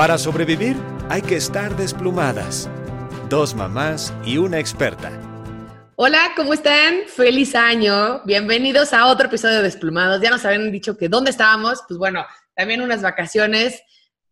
Para 0.00 0.16
sobrevivir 0.16 0.78
hay 1.10 1.20
que 1.20 1.36
estar 1.36 1.76
desplumadas. 1.76 2.70
Dos 3.28 3.54
mamás 3.54 4.14
y 4.24 4.38
una 4.38 4.58
experta. 4.58 5.12
Hola, 5.96 6.32
¿cómo 6.34 6.54
están? 6.54 7.00
Feliz 7.06 7.54
año. 7.54 8.22
Bienvenidos 8.24 8.94
a 8.94 9.08
otro 9.08 9.26
episodio 9.26 9.56
de 9.58 9.64
Desplumados. 9.64 10.22
Ya 10.22 10.30
nos 10.30 10.42
habían 10.46 10.72
dicho 10.72 10.96
que 10.96 11.10
dónde 11.10 11.30
estábamos. 11.30 11.82
Pues 11.86 11.98
bueno, 11.98 12.24
también 12.54 12.80
unas 12.80 13.02
vacaciones 13.02 13.82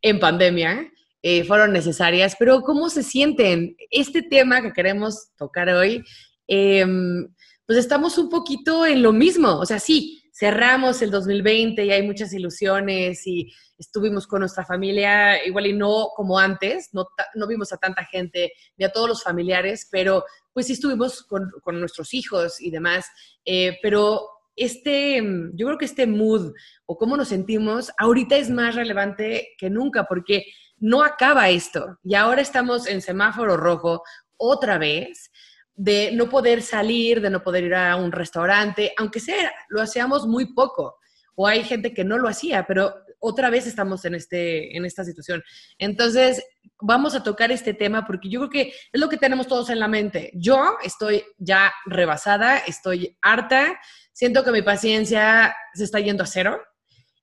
en 0.01 0.19
pandemia 0.19 0.91
eh, 1.21 1.45
fueron 1.45 1.75
necesarias. 1.75 2.35
Pero 2.39 2.63
¿cómo 2.63 2.89
se 2.89 3.03
sienten? 3.03 3.77
Este 3.91 4.23
tema 4.23 4.63
que 4.63 4.73
queremos 4.73 5.33
tocar 5.37 5.69
hoy, 5.69 6.03
em, 6.47 7.29
pues 7.67 7.79
estamos 7.79 8.17
un 8.17 8.31
poquito 8.31 8.87
en 8.87 9.03
lo 9.03 9.13
mismo. 9.13 9.59
O 9.59 9.67
sea, 9.67 9.79
sí, 9.79 10.18
cerramos 10.39 11.03
el 11.03 11.11
2020 11.11 11.85
y 11.85 11.91
hay 11.91 12.07
muchas 12.07 12.33
ilusiones 12.33 13.27
y 13.27 13.53
estuvimos 13.77 14.27
con 14.29 14.41
nuestra 14.41 14.65
familia, 14.65 15.45
igual 15.45 15.67
y 15.67 15.73
no 15.73 16.11
como 16.15 16.39
antes, 16.39 16.91
no, 16.93 17.09
no 17.35 17.47
vimos 17.49 17.73
a 17.73 17.77
tanta 17.77 18.05
gente 18.05 18.53
ni 18.77 18.85
a 18.85 18.93
todos 18.93 19.09
los 19.09 19.23
familiares, 19.23 19.89
pero 19.91 20.25
pues 20.53 20.67
sí 20.67 20.75
estuvimos 20.75 21.25
con, 21.25 21.51
con 21.63 21.81
nuestros 21.81 22.15
hijos 22.15 22.61
y 22.61 22.71
demás, 22.71 23.07
eh, 23.45 23.79
pero 23.83 24.29
este, 24.55 25.21
yo 25.55 25.67
creo 25.67 25.79
que 25.79 25.85
este 25.87 26.07
mood 26.07 26.53
o 26.87 26.97
cómo 26.97 27.17
nos 27.17 27.29
sentimos 27.29 27.91
ahorita 27.99 28.37
es 28.37 28.49
más 28.49 28.77
relevante 28.77 29.49
que 29.59 29.71
nunca 29.71 30.05
porque 30.05 30.45
no 30.77 31.03
acaba 31.03 31.49
esto 31.49 31.99
y 32.05 32.15
ahora 32.15 32.43
estamos 32.43 32.87
en 32.87 33.03
semáforo 33.03 33.57
rojo 33.57 34.03
otra 34.37 34.79
vez 34.79 35.33
de 35.79 36.11
no 36.13 36.29
poder 36.29 36.61
salir, 36.61 37.21
de 37.21 37.31
no 37.31 37.41
poder 37.41 37.63
ir 37.63 37.75
a 37.75 37.95
un 37.95 38.11
restaurante, 38.11 38.93
aunque 38.99 39.21
sea, 39.21 39.53
lo 39.69 39.81
hacíamos 39.81 40.27
muy 40.27 40.53
poco. 40.53 40.97
O 41.37 41.47
hay 41.47 41.63
gente 41.63 41.95
que 41.95 42.03
no 42.03 42.19
lo 42.19 42.29
hacía, 42.29 42.67
pero 42.67 42.93
otra 43.21 43.49
vez 43.49 43.65
estamos 43.69 44.05
en, 44.05 44.17
este, 44.17 44.77
en 44.77 44.85
esta 44.85 45.05
situación. 45.05 45.41
Entonces, 45.79 46.43
vamos 46.81 47.15
a 47.15 47.23
tocar 47.23 47.53
este 47.53 47.75
tema 47.75 48.05
porque 48.05 48.29
yo 48.29 48.41
creo 48.41 48.51
que 48.51 48.75
es 48.93 49.01
lo 49.01 49.09
que 49.09 49.19
tenemos 49.19 49.47
todos 49.47 49.71
en 49.71 49.79
la 49.79 49.87
mente. 49.87 50.33
Yo 50.35 50.77
estoy 50.83 51.23
ya 51.39 51.73
rebasada, 51.87 52.59
estoy 52.59 53.17
harta, 53.23 53.79
siento 54.13 54.43
que 54.43 54.51
mi 54.51 54.63
paciencia 54.63 55.55
se 55.75 55.85
está 55.85 56.01
yendo 56.01 56.25
a 56.25 56.27
cero 56.27 56.61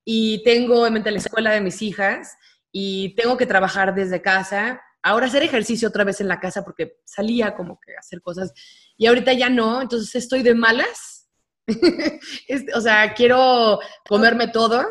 y 0.05 0.41
tengo 0.45 0.87
en 0.87 0.93
mente 0.93 1.11
la 1.11 1.17
escuela 1.17 1.51
de 1.51 1.59
mis 1.59 1.81
hijas 1.81 2.37
y 2.71 3.15
tengo 3.15 3.35
que 3.35 3.45
trabajar 3.45 3.93
desde 3.93 4.21
casa. 4.21 4.81
Ahora 5.05 5.27
hacer 5.27 5.43
ejercicio 5.43 5.87
otra 5.87 6.03
vez 6.03 6.19
en 6.19 6.27
la 6.27 6.39
casa 6.39 6.63
porque 6.63 6.97
salía 7.05 7.55
como 7.55 7.79
que 7.79 7.95
hacer 7.95 8.21
cosas 8.21 8.51
y 8.97 9.05
ahorita 9.05 9.33
ya 9.33 9.49
no, 9.49 9.81
entonces 9.81 10.13
estoy 10.15 10.41
de 10.43 10.55
malas. 10.55 11.29
o 12.75 12.81
sea, 12.81 13.13
quiero 13.13 13.79
comerme 14.07 14.49
todo 14.49 14.85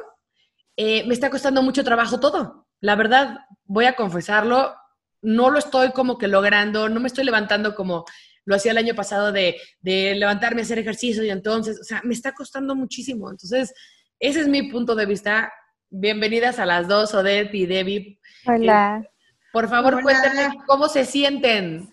eh, 0.76 1.04
me 1.06 1.14
está 1.14 1.30
costando 1.30 1.62
mucho 1.62 1.84
trabajo 1.84 2.18
todo. 2.18 2.66
La 2.80 2.96
verdad, 2.96 3.38
voy 3.64 3.84
a 3.84 3.94
confesarlo, 3.94 4.74
no 5.22 5.50
lo 5.50 5.58
estoy 5.58 5.92
como 5.92 6.18
que 6.18 6.28
logrando, 6.28 6.88
no 6.88 7.00
me 7.00 7.06
estoy 7.06 7.24
levantando 7.24 7.74
como 7.74 8.04
lo 8.44 8.56
hacía 8.56 8.72
el 8.72 8.78
año 8.78 8.94
pasado 8.94 9.32
de, 9.32 9.56
levantarme 9.82 10.60
a 10.60 10.64
hacer 10.64 10.78
ejercicio 10.78 11.24
y 11.24 11.30
entonces, 11.30 11.80
o 11.80 11.84
sea, 11.84 12.02
me 12.04 12.12
está 12.12 12.32
costando 12.32 12.74
muchísimo. 12.74 13.30
Entonces, 13.30 13.72
ese 14.18 14.40
es 14.40 14.48
mi 14.48 14.70
punto 14.70 14.94
de 14.94 15.06
vista. 15.06 15.52
Bienvenidas 15.88 16.58
a 16.58 16.66
las 16.66 16.88
dos, 16.88 17.14
Odette 17.14 17.54
y 17.54 17.66
Debbie. 17.66 18.18
Hola. 18.46 19.08
Por 19.54 19.68
favor, 19.68 20.02
cuéntenme 20.02 20.58
cómo 20.66 20.88
se 20.88 21.04
sienten. 21.04 21.88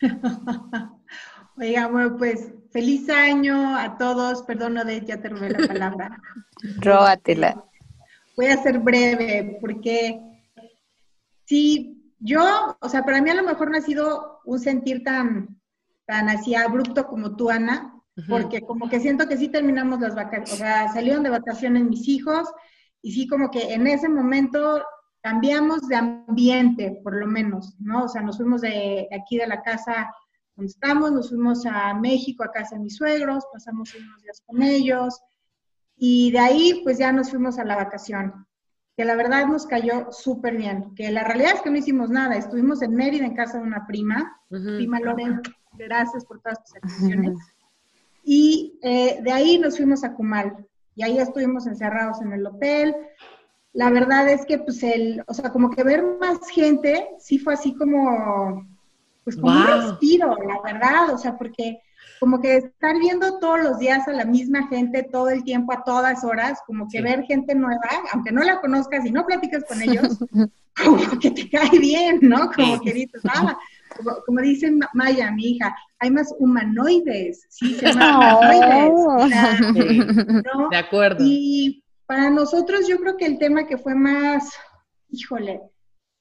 Oiga, 1.56 1.86
bueno, 1.86 2.16
pues 2.18 2.52
feliz 2.72 3.08
año 3.08 3.76
a 3.76 3.96
todos. 3.96 4.42
Perdón, 4.42 4.76
Odette, 4.76 5.06
ya 5.06 5.20
te 5.22 5.28
robé 5.28 5.50
la 5.50 5.68
palabra. 5.68 6.20
Róbatela. 6.80 7.64
Voy 8.36 8.46
a 8.46 8.60
ser 8.60 8.80
breve 8.80 9.58
porque 9.60 10.20
si 11.44 12.12
yo, 12.18 12.76
o 12.80 12.88
sea, 12.88 13.04
para 13.04 13.22
mí 13.22 13.30
a 13.30 13.34
lo 13.34 13.44
mejor 13.44 13.70
no 13.70 13.78
ha 13.78 13.82
sido 13.82 14.40
un 14.44 14.58
sentir 14.58 15.04
tan, 15.04 15.60
tan 16.04 16.28
así 16.28 16.56
abrupto 16.56 17.06
como 17.06 17.36
tú, 17.36 17.48
Ana, 17.48 17.94
porque 18.28 18.60
como 18.62 18.88
que 18.88 18.98
siento 18.98 19.28
que 19.28 19.36
sí 19.36 19.48
terminamos 19.48 20.00
las 20.00 20.16
vacaciones, 20.16 20.52
o 20.52 20.56
sea, 20.56 20.92
salieron 20.92 21.22
de 21.22 21.30
vacaciones 21.30 21.84
mis 21.84 22.08
hijos 22.08 22.48
y 23.02 23.12
sí 23.12 23.28
como 23.28 23.52
que 23.52 23.72
en 23.72 23.86
ese 23.86 24.08
momento 24.08 24.82
cambiamos 25.26 25.88
de 25.88 25.96
ambiente, 25.96 27.00
por 27.02 27.16
lo 27.16 27.26
menos, 27.26 27.74
¿no? 27.80 28.04
O 28.04 28.08
sea, 28.08 28.22
nos 28.22 28.36
fuimos 28.36 28.60
de, 28.60 29.08
aquí 29.10 29.36
de 29.36 29.48
la 29.48 29.60
casa 29.60 30.08
donde 30.54 30.70
estamos, 30.70 31.10
nos 31.10 31.30
fuimos 31.30 31.66
a 31.66 31.94
México, 31.94 32.44
a 32.44 32.52
casa 32.52 32.76
de 32.76 32.82
mis 32.82 32.94
suegros, 32.94 33.44
pasamos 33.52 33.92
unos 33.96 34.22
días 34.22 34.40
con 34.46 34.62
ellos, 34.62 35.20
y 35.96 36.30
de 36.30 36.38
ahí, 36.38 36.80
pues 36.84 36.98
ya 36.98 37.10
nos 37.10 37.30
fuimos 37.30 37.58
a 37.58 37.64
la 37.64 37.74
vacación, 37.74 38.46
que 38.96 39.04
la 39.04 39.16
verdad 39.16 39.48
nos 39.48 39.66
cayó 39.66 40.12
súper 40.12 40.56
bien, 40.56 40.94
que 40.94 41.10
la 41.10 41.24
realidad 41.24 41.54
es 41.56 41.62
que 41.62 41.70
no 41.70 41.78
hicimos 41.78 42.08
nada, 42.08 42.36
estuvimos 42.36 42.80
en 42.82 42.94
Mérida 42.94 43.26
en 43.26 43.34
casa 43.34 43.58
de 43.58 43.64
una 43.64 43.84
prima, 43.84 44.40
prima 44.48 45.00
Loren, 45.00 45.40
gracias 45.72 46.24
por 46.24 46.40
todas 46.40 46.62
tus 46.62 46.76
atenciones. 46.76 47.36
Y 48.22 48.78
eh, 48.80 49.18
de 49.24 49.32
ahí 49.32 49.58
nos 49.58 49.76
fuimos 49.76 50.04
a 50.04 50.14
Cumal, 50.14 50.68
y 50.94 51.02
ahí 51.02 51.18
estuvimos 51.18 51.66
encerrados 51.66 52.22
en 52.22 52.32
el 52.32 52.46
hotel. 52.46 52.94
La 53.76 53.90
verdad 53.90 54.26
es 54.30 54.46
que, 54.46 54.56
pues, 54.56 54.82
el, 54.82 55.22
o 55.26 55.34
sea, 55.34 55.52
como 55.52 55.70
que 55.70 55.84
ver 55.84 56.02
más 56.18 56.38
gente, 56.48 57.08
sí 57.18 57.38
fue 57.38 57.52
así 57.52 57.74
como, 57.74 58.66
pues, 59.22 59.36
como 59.36 59.52
un 59.52 59.66
respiro, 59.66 60.34
la 60.34 60.62
verdad, 60.64 61.12
o 61.12 61.18
sea, 61.18 61.36
porque 61.36 61.82
como 62.18 62.40
que 62.40 62.56
estar 62.56 62.98
viendo 62.98 63.38
todos 63.38 63.60
los 63.60 63.78
días 63.78 64.08
a 64.08 64.12
la 64.12 64.24
misma 64.24 64.66
gente 64.68 65.02
todo 65.02 65.28
el 65.28 65.44
tiempo, 65.44 65.74
a 65.74 65.84
todas 65.84 66.24
horas, 66.24 66.60
como 66.66 66.88
que 66.88 67.02
ver 67.02 67.24
gente 67.24 67.54
nueva, 67.54 67.82
aunque 68.14 68.32
no 68.32 68.42
la 68.42 68.62
conozcas 68.62 69.04
y 69.04 69.12
no 69.12 69.26
platicas 69.26 69.62
con 69.64 69.82
ellos, 69.82 70.18
como 70.82 71.18
que 71.18 71.30
te 71.30 71.50
cae 71.50 71.78
bien, 71.78 72.20
¿no? 72.22 72.50
Como 72.52 72.80
que 72.80 72.94
dices, 72.94 73.20
ah, 73.28 73.58
como, 74.24 74.40
dice 74.40 74.72
Maya, 74.94 75.30
mi 75.32 75.50
hija, 75.50 75.76
hay 75.98 76.10
más 76.10 76.34
humanoides, 76.38 77.46
sí, 77.50 77.74
se 77.74 77.90
humanoides. 77.92 78.94
¿no? 80.44 80.70
De 80.70 80.76
acuerdo. 80.78 81.18
Y 81.20 81.82
para 82.06 82.30
nosotros 82.30 82.86
yo 82.86 82.98
creo 82.98 83.16
que 83.16 83.26
el 83.26 83.38
tema 83.38 83.66
que 83.66 83.78
fue 83.78 83.94
más, 83.94 84.50
híjole, 85.08 85.60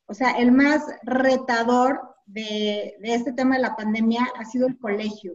o 0.07 0.13
sea, 0.13 0.31
el 0.31 0.51
más 0.51 0.83
retador 1.03 2.15
de, 2.25 2.95
de 2.99 3.13
este 3.15 3.33
tema 3.33 3.55
de 3.55 3.61
la 3.61 3.75
pandemia 3.75 4.27
ha 4.37 4.45
sido 4.45 4.67
el 4.67 4.77
colegio. 4.77 5.33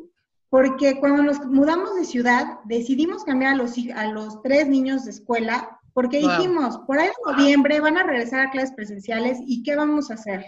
Porque 0.48 0.98
cuando 0.98 1.22
nos 1.22 1.38
mudamos 1.46 1.94
de 1.94 2.04
ciudad, 2.04 2.58
decidimos 2.64 3.24
cambiar 3.24 3.54
a 3.54 3.56
los, 3.56 3.74
a 3.94 4.06
los 4.08 4.42
tres 4.42 4.68
niños 4.68 5.04
de 5.04 5.12
escuela, 5.12 5.78
porque 5.92 6.18
dijimos, 6.18 6.78
por 6.86 6.98
ahí 6.98 7.08
en 7.08 7.32
noviembre 7.32 7.80
van 7.80 7.96
a 7.96 8.02
regresar 8.02 8.40
a 8.40 8.50
clases 8.50 8.74
presenciales 8.74 9.38
y 9.46 9.62
¿qué 9.62 9.76
vamos 9.76 10.10
a 10.10 10.14
hacer? 10.14 10.44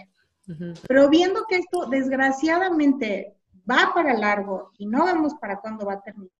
Pero 0.87 1.09
viendo 1.09 1.45
que 1.47 1.57
esto 1.57 1.85
desgraciadamente 1.85 3.37
va 3.69 3.91
para 3.93 4.13
largo 4.13 4.71
y 4.77 4.85
no 4.85 5.05
vemos 5.05 5.35
para 5.35 5.59
cuándo 5.61 5.85
va 5.85 5.93
a 5.93 6.01
terminar, 6.01 6.31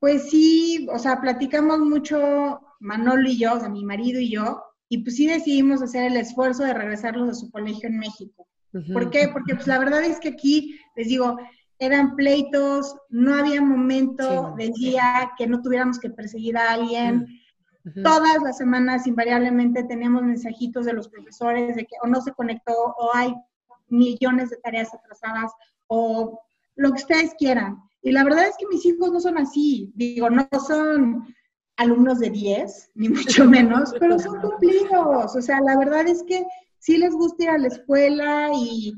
pues 0.00 0.30
sí, 0.30 0.88
o 0.90 0.98
sea, 0.98 1.20
platicamos 1.20 1.78
mucho 1.80 2.60
Manolo 2.80 3.28
y 3.28 3.38
yo, 3.38 3.54
o 3.54 3.60
sea, 3.60 3.68
mi 3.68 3.84
marido 3.84 4.18
y 4.18 4.30
yo, 4.30 4.62
y 4.88 4.98
pues 5.04 5.16
sí 5.16 5.26
decidimos 5.26 5.82
hacer 5.82 6.04
el 6.04 6.16
esfuerzo 6.16 6.64
de 6.64 6.74
regresarlos 6.74 7.28
a 7.28 7.34
su 7.34 7.50
colegio 7.50 7.88
en 7.88 7.98
México. 7.98 8.48
¿Por 8.92 9.10
qué? 9.10 9.28
Porque 9.28 9.54
pues 9.54 9.66
la 9.66 9.78
verdad 9.78 10.02
es 10.02 10.18
que 10.18 10.30
aquí, 10.30 10.78
les 10.96 11.08
digo, 11.08 11.38
eran 11.78 12.16
pleitos, 12.16 12.96
no 13.08 13.34
había 13.34 13.60
momento 13.60 14.54
del 14.56 14.72
día 14.72 15.32
que 15.36 15.46
no 15.46 15.60
tuviéramos 15.60 15.98
que 15.98 16.10
perseguir 16.10 16.56
a 16.56 16.72
alguien. 16.72 17.26
Todas 18.02 18.42
las 18.42 18.58
semanas 18.58 19.06
invariablemente 19.06 19.84
teníamos 19.84 20.22
mensajitos 20.22 20.86
de 20.86 20.92
los 20.92 21.08
profesores 21.08 21.76
de 21.76 21.84
que 21.84 21.96
o 22.02 22.06
no 22.06 22.20
se 22.20 22.32
conectó 22.32 22.72
o 22.74 23.10
hay 23.14 23.34
millones 23.88 24.50
de 24.50 24.58
tareas 24.58 24.94
atrasadas 24.94 25.52
o 25.88 26.40
lo 26.76 26.92
que 26.92 27.02
ustedes 27.02 27.34
quieran. 27.38 27.78
Y 28.02 28.12
la 28.12 28.24
verdad 28.24 28.46
es 28.46 28.56
que 28.58 28.66
mis 28.66 28.84
hijos 28.86 29.12
no 29.12 29.20
son 29.20 29.38
así. 29.38 29.92
Digo, 29.94 30.30
no 30.30 30.48
son 30.66 31.34
alumnos 31.76 32.18
de 32.18 32.30
10, 32.30 32.90
ni 32.94 33.08
mucho 33.08 33.44
menos, 33.46 33.94
pero 33.98 34.18
son 34.18 34.40
cumplidos. 34.40 35.36
O 35.36 35.42
sea, 35.42 35.60
la 35.60 35.78
verdad 35.78 36.06
es 36.06 36.22
que 36.22 36.44
sí 36.78 36.98
les 36.98 37.14
gusta 37.14 37.44
ir 37.44 37.50
a 37.50 37.58
la 37.58 37.68
escuela 37.68 38.50
y, 38.54 38.94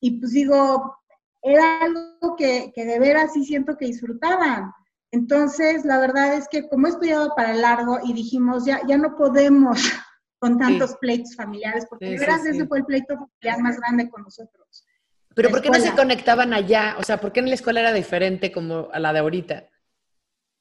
y 0.00 0.18
pues 0.18 0.32
digo, 0.32 0.96
era 1.42 1.80
algo 1.80 2.36
que, 2.36 2.72
de 2.74 2.98
veras 2.98 3.32
sí 3.32 3.44
siento 3.44 3.76
que 3.76 3.86
disfrutaban. 3.86 4.72
Entonces, 5.10 5.84
la 5.84 5.98
verdad 5.98 6.34
es 6.34 6.48
que 6.48 6.68
como 6.68 6.86
he 6.86 6.90
estudiado 6.90 7.34
para 7.36 7.52
largo 7.52 7.98
y 8.02 8.14
dijimos, 8.14 8.64
ya, 8.64 8.80
ya 8.86 8.96
no 8.96 9.16
podemos 9.16 9.78
con 10.38 10.58
tantos 10.58 10.96
pleitos 10.96 11.36
familiares, 11.36 11.86
porque 11.88 12.06
de 12.06 12.18
veras 12.18 12.46
ese 12.46 12.66
fue 12.66 12.78
el 12.78 12.84
pleito 12.84 13.14
familiar 13.14 13.60
más 13.60 13.78
grande 13.78 14.08
con 14.08 14.22
nosotros. 14.22 14.86
Pero 15.34 15.50
¿por 15.50 15.62
qué 15.62 15.70
no 15.70 15.80
se 15.80 15.92
conectaban 15.92 16.52
allá? 16.52 16.96
O 16.98 17.02
sea, 17.02 17.18
¿por 17.20 17.32
qué 17.32 17.40
en 17.40 17.48
la 17.48 17.54
escuela 17.54 17.80
era 17.80 17.92
diferente 17.92 18.52
como 18.52 18.88
a 18.92 18.98
la 18.98 19.12
de 19.12 19.18
ahorita? 19.20 19.68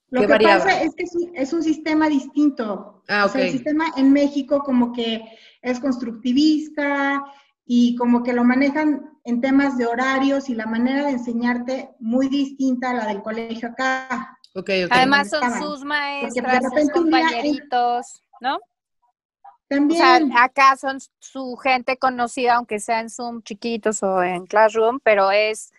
Lo 0.09 0.21
que 0.21 0.27
pasa 0.27 0.81
es 0.81 0.94
que 0.95 1.06
es 1.35 1.53
un, 1.53 1.63
sistema 1.63 2.09
distinto. 2.09 3.01
Ah, 3.07 3.25
okay. 3.25 3.29
O 3.29 3.29
sea, 3.29 3.45
el 3.45 3.51
sistema 3.51 3.85
en 3.95 4.12
México 4.12 4.62
como 4.63 4.91
que 4.91 5.23
es 5.62 5.79
constructivista 5.79 7.23
y 7.65 7.95
como 7.95 8.21
que 8.21 8.33
lo 8.33 8.44
manejan 8.44 9.09
en 9.23 9.39
temas 9.39 9.77
de 9.77 9.85
horarios 9.85 10.50
y 10.50 10.56
la 10.56 10.65
manera 10.65 11.06
de 11.06 11.12
enseñarte 11.12 11.91
muy 12.00 12.27
distinta 12.27 12.89
a 12.89 12.94
la 12.94 13.07
del 13.07 13.21
colegio 13.21 13.69
acá. 13.69 14.38
Okay, 14.53 14.83
okay. 14.83 14.97
Además 14.97 15.29
son 15.29 15.53
sus 15.62 15.85
maestras, 15.85 16.62
sus 16.73 16.91
compañeritos, 16.91 18.23
¿no? 18.41 18.59
También. 19.71 20.01
O 20.01 20.06
sea, 20.33 20.44
acá 20.44 20.75
son 20.75 20.97
su 21.19 21.56
gente 21.56 21.95
conocida, 21.95 22.56
aunque 22.56 22.81
sea 22.81 23.00
en 23.00 23.09
Zoom 23.09 23.41
chiquitos 23.41 24.03
o 24.03 24.21
en 24.21 24.45
Classroom, 24.45 25.00
pero 25.01 25.31
es 25.31 25.71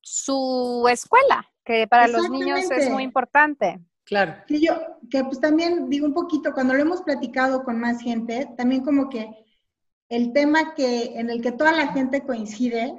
su 0.00 0.84
escuela, 0.90 1.48
que 1.64 1.86
para 1.86 2.08
los 2.08 2.28
niños 2.28 2.68
es 2.72 2.90
muy 2.90 3.04
importante. 3.04 3.78
Claro. 4.02 4.34
Que 4.48 4.60
yo, 4.60 4.74
que 5.08 5.22
pues 5.22 5.38
también 5.38 5.88
digo 5.88 6.06
un 6.06 6.14
poquito, 6.14 6.52
cuando 6.52 6.74
lo 6.74 6.82
hemos 6.82 7.02
platicado 7.02 7.62
con 7.62 7.78
más 7.78 8.02
gente, 8.02 8.48
también 8.56 8.82
como 8.82 9.08
que 9.08 9.30
el 10.08 10.32
tema 10.32 10.74
que, 10.74 11.16
en 11.16 11.30
el 11.30 11.40
que 11.40 11.52
toda 11.52 11.70
la 11.70 11.92
gente 11.92 12.22
coincide 12.22 12.98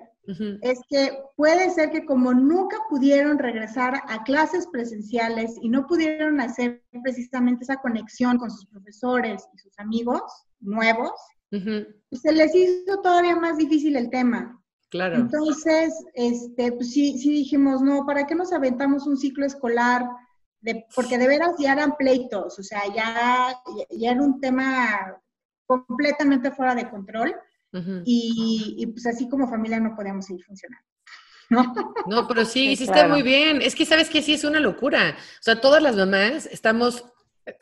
Es 0.62 0.82
que 0.90 1.24
puede 1.38 1.70
ser 1.70 1.90
que 1.90 2.06
como 2.06 2.34
nunca 2.34 2.78
pudieron 2.90 3.40
regresar 3.40 4.02
a 4.08 4.24
clases 4.24 4.68
presenciales 4.68 5.56
y 5.62 5.70
no 5.70 5.88
pudieron 5.88 6.42
hacer 6.42 6.84
precisamente 7.02 7.64
esa 7.64 7.78
conexión 7.78 8.38
con 8.38 8.52
sus 8.52 8.66
profesores 8.66 9.48
y 9.54 9.58
sus 9.58 9.80
amigos 9.80 10.22
nuevos, 10.60 11.14
pues 11.50 12.22
se 12.22 12.34
les 12.34 12.54
hizo 12.54 13.00
todavía 13.02 13.38
más 13.38 13.58
difícil 13.58 13.96
el 13.96 14.10
tema. 14.10 14.62
Claro. 14.90 15.16
Entonces, 15.16 15.94
este, 16.14 16.74
pues 16.74 16.92
sí, 16.92 17.18
sí 17.18 17.32
dijimos, 17.32 17.82
no, 17.82 18.06
¿para 18.06 18.26
qué 18.26 18.36
nos 18.36 18.52
aventamos 18.52 19.08
un 19.08 19.18
ciclo 19.18 19.46
escolar? 19.46 20.06
De, 20.60 20.86
porque 20.94 21.18
de 21.18 21.28
veras 21.28 21.56
ya 21.60 21.74
eran 21.74 21.96
pleitos, 21.98 22.58
o 22.60 22.64
sea, 22.64 22.82
ya, 22.94 23.58
ya 23.92 24.12
era 24.12 24.22
un 24.22 24.42
tema 24.42 25.22
completamente 25.68 26.52
fuera 26.52 26.74
de 26.74 26.90
control 26.90 27.36
Y, 28.06 28.76
y, 28.78 28.88
pues 28.88 29.06
así 29.06 29.28
como 29.30 29.48
familia 29.50 29.80
no 29.80 29.96
podíamos 29.96 30.26
seguir 30.26 30.44
funcionando. 30.46 30.84
¿no? 31.50 31.74
No, 32.08 32.28
pero 32.28 32.44
sí, 32.44 32.52
Sí, 32.60 32.70
hiciste 32.72 32.94
claro. 32.94 33.10
muy 33.10 33.22
bien. 33.22 33.62
Es 33.62 33.76
que 33.76 33.86
sabes 33.86 34.10
que 34.10 34.22
sí 34.22 34.34
es 34.34 34.44
una 34.44 34.60
locura. 34.60 35.16
O 35.18 35.44
sea, 35.44 35.62
todas 35.62 35.82
las 35.82 35.96
mamás 35.96 36.46
estamos, 36.48 37.06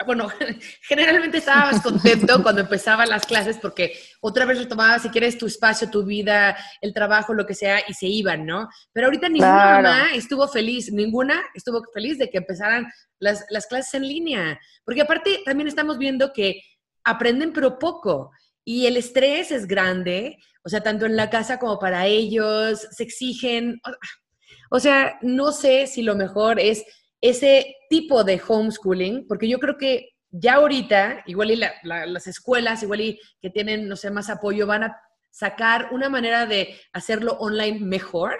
bueno, 0.08 0.28
generalmente 0.82 1.38
estabas 1.38 1.82
contento 1.82 2.42
cuando 2.44 2.62
empezaban 2.62 3.10
las 3.10 3.26
clases 3.26 3.58
porque 3.62 3.94
otra 4.22 4.46
vez 4.46 4.58
retomabas, 4.58 5.04
si 5.04 5.10
quieres, 5.10 5.38
tu 5.38 5.46
espacio, 5.46 5.90
tu 5.92 6.04
vida, 6.04 6.56
el 6.82 6.94
trabajo, 6.94 7.34
lo 7.34 7.46
que 7.46 7.54
sea, 7.54 7.80
y 7.88 7.94
se 7.94 8.08
iban, 8.08 8.46
¿no? 8.46 8.70
Pero 8.94 9.08
ahorita 9.08 9.28
ninguna 9.30 9.80
Claro. 9.80 9.84
mamá 9.90 10.16
estuvo 10.16 10.48
feliz, 10.48 10.92
ninguna 10.92 11.44
estuvo 11.54 11.84
feliz 11.94 12.18
de 12.18 12.30
que 12.30 12.38
empezaran 12.40 12.88
las, 13.20 13.46
las 13.50 13.68
clases 13.68 13.94
en 13.96 14.08
línea. 14.08 14.60
Porque 14.84 15.02
aparte 15.02 15.42
también 15.46 15.68
estamos 15.68 15.98
viendo 15.98 16.32
que 16.34 16.62
aprenden 17.04 17.54
pero 17.54 17.78
poco. 17.78 18.32
Y 18.66 18.88
el 18.88 18.98
estrés 18.98 19.52
es 19.52 19.68
grande, 19.68 20.38
o 20.64 20.70
sea, 20.70 20.82
tanto 20.82 21.06
en 21.06 21.16
la 21.16 21.30
casa 21.30 21.60
como 21.60 21.80
para 21.80 22.08
ellos, 22.08 22.88
se 22.92 23.04
exigen. 23.04 23.80
O 24.72 24.80
sea, 24.80 25.18
no 25.22 25.52
sé 25.52 25.88
si 25.88 26.02
lo 26.02 26.16
mejor 26.16 26.60
es 26.60 26.84
ese 27.22 27.76
tipo 27.90 28.24
de 28.24 28.42
homeschooling, 28.46 29.28
porque 29.28 29.48
yo 29.48 29.60
creo 29.60 29.78
que 29.78 30.10
ya 30.32 30.56
ahorita, 30.56 31.24
igual 31.28 31.52
y 31.52 31.56
la- 31.56 31.74
la- 31.84 32.06
las 32.06 32.28
escuelas, 32.28 32.84
igual 32.84 33.02
y 33.02 33.20
que 33.40 33.50
tienen, 33.50 33.88
no 33.88 33.96
sé, 33.96 34.10
más 34.12 34.30
apoyo, 34.30 34.68
van 34.68 34.84
a 34.84 34.98
sacar 35.30 35.90
una 35.92 36.10
manera 36.10 36.46
de 36.46 36.76
hacerlo 36.92 37.34
online 37.40 37.80
mejor, 37.80 38.40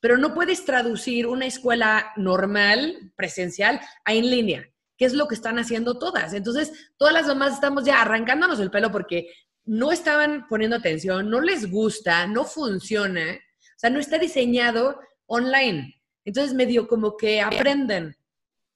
pero 0.00 0.16
no 0.16 0.32
puedes 0.34 0.64
traducir 0.64 1.26
una 1.26 1.46
escuela 1.46 2.12
normal, 2.16 3.12
presencial, 3.16 3.80
a 4.04 4.14
en 4.14 4.30
línea, 4.30 4.66
que 4.96 5.04
es 5.04 5.12
lo 5.12 5.28
que 5.28 5.34
están 5.34 5.58
haciendo 5.58 5.98
todas. 5.98 6.32
Entonces, 6.32 6.72
todas 6.96 7.12
las 7.14 7.26
mamás 7.26 7.54
estamos 7.54 7.84
ya 7.84 8.00
arrancándonos 8.00 8.58
el 8.60 8.70
pelo 8.70 8.90
porque 8.90 9.30
no 9.70 9.92
estaban 9.92 10.48
poniendo 10.48 10.76
atención, 10.76 11.30
no 11.30 11.40
les 11.40 11.70
gusta, 11.70 12.26
no 12.26 12.44
funciona, 12.44 13.34
o 13.34 13.78
sea, 13.78 13.88
no 13.88 14.00
está 14.00 14.18
diseñado 14.18 14.98
online. 15.26 15.94
Entonces, 16.24 16.54
medio 16.54 16.88
como 16.88 17.16
que 17.16 17.40
aprenden. 17.40 18.16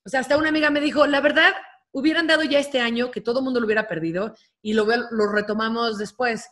O 0.07 0.09
sea, 0.09 0.21
hasta 0.21 0.37
una 0.37 0.51
amiga 0.51 0.71
me 0.71 0.81
dijo, 0.81 1.05
la 1.09 1.21
verdad, 1.21 1.53
hubieran 1.91 2.29
dado 2.29 2.45
ya 2.45 2.61
este 2.61 2.81
año 2.81 3.11
que 3.11 3.21
todo 3.21 3.41
el 3.41 3.45
mundo 3.45 3.59
lo 3.59 3.67
hubiera 3.67 3.89
perdido 3.89 4.37
y 4.63 4.75
lo, 4.75 4.87
lo 4.87 5.33
retomamos 5.33 5.99
después. 5.99 6.49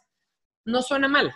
No 0.65 0.83
suena 0.83 1.07
mal. 1.07 1.33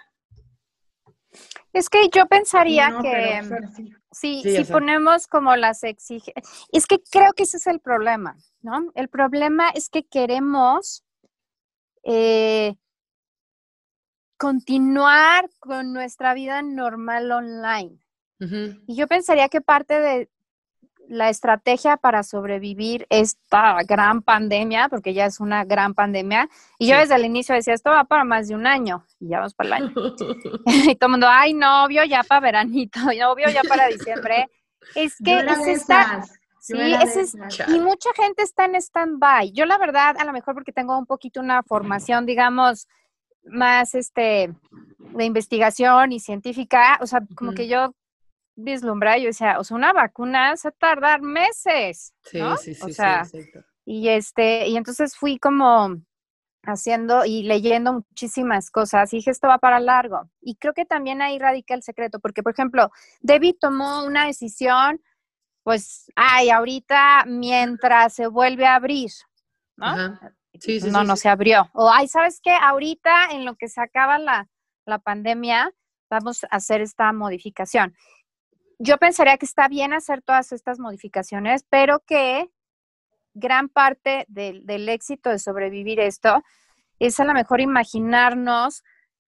Es 1.72 1.88
que 1.88 2.08
yo 2.12 2.26
pensaría 2.26 2.90
No, 2.90 3.02
que 3.02 3.12
pero, 3.12 3.54
ahora 3.54 3.68
sí. 3.68 3.92
si, 4.10 4.42
Sí, 4.42 4.64
si 4.64 4.72
ponemos 4.72 5.28
como 5.28 5.54
las 5.54 5.84
exigencias, 5.84 6.66
es 6.72 6.86
que 6.88 6.98
creo 7.08 7.32
que 7.34 7.44
ese 7.44 7.58
es 7.58 7.68
el 7.68 7.78
problema, 7.78 8.36
¿no? 8.62 8.90
El 8.96 9.08
problema 9.08 9.68
es 9.70 9.90
que 9.90 10.02
queremos 10.02 11.04
eh, 12.02 12.74
continuar 14.36 15.48
con 15.58 15.92
nuestra 15.92 16.34
vida 16.34 16.62
normal 16.62 17.30
online. 17.30 17.98
Y 18.38 18.94
yo 18.94 19.06
pensaría 19.06 19.48
que 19.48 19.62
parte 19.62 19.98
de 19.98 20.28
la 21.08 21.28
estrategia 21.28 21.96
para 21.96 22.22
sobrevivir 22.22 23.06
esta 23.10 23.78
gran 23.84 24.22
pandemia, 24.22 24.88
porque 24.88 25.14
ya 25.14 25.26
es 25.26 25.40
una 25.40 25.64
gran 25.64 25.94
pandemia, 25.94 26.48
y 26.78 26.88
yo 26.88 26.96
Sí. 26.96 27.00
desde 27.02 27.14
el 27.14 27.24
inicio 27.24 27.54
decía, 27.54 27.74
esto 27.74 27.90
va 27.90 28.04
para 28.04 28.24
más 28.24 28.48
de 28.48 28.54
un 28.56 28.66
año, 28.66 29.04
y 29.20 29.28
ya 29.28 29.38
vamos 29.38 29.54
para 29.54 29.68
el 29.68 29.72
año. 29.74 29.92
y 30.66 30.96
todo 30.96 31.06
el 31.06 31.10
mundo, 31.12 31.28
ay, 31.30 31.54
novio 31.54 32.04
ya 32.04 32.22
para 32.24 32.40
veranito, 32.40 32.98
novio 33.20 33.48
ya 33.48 33.62
para 33.62 33.86
diciembre. 33.88 34.50
Es 34.94 35.16
que 35.24 35.38
es 35.38 35.66
esta, 35.66 36.24
sí, 36.60 36.74
es-. 36.76 37.36
Chale. 37.48 37.76
y 37.76 37.80
mucha 37.80 38.10
gente 38.14 38.42
está 38.42 38.64
en 38.66 38.74
stand-by. 38.74 39.52
Yo 39.52 39.64
la 39.64 39.78
verdad, 39.78 40.16
a 40.18 40.24
lo 40.24 40.32
mejor 40.32 40.54
porque 40.54 40.72
tengo 40.72 40.98
un 40.98 41.06
poquito 41.06 41.40
una 41.40 41.62
formación, 41.62 42.26
digamos, 42.26 42.86
más 43.46 43.94
este 43.94 44.52
de 44.98 45.24
investigación 45.24 46.12
y 46.12 46.20
científica, 46.20 46.98
o 47.00 47.06
sea, 47.06 47.20
como 47.34 47.52
que 47.52 47.68
yo 47.68 47.94
vislumbraba, 48.56 49.18
yo 49.18 49.26
decía, 49.26 49.58
o 49.58 49.64
sea, 49.64 49.76
una 49.76 49.92
vacuna 49.92 50.56
se 50.56 50.68
va 50.68 50.74
a 50.74 50.78
tardar 50.78 51.20
meses, 51.22 52.12
Sí, 52.22 52.38
¿no? 52.38 52.56
sí, 52.56 52.74
sí, 52.74 52.82
o 52.82 52.86
sí, 52.86 52.92
sea, 52.94 53.20
exacto. 53.20 53.60
y 53.84 54.08
este, 54.08 54.66
y 54.68 54.76
entonces 54.76 55.16
fui 55.16 55.38
como 55.38 55.96
haciendo 56.64 57.24
y 57.24 57.44
leyendo 57.44 57.92
muchísimas 57.92 58.70
cosas 58.70 59.12
y 59.12 59.18
dije, 59.18 59.30
esto 59.30 59.46
va 59.48 59.58
para 59.58 59.78
largo. 59.78 60.28
Y 60.40 60.56
creo 60.56 60.72
que 60.74 60.84
también 60.84 61.22
ahí 61.22 61.38
radica 61.38 61.74
el 61.74 61.82
secreto, 61.82 62.18
porque, 62.18 62.42
por 62.42 62.52
ejemplo, 62.52 62.90
David 63.20 63.54
tomó 63.60 64.04
una 64.04 64.26
decisión, 64.26 65.00
pues, 65.62 66.10
ay, 66.16 66.50
ahorita 66.50 67.24
mientras 67.26 68.14
se 68.14 68.26
vuelve 68.26 68.66
a 68.66 68.74
abrir, 68.74 69.10
¿no? 69.76 69.86
Ajá. 69.86 70.35
Sí, 70.60 70.80
sí, 70.80 70.90
no, 70.90 71.00
sí, 71.00 71.06
no 71.06 71.16
se 71.16 71.28
abrió. 71.28 71.70
O, 71.72 71.90
ay, 71.90 72.08
¿sabes 72.08 72.40
qué? 72.42 72.50
Ahorita 72.50 73.30
en 73.32 73.44
lo 73.44 73.56
que 73.56 73.68
se 73.68 73.80
acaba 73.80 74.18
la, 74.18 74.48
la 74.84 74.98
pandemia, 74.98 75.72
vamos 76.10 76.44
a 76.44 76.48
hacer 76.48 76.80
esta 76.80 77.12
modificación. 77.12 77.94
Yo 78.78 78.98
pensaría 78.98 79.38
que 79.38 79.46
está 79.46 79.68
bien 79.68 79.92
hacer 79.92 80.22
todas 80.22 80.52
estas 80.52 80.78
modificaciones, 80.78 81.64
pero 81.68 82.00
que 82.06 82.50
gran 83.34 83.68
parte 83.68 84.24
del, 84.28 84.64
del 84.66 84.88
éxito 84.88 85.30
de 85.30 85.38
sobrevivir 85.38 86.00
esto 86.00 86.42
es 86.98 87.20
a 87.20 87.24
lo 87.24 87.34
mejor 87.34 87.60
imaginarnos 87.60 88.82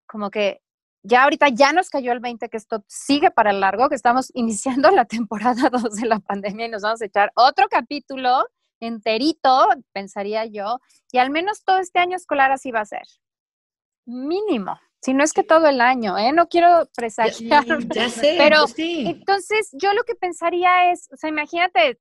como 0.07 0.31
que 0.31 0.63
ya 1.03 1.25
ahorita 1.25 1.49
ya 1.49 1.73
nos 1.73 1.91
cayó 1.91 2.13
el 2.13 2.21
20 2.21 2.49
que 2.49 2.57
esto 2.57 2.85
sigue 2.89 3.31
para 3.31 3.53
largo, 3.53 3.89
que 3.89 3.95
estamos 3.95 4.31
iniciando 4.35 4.91
la 4.91 5.05
temporada 5.05 5.71
2 5.71 5.95
de 5.95 6.07
la 6.07 6.21
pandemia 6.21 6.67
y 6.67 6.71
nos 6.71 6.83
vamos 6.83 7.03
a 7.03 7.07
echar 7.07 7.33
otro 7.35 7.67
capítulo 7.69 8.47
enterito, 8.81 9.69
pensaría 9.93 10.45
yo, 10.47 10.81
y 11.13 11.19
al 11.19 11.31
menos 11.31 11.65
todo 11.65 11.79
este 11.79 11.99
año 11.99 12.17
escolar 12.17 12.53
así 12.53 12.71
va 12.71 12.81
a 12.81 12.87
ser. 12.87 13.03
Mínimo. 14.07 14.79
Si 15.01 15.15
no 15.15 15.23
es 15.23 15.33
que 15.33 15.45
todo 15.45 15.69
el 15.69 15.81
año, 15.81 16.19
¿eh? 16.19 16.33
No 16.33 16.49
quiero 16.49 16.89
presagiar. 16.97 17.65
Ya 17.95 18.09
sé, 18.11 18.35
Pero, 18.39 18.67
sí. 18.67 19.05
Entonces, 19.07 19.71
yo 19.73 19.93
lo 19.93 20.03
que 20.03 20.15
pensaría 20.17 20.91
es, 20.91 21.09
o 21.13 21.17
sea, 21.17 21.29
imagínate, 21.31 22.01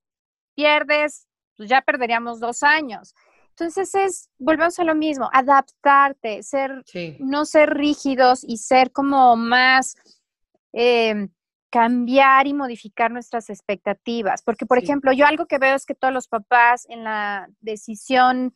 pierdes, 0.55 1.27
pues 1.55 1.69
ya 1.69 1.81
perderíamos 1.81 2.39
dos 2.39 2.63
años. 2.63 3.13
Entonces 3.50 3.93
es, 3.96 4.29
volvemos 4.38 4.77
a 4.79 4.84
lo 4.84 4.93
mismo, 4.93 5.29
adaptarte, 5.34 6.43
ser, 6.43 6.84
Sí. 6.86 7.17
no 7.19 7.46
ser 7.46 7.72
rígidos 7.74 8.43
y 8.43 8.57
ser 8.57 8.91
como 8.91 9.36
más, 9.36 9.96
eh, 10.74 11.27
cambiar 11.69 12.47
y 12.47 12.53
modificar 12.53 13.12
nuestras 13.12 13.50
expectativas. 13.50 14.41
Porque, 14.41 14.65
por 14.65 14.79
Sí. 14.79 14.86
ejemplo, 14.86 15.12
yo 15.12 15.25
algo 15.25 15.45
que 15.47 15.57
veo 15.57 15.75
es 15.75 15.86
que 15.86 15.95
todos 15.95 16.13
los 16.13 16.27
papás 16.27 16.86
en 16.89 17.03
la 17.03 17.50
decisión 17.62 18.53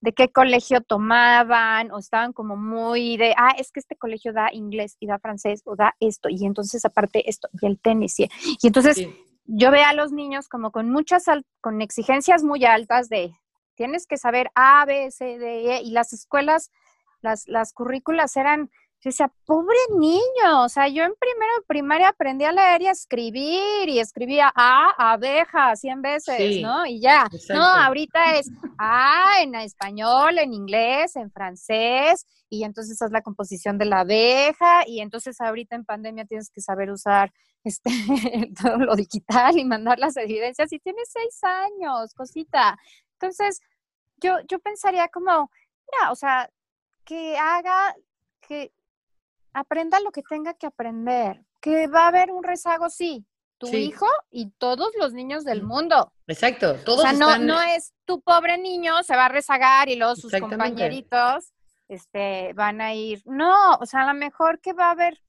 de 0.00 0.12
qué 0.12 0.28
colegio 0.30 0.82
tomaban 0.82 1.90
o 1.90 1.98
estaban 1.98 2.32
como 2.34 2.56
muy 2.56 3.16
de, 3.16 3.34
ah, 3.38 3.54
es 3.58 3.72
que 3.72 3.80
este 3.80 3.96
colegio 3.96 4.34
da 4.34 4.52
inglés 4.52 4.96
y 5.00 5.06
da 5.06 5.18
francés 5.18 5.62
o 5.64 5.76
da 5.76 5.94
esto 5.98 6.28
y 6.28 6.44
entonces 6.44 6.84
aparte 6.84 7.28
esto 7.28 7.48
y 7.60 7.66
el 7.66 7.80
tenis 7.80 8.20
y, 8.20 8.28
y 8.62 8.66
entonces 8.66 8.96
sí. 8.98 9.16
yo 9.46 9.70
veo 9.70 9.86
a 9.86 9.94
los 9.94 10.12
niños 10.12 10.46
como 10.48 10.72
con 10.72 10.90
muchas, 10.90 11.24
con 11.62 11.80
exigencias 11.80 12.44
muy 12.44 12.66
altas 12.66 13.08
de, 13.08 13.32
tienes 13.76 14.06
que 14.06 14.18
saber 14.18 14.50
A, 14.54 14.84
B, 14.84 15.10
C, 15.10 15.38
D, 15.38 15.76
E 15.76 15.80
y 15.82 15.90
las 15.92 16.12
escuelas, 16.12 16.70
las, 17.22 17.48
las 17.48 17.72
currículas 17.72 18.36
eran, 18.36 18.70
yo 19.04 19.10
decía, 19.10 19.30
pobre 19.44 19.76
niño, 19.98 20.64
o 20.64 20.68
sea, 20.70 20.88
yo 20.88 21.04
en 21.04 21.12
primero 21.16 21.52
de 21.58 21.66
primaria 21.66 22.08
aprendí 22.08 22.46
a 22.46 22.52
leer 22.52 22.80
y 22.80 22.86
a 22.86 22.92
escribir 22.92 23.86
y 23.86 23.98
escribía 23.98 24.50
A, 24.56 25.12
abeja, 25.12 25.76
100 25.76 26.00
veces, 26.00 26.36
Sí, 26.38 26.62
¿no? 26.62 26.86
Y 26.86 27.02
ya, 27.02 27.28
exacto. 27.30 27.52
no, 27.52 27.64
ahorita 27.66 28.36
es 28.36 28.50
A 28.78 29.42
en 29.42 29.56
español, 29.56 30.38
en 30.38 30.54
inglés, 30.54 31.16
en 31.16 31.30
francés, 31.30 32.24
y 32.48 32.64
entonces 32.64 33.00
haz 33.02 33.10
la 33.10 33.20
composición 33.20 33.76
de 33.76 33.84
la 33.84 34.00
abeja, 34.00 34.88
y 34.88 35.00
entonces 35.00 35.38
ahorita 35.38 35.76
en 35.76 35.84
pandemia 35.84 36.24
tienes 36.24 36.48
que 36.48 36.62
saber 36.62 36.90
usar 36.90 37.30
este, 37.62 37.90
todo 38.62 38.78
lo 38.78 38.96
digital 38.96 39.58
y 39.58 39.66
mandar 39.66 39.98
las 39.98 40.16
evidencias, 40.16 40.72
y 40.72 40.78
tienes 40.78 41.10
seis 41.12 41.44
años, 41.44 42.14
cosita. 42.14 42.78
Entonces, 43.20 43.60
yo, 44.16 44.38
yo 44.48 44.60
pensaría 44.60 45.08
como, 45.08 45.50
mira, 45.92 46.10
o 46.10 46.14
sea, 46.14 46.48
que 47.04 47.36
haga, 47.36 47.94
que 48.40 48.72
aprenda 49.54 50.00
lo 50.00 50.10
que 50.10 50.22
tenga 50.22 50.52
que 50.54 50.66
aprender, 50.66 51.42
que 51.60 51.86
va 51.86 52.04
a 52.04 52.08
haber 52.08 52.30
un 52.30 52.42
rezago, 52.42 52.90
sí, 52.90 53.24
tu 53.56 53.68
hijo 53.68 54.06
y 54.30 54.50
todos 54.58 54.92
los 54.98 55.14
niños 55.14 55.44
del 55.44 55.62
mundo. 55.62 56.12
Exacto, 56.26 56.74
todos. 56.84 56.98
O 56.98 57.02
sea, 57.02 57.12
no, 57.12 57.38
no 57.38 57.62
es 57.62 57.94
tu 58.04 58.20
pobre 58.20 58.58
niño, 58.58 59.02
se 59.02 59.16
va 59.16 59.26
a 59.26 59.28
rezagar 59.30 59.88
y 59.88 59.96
luego 59.96 60.16
sus 60.16 60.32
compañeritos 60.32 61.52
este, 61.88 62.52
van 62.54 62.80
a 62.80 62.94
ir. 62.94 63.22
No, 63.24 63.76
o 63.76 63.86
sea, 63.86 64.02
a 64.02 64.12
lo 64.12 64.18
mejor 64.18 64.60
que 64.60 64.72
va 64.72 64.88
a 64.88 64.90
haber 64.90 65.20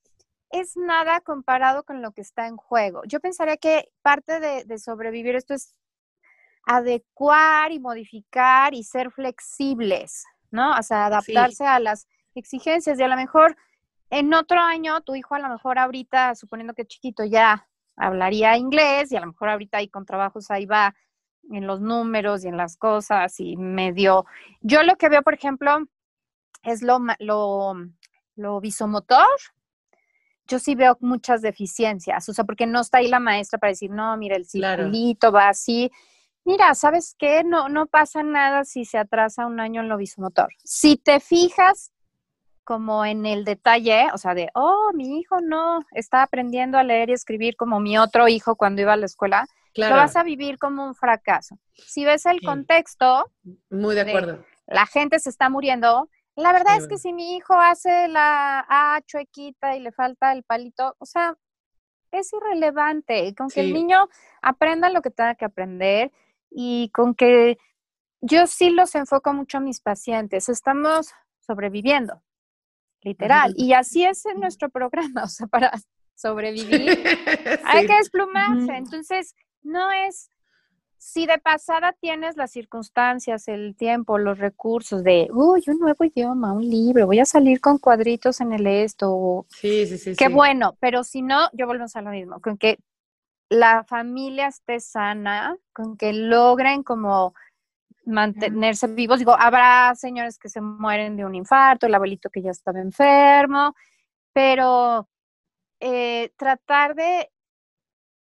es 0.49 0.75
nada 0.75 1.21
comparado 1.21 1.83
con 1.83 2.01
lo 2.01 2.11
que 2.11 2.21
está 2.21 2.47
en 2.47 2.57
juego. 2.57 3.03
Yo 3.05 3.19
pensaría 3.19 3.57
que 3.57 3.89
parte 4.01 4.39
de, 4.39 4.79
sobrevivir 4.79 5.35
esto 5.35 5.53
es 5.53 5.73
adecuar 6.65 7.71
y 7.71 7.79
modificar 7.79 8.73
y 8.73 8.83
ser 8.83 9.11
flexibles, 9.11 10.23
¿no? 10.49 10.71
O 10.77 10.81
sea, 10.81 11.05
adaptarse 11.05 11.65
a 11.65 11.79
las 11.79 12.07
exigencias 12.33 12.99
y 12.99 13.03
a 13.03 13.07
lo 13.07 13.15
mejor 13.15 13.55
en 14.09 14.33
otro 14.33 14.59
año 14.59 15.01
tu 15.01 15.15
hijo 15.15 15.35
a 15.35 15.39
lo 15.39 15.49
mejor 15.49 15.79
ahorita, 15.79 16.35
suponiendo 16.35 16.73
que 16.73 16.85
chiquito 16.85 17.23
ya 17.23 17.67
hablaría 17.95 18.57
inglés 18.57 19.11
y 19.11 19.17
a 19.17 19.21
lo 19.21 19.27
mejor 19.27 19.49
ahorita 19.49 19.77
ahí 19.77 19.87
con 19.87 20.05
trabajos 20.05 20.51
ahí 20.51 20.65
va 20.65 20.95
en 21.51 21.67
los 21.67 21.81
números 21.81 22.43
y 22.43 22.47
en 22.47 22.57
las 22.57 22.77
cosas 22.77 23.39
y 23.39 23.55
medio. 23.57 24.25
Yo 24.61 24.83
lo 24.83 24.95
que 24.97 25.09
veo, 25.09 25.21
por 25.21 25.33
ejemplo, 25.33 25.77
es 26.63 26.81
lo, 26.81 26.99
lo, 27.19 27.75
lo 28.35 28.59
visomotor. 28.59 29.27
Yo 30.47 30.59
sí 30.59 30.75
veo 30.75 30.97
muchas 31.01 31.41
deficiencias, 31.41 32.29
o 32.29 32.33
sea, 32.33 32.43
porque 32.43 32.67
no 32.67 32.81
está 32.81 32.99
ahí 32.99 33.07
la 33.07 33.19
maestra 33.19 33.57
para 33.57 33.71
decir, 33.71 33.89
no, 33.89 34.15
mira, 34.17 34.35
el 34.35 34.45
circulito 34.45 35.31
va 35.31 35.49
así. 35.49 35.91
Mira, 36.43 36.75
¿sabes 36.75 37.15
qué? 37.17 37.43
No, 37.43 37.67
no 37.69 37.87
pasa 37.87 38.21
nada 38.21 38.63
si 38.63 38.85
se 38.85 38.99
atrasa 38.99 39.47
un 39.47 39.59
año 39.59 39.81
en 39.81 39.89
lo 39.89 39.97
visomotor. 39.97 40.49
Si 40.63 40.97
te 40.97 41.19
fijas 41.19 41.91
como 42.65 43.05
en 43.05 43.25
el 43.25 43.45
detalle, 43.45 44.07
o 44.13 44.17
sea, 44.17 44.33
de, 44.33 44.49
oh, 44.55 44.91
mi 44.93 45.19
hijo 45.19 45.39
no 45.39 45.85
está 45.91 46.23
aprendiendo 46.23 46.77
a 46.77 46.83
leer 46.83 47.09
y 47.09 47.13
escribir 47.13 47.55
como 47.55 47.79
mi 47.79 47.97
otro 47.97 48.27
hijo 48.27 48.57
cuando 48.57 48.81
iba 48.81 48.93
a 48.93 48.97
la 48.97 49.05
escuela, 49.05 49.47
lo 49.75 49.89
vas 49.91 50.15
a 50.15 50.23
vivir 50.23 50.57
como 50.57 50.85
un 50.85 50.95
fracaso. 50.95 51.57
Si 51.73 52.03
ves 52.03 52.25
el 52.25 52.41
contexto, 52.41 53.31
muy 53.69 53.95
de 53.95 54.01
acuerdo. 54.01 54.43
la 54.67 54.85
gente 54.85 55.19
se 55.19 55.29
está 55.29 55.49
muriendo. 55.49 56.09
La 56.35 56.51
verdad 56.51 56.77
es 56.77 56.87
que 56.87 56.97
si 56.97 57.13
mi 57.13 57.35
hijo 57.35 57.53
hace 57.53 58.07
la 58.09 58.65
A 58.67 58.99
chuequita 59.05 59.75
y 59.75 59.79
le 59.79 59.91
falta 59.91 60.33
el 60.33 60.43
palito, 60.43 60.95
o 60.97 61.05
sea, 61.05 61.37
es 62.11 62.33
irrelevante. 62.33 63.33
Con 63.35 63.49
que 63.49 63.61
el 63.61 63.73
niño 63.73 64.09
aprenda 64.41 64.89
lo 64.89 65.01
que 65.01 65.11
tenga 65.11 65.35
que 65.35 65.45
aprender 65.45 66.11
y 66.49 66.89
con 66.89 67.15
que 67.15 67.57
yo 68.21 68.47
sí 68.47 68.69
los 68.69 68.95
enfoco 68.95 69.33
mucho 69.33 69.59
a 69.59 69.61
mis 69.61 69.81
pacientes. 69.81 70.49
Estamos 70.49 71.13
sobreviviendo 71.39 72.24
literal. 73.05 73.53
Y 73.55 73.73
así 73.73 74.03
es 74.03 74.25
en 74.25 74.39
nuestro 74.41 74.69
programa, 74.69 75.23
o 75.23 75.27
sea, 75.27 75.47
para 75.47 75.71
sobrevivir 76.15 76.89
hay 77.63 77.87
que 77.87 77.95
desplumarse. 77.95 78.75
Entonces, 78.75 79.35
no 79.63 79.91
es, 79.91 80.29
si 80.97 81.25
de 81.25 81.37
pasada 81.37 81.93
tienes 81.93 82.35
las 82.35 82.51
circunstancias, 82.51 83.47
el 83.47 83.75
tiempo, 83.75 84.17
los 84.17 84.39
recursos 84.39 85.03
de, 85.03 85.29
uy, 85.31 85.63
un 85.67 85.79
nuevo 85.79 86.03
idioma, 86.03 86.53
un 86.53 86.67
libro, 86.67 87.05
voy 87.05 87.19
a 87.19 87.25
salir 87.25 87.61
con 87.61 87.77
cuadritos 87.77 88.41
en 88.41 88.53
el 88.53 88.65
esto. 88.67 89.45
Sí, 89.49 89.85
sí, 89.85 89.97
sí. 89.97 90.15
Qué 90.15 90.29
bueno, 90.29 90.75
pero 90.79 91.03
si 91.03 91.21
no, 91.21 91.49
yo 91.53 91.67
volvemos 91.67 91.95
a 91.95 92.01
lo 92.01 92.09
mismo, 92.09 92.41
con 92.41 92.57
que 92.57 92.79
la 93.49 93.83
familia 93.83 94.47
esté 94.47 94.79
sana, 94.79 95.55
con 95.73 95.97
que 95.97 96.13
logren 96.13 96.81
como 96.81 97.35
mantenerse 98.05 98.87
vivos. 98.87 99.19
Digo, 99.19 99.35
habrá 99.37 99.93
señores 99.95 100.37
que 100.37 100.49
se 100.49 100.61
mueren 100.61 101.15
de 101.17 101.25
un 101.25 101.35
infarto, 101.35 101.87
el 101.87 101.95
abuelito 101.95 102.29
que 102.29 102.41
ya 102.41 102.51
estaba 102.51 102.79
enfermo, 102.79 103.75
pero 104.33 105.07
eh, 105.79 106.31
tratar 106.37 106.95
de 106.95 107.29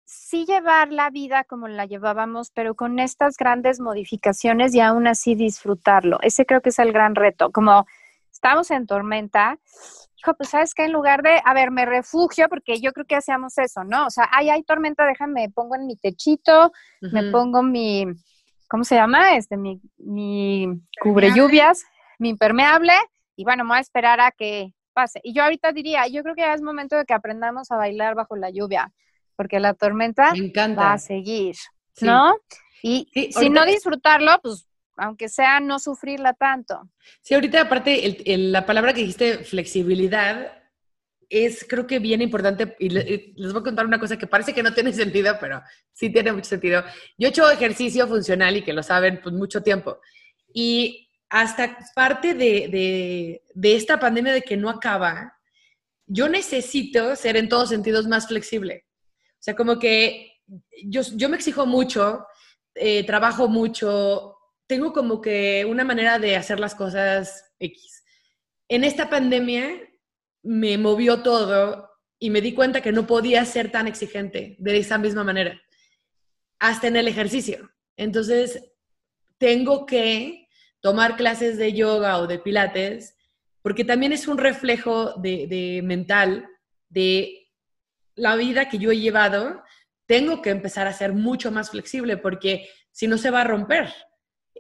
sí 0.06 0.46
llevar 0.46 0.92
la 0.92 1.10
vida 1.10 1.44
como 1.44 1.68
la 1.68 1.86
llevábamos, 1.86 2.52
pero 2.52 2.76
con 2.76 3.00
estas 3.00 3.38
grandes 3.38 3.80
modificaciones 3.80 4.74
y 4.76 4.80
aún 4.80 5.08
así 5.08 5.36
disfrutarlo. 5.36 6.20
Ese 6.22 6.46
creo 6.46 6.62
que 6.62 6.70
es 6.70 6.80
el 6.80 6.94
gran 6.94 7.16
reto. 7.16 7.52
Como 7.52 7.86
estamos 8.32 8.72
en 8.72 8.86
tormenta, 8.86 9.60
hijo, 10.18 10.34
pues 10.36 10.50
sabes 10.50 10.74
que 10.74 10.86
en 10.86 10.94
lugar 10.94 11.24
de, 11.24 11.42
a 11.44 11.54
ver, 11.54 11.72
me 11.72 11.86
refugio, 11.86 12.48
porque 12.50 12.80
yo 12.80 12.94
creo 12.94 13.06
que 13.06 13.16
hacíamos 13.16 13.58
eso, 13.58 13.84
¿no? 13.84 14.06
O 14.06 14.10
sea, 14.10 14.30
ay, 14.32 14.50
hay 14.50 14.64
tormenta, 14.64 15.06
déjame, 15.06 15.50
pongo 15.50 15.76
en 15.76 15.86
mi 15.88 15.96
techito, 15.98 16.72
me 17.02 17.32
pongo 17.32 17.64
mi, 17.64 18.06
¿cómo 18.70 18.84
se 18.84 18.96
llama? 18.96 19.36
Este, 19.36 19.58
mi, 19.58 19.82
mi 19.98 20.68
cubre 21.02 21.32
lluvias, 21.34 21.84
mi 22.20 22.30
impermeable, 22.30 22.94
y 23.36 23.44
bueno, 23.44 23.64
me 23.64 23.70
voy 23.70 23.78
a 23.78 23.82
esperar 23.82 24.20
a 24.20 24.32
que 24.32 24.74
pase. 24.94 25.20
Y 25.24 25.34
yo 25.34 25.44
ahorita 25.44 25.72
diría, 25.72 26.08
yo 26.08 26.24
creo 26.24 26.36
que 26.36 26.42
ya 26.42 26.54
es 26.54 26.62
momento 26.62 26.96
de 26.96 27.06
que 27.06 27.14
aprendamos 27.14 27.72
a 27.72 27.78
bailar 27.78 28.16
bajo 28.16 28.36
la 28.36 28.50
lluvia, 28.50 28.92
porque 29.36 29.60
la 29.60 29.74
tormenta 29.74 30.34
va 30.78 30.94
a 30.94 30.98
seguir, 30.98 31.56
¿no? 32.02 32.36
Y 32.82 33.10
si 33.32 33.50
no 33.50 33.66
disfrutarlo, 33.66 34.40
pues 34.42 34.68
aunque 34.98 35.28
sea 35.30 35.60
no 35.60 35.80
sufrirla 35.80 36.34
tanto. 36.34 36.90
Sí, 37.22 37.34
ahorita 37.34 37.62
aparte, 37.62 38.24
la 38.26 38.66
palabra 38.66 38.94
que 38.94 39.02
dijiste, 39.02 39.40
flexibilidad, 39.40 40.64
es 41.30 41.66
creo 41.68 41.88
que 41.88 42.00
bien 42.00 42.22
importante 42.22 42.76
y 42.80 42.90
les 42.90 43.54
voy 43.54 43.62
a 43.62 43.64
contar 43.64 43.86
una 43.86 44.00
cosa 44.00 44.18
que 44.18 44.28
parece 44.28 44.54
que 44.54 44.64
no 44.64 44.74
tiene 44.74 44.94
sentido, 44.94 45.36
pero 45.40 45.62
sí 45.94 46.10
tiene 46.10 46.32
mucho 46.32 46.50
sentido. 46.50 46.84
Yo 47.18 47.28
he 47.28 47.30
hecho 47.30 47.50
ejercicio 47.50 48.08
funcional 48.08 48.58
y 48.58 48.62
que 48.62 48.74
lo 48.74 48.84
saben 48.84 49.20
pues 49.22 49.34
mucho 49.34 49.62
tiempo. 49.62 50.00
Y 50.54 51.10
hasta 51.30 51.78
parte 51.96 52.34
de, 52.34 53.42
de, 53.54 53.76
esta 53.76 54.00
pandemia 54.00 54.34
de 54.34 54.42
que 54.42 54.58
no 54.58 54.70
acaba, 54.70 55.34
yo 56.08 56.30
necesito 56.30 57.16
ser 57.16 57.36
en 57.38 57.50
todos 57.50 57.70
sentidos 57.70 58.08
más 58.08 58.28
flexible. 58.28 58.86
O 59.18 59.44
sea, 59.46 59.56
como 59.56 59.80
que 59.80 60.40
yo, 60.86 61.02
yo 61.16 61.30
me 61.30 61.36
exijo 61.36 61.66
mucho, 61.66 62.26
eh, 62.76 63.06
trabajo 63.06 63.48
mucho, 63.48 64.38
tengo 64.68 64.94
como 64.94 65.22
que 65.22 65.66
una 65.66 65.84
manera 65.84 66.20
de 66.20 66.36
hacer 66.36 66.60
las 66.60 66.76
cosas 66.76 67.54
X. 67.60 68.04
En 68.68 68.84
esta 68.84 69.10
pandemia 69.10 69.80
me 70.46 70.78
movió 70.78 71.24
todo 71.24 71.90
y 72.20 72.30
me 72.30 72.40
di 72.40 72.54
cuenta 72.54 72.82
que 72.82 72.92
no 72.92 73.08
podía 73.08 73.44
ser 73.46 73.72
tan 73.72 73.88
exigente 73.88 74.56
de 74.60 74.78
esa 74.78 74.98
misma 74.98 75.24
manera, 75.24 75.60
hasta 76.60 76.88
en 76.88 76.96
el 76.96 77.08
ejercicio. 77.08 77.72
Entonces, 77.98 78.72
tengo 79.38 79.86
que 79.86 80.48
tomar 80.80 81.18
clases 81.18 81.58
de 81.58 81.74
yoga 81.74 82.20
o 82.20 82.28
de 82.28 82.40
pilates, 82.40 83.18
porque 83.62 83.84
también 83.84 84.12
es 84.12 84.28
un 84.28 84.38
reflejo 84.38 85.14
de, 85.16 85.82
mental 85.84 86.48
de 86.90 87.50
la 88.16 88.36
vida 88.36 88.70
que 88.70 88.78
yo 88.78 88.92
he 88.92 89.00
llevado. 89.00 89.64
Tengo 90.06 90.44
que 90.44 90.52
empezar 90.52 90.86
a 90.88 90.94
ser 90.94 91.14
mucho 91.14 91.52
más 91.52 91.72
flexible 91.72 92.18
porque 92.18 92.70
si 92.92 93.08
no 93.08 93.18
se 93.18 93.32
va 93.32 93.42
a 93.42 93.46
romper. 93.46 93.92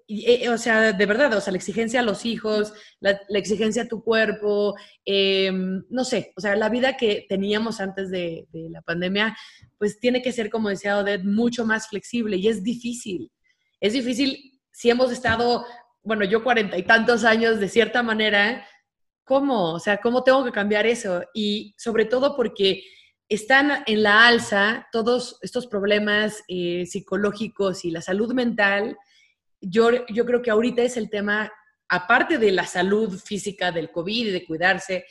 Eh, 0.08 0.50
o 0.50 0.58
sea, 0.58 0.94
de 0.94 1.06
verdad, 1.08 1.34
o 1.34 1.42
sea, 1.42 1.52
la 1.52 1.58
exigencia 1.58 2.00
a 2.00 2.04
los 2.04 2.26
hijos, 2.26 2.74
la, 3.00 3.20
exigencia 3.30 3.84
a 3.84 3.88
tu 3.88 4.04
cuerpo, 4.04 4.76
em, 5.04 5.84
no 5.90 6.04
sé, 6.04 6.32
o 6.38 6.42
sea, 6.42 6.56
la 6.56 6.70
vida 6.70 6.96
que 6.96 7.26
teníamos 7.28 7.80
antes 7.80 8.12
de, 8.12 8.48
la 8.54 8.82
pandemia, 8.84 9.36
pues 9.80 10.00
tiene 10.00 10.22
que 10.22 10.32
ser, 10.32 10.52
como 10.52 10.70
decía 10.70 11.00
Odette, 11.00 11.24
mucho 11.24 11.66
más 11.66 11.88
flexible 11.88 12.38
y 12.38 12.48
es 12.48 12.64
difícil. 12.64 13.32
Es 13.80 13.94
difícil 13.94 14.60
si 14.72 14.90
hemos 14.92 15.12
estado, 15.12 15.66
bueno, 16.04 16.24
yo 16.24 16.44
cuarenta 16.44 16.78
y 16.78 16.84
tantos 16.84 17.24
años 17.24 17.60
de 17.60 17.70
cierta 17.70 18.04
manera, 18.04 18.66
¿cómo? 19.24 19.74
O 19.74 19.80
sea, 19.80 19.98
¿cómo 19.98 20.24
tengo 20.24 20.46
que 20.46 20.52
cambiar 20.52 20.86
eso? 20.86 21.24
Y 21.34 21.74
sobre 21.78 22.06
todo 22.06 22.36
porque 22.36 22.84
están 23.28 23.84
en 23.88 24.04
la 24.04 24.28
alza 24.28 24.88
todos 24.92 25.40
estos 25.42 25.66
problemas 25.66 26.44
eh, 26.48 26.86
psicológicos 26.86 27.86
y 27.86 27.92
la 27.92 28.02
salud 28.02 28.34
mental 28.34 28.96
yo, 29.68 30.06
yo 30.08 30.26
creo 30.26 30.42
que 30.42 30.52
ahorita 30.52 30.82
es 30.82 30.98
el 30.98 31.10
tema, 31.10 31.52
aparte 31.90 32.38
de 32.38 32.52
la 32.52 32.66
salud 32.66 33.20
física 33.20 33.72
del 33.72 33.92
COVID 33.92 34.28
y 34.28 34.32
de 34.32 34.46
cuidarse, 34.46 35.06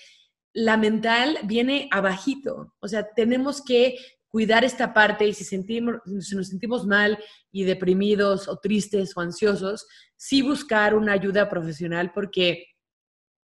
la 0.52 0.76
mental 0.76 1.38
viene 1.44 1.88
abajito. 1.90 2.74
O 2.80 2.88
sea, 2.88 3.08
tenemos 3.14 3.62
que 3.62 3.96
cuidar 4.28 4.64
esta 4.64 4.94
parte 4.94 5.26
y 5.26 5.34
si, 5.34 5.44
sentimos, 5.44 5.96
si 6.20 6.36
nos 6.36 6.48
sentimos 6.48 6.86
mal 6.86 7.18
y 7.52 7.64
deprimidos 7.64 8.48
o 8.48 8.58
tristes 8.58 9.16
o 9.16 9.20
ansiosos, 9.20 9.86
sí 10.16 10.42
buscar 10.42 10.94
una 10.94 11.12
ayuda 11.12 11.48
profesional 11.48 12.12
porque 12.12 12.66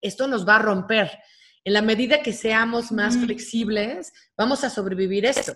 esto 0.02 0.28
nos 0.28 0.48
va 0.48 0.58
a 0.58 0.62
romper. 0.62 1.12
En 1.64 1.74
la 1.74 1.82
medida 1.82 2.22
que 2.22 2.34
seamos 2.34 2.92
más 2.92 3.18
flexibles, 3.18 4.14
vamos 4.38 4.64
a 4.64 4.70
sobrevivir 4.70 5.26
esto. 5.26 5.56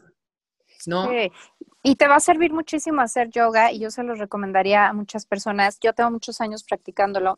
¿no? 0.86 1.10
Y 1.82 1.96
te 1.96 2.08
va 2.08 2.16
a 2.16 2.20
servir 2.20 2.52
muchísimo 2.52 3.02
hacer 3.02 3.30
yoga 3.30 3.72
y 3.72 3.80
yo 3.80 3.90
se 3.90 4.04
lo 4.04 4.16
recomendaría 4.16 4.88
a 4.88 4.94
muchas 4.94 5.26
personas. 5.26 5.80
Yo 5.80 5.94
tengo 5.94 6.12
muchos 6.12 6.42
años 6.42 6.64
practicándolo. 6.64 7.38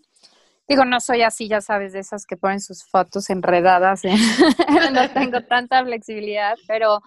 Digo, 0.68 0.86
no 0.86 1.00
soy 1.00 1.22
así, 1.22 1.48
ya 1.48 1.62
sabes, 1.62 1.94
de 1.94 2.00
esas 2.00 2.26
que 2.26 2.38
ponen 2.38 2.60
sus 2.60 2.84
fotos 2.84 3.30
enredadas. 3.30 4.02
no 4.94 5.10
tengo 5.14 5.42
tanta 5.42 5.84
flexibilidad, 5.84 6.56
pero 6.68 7.02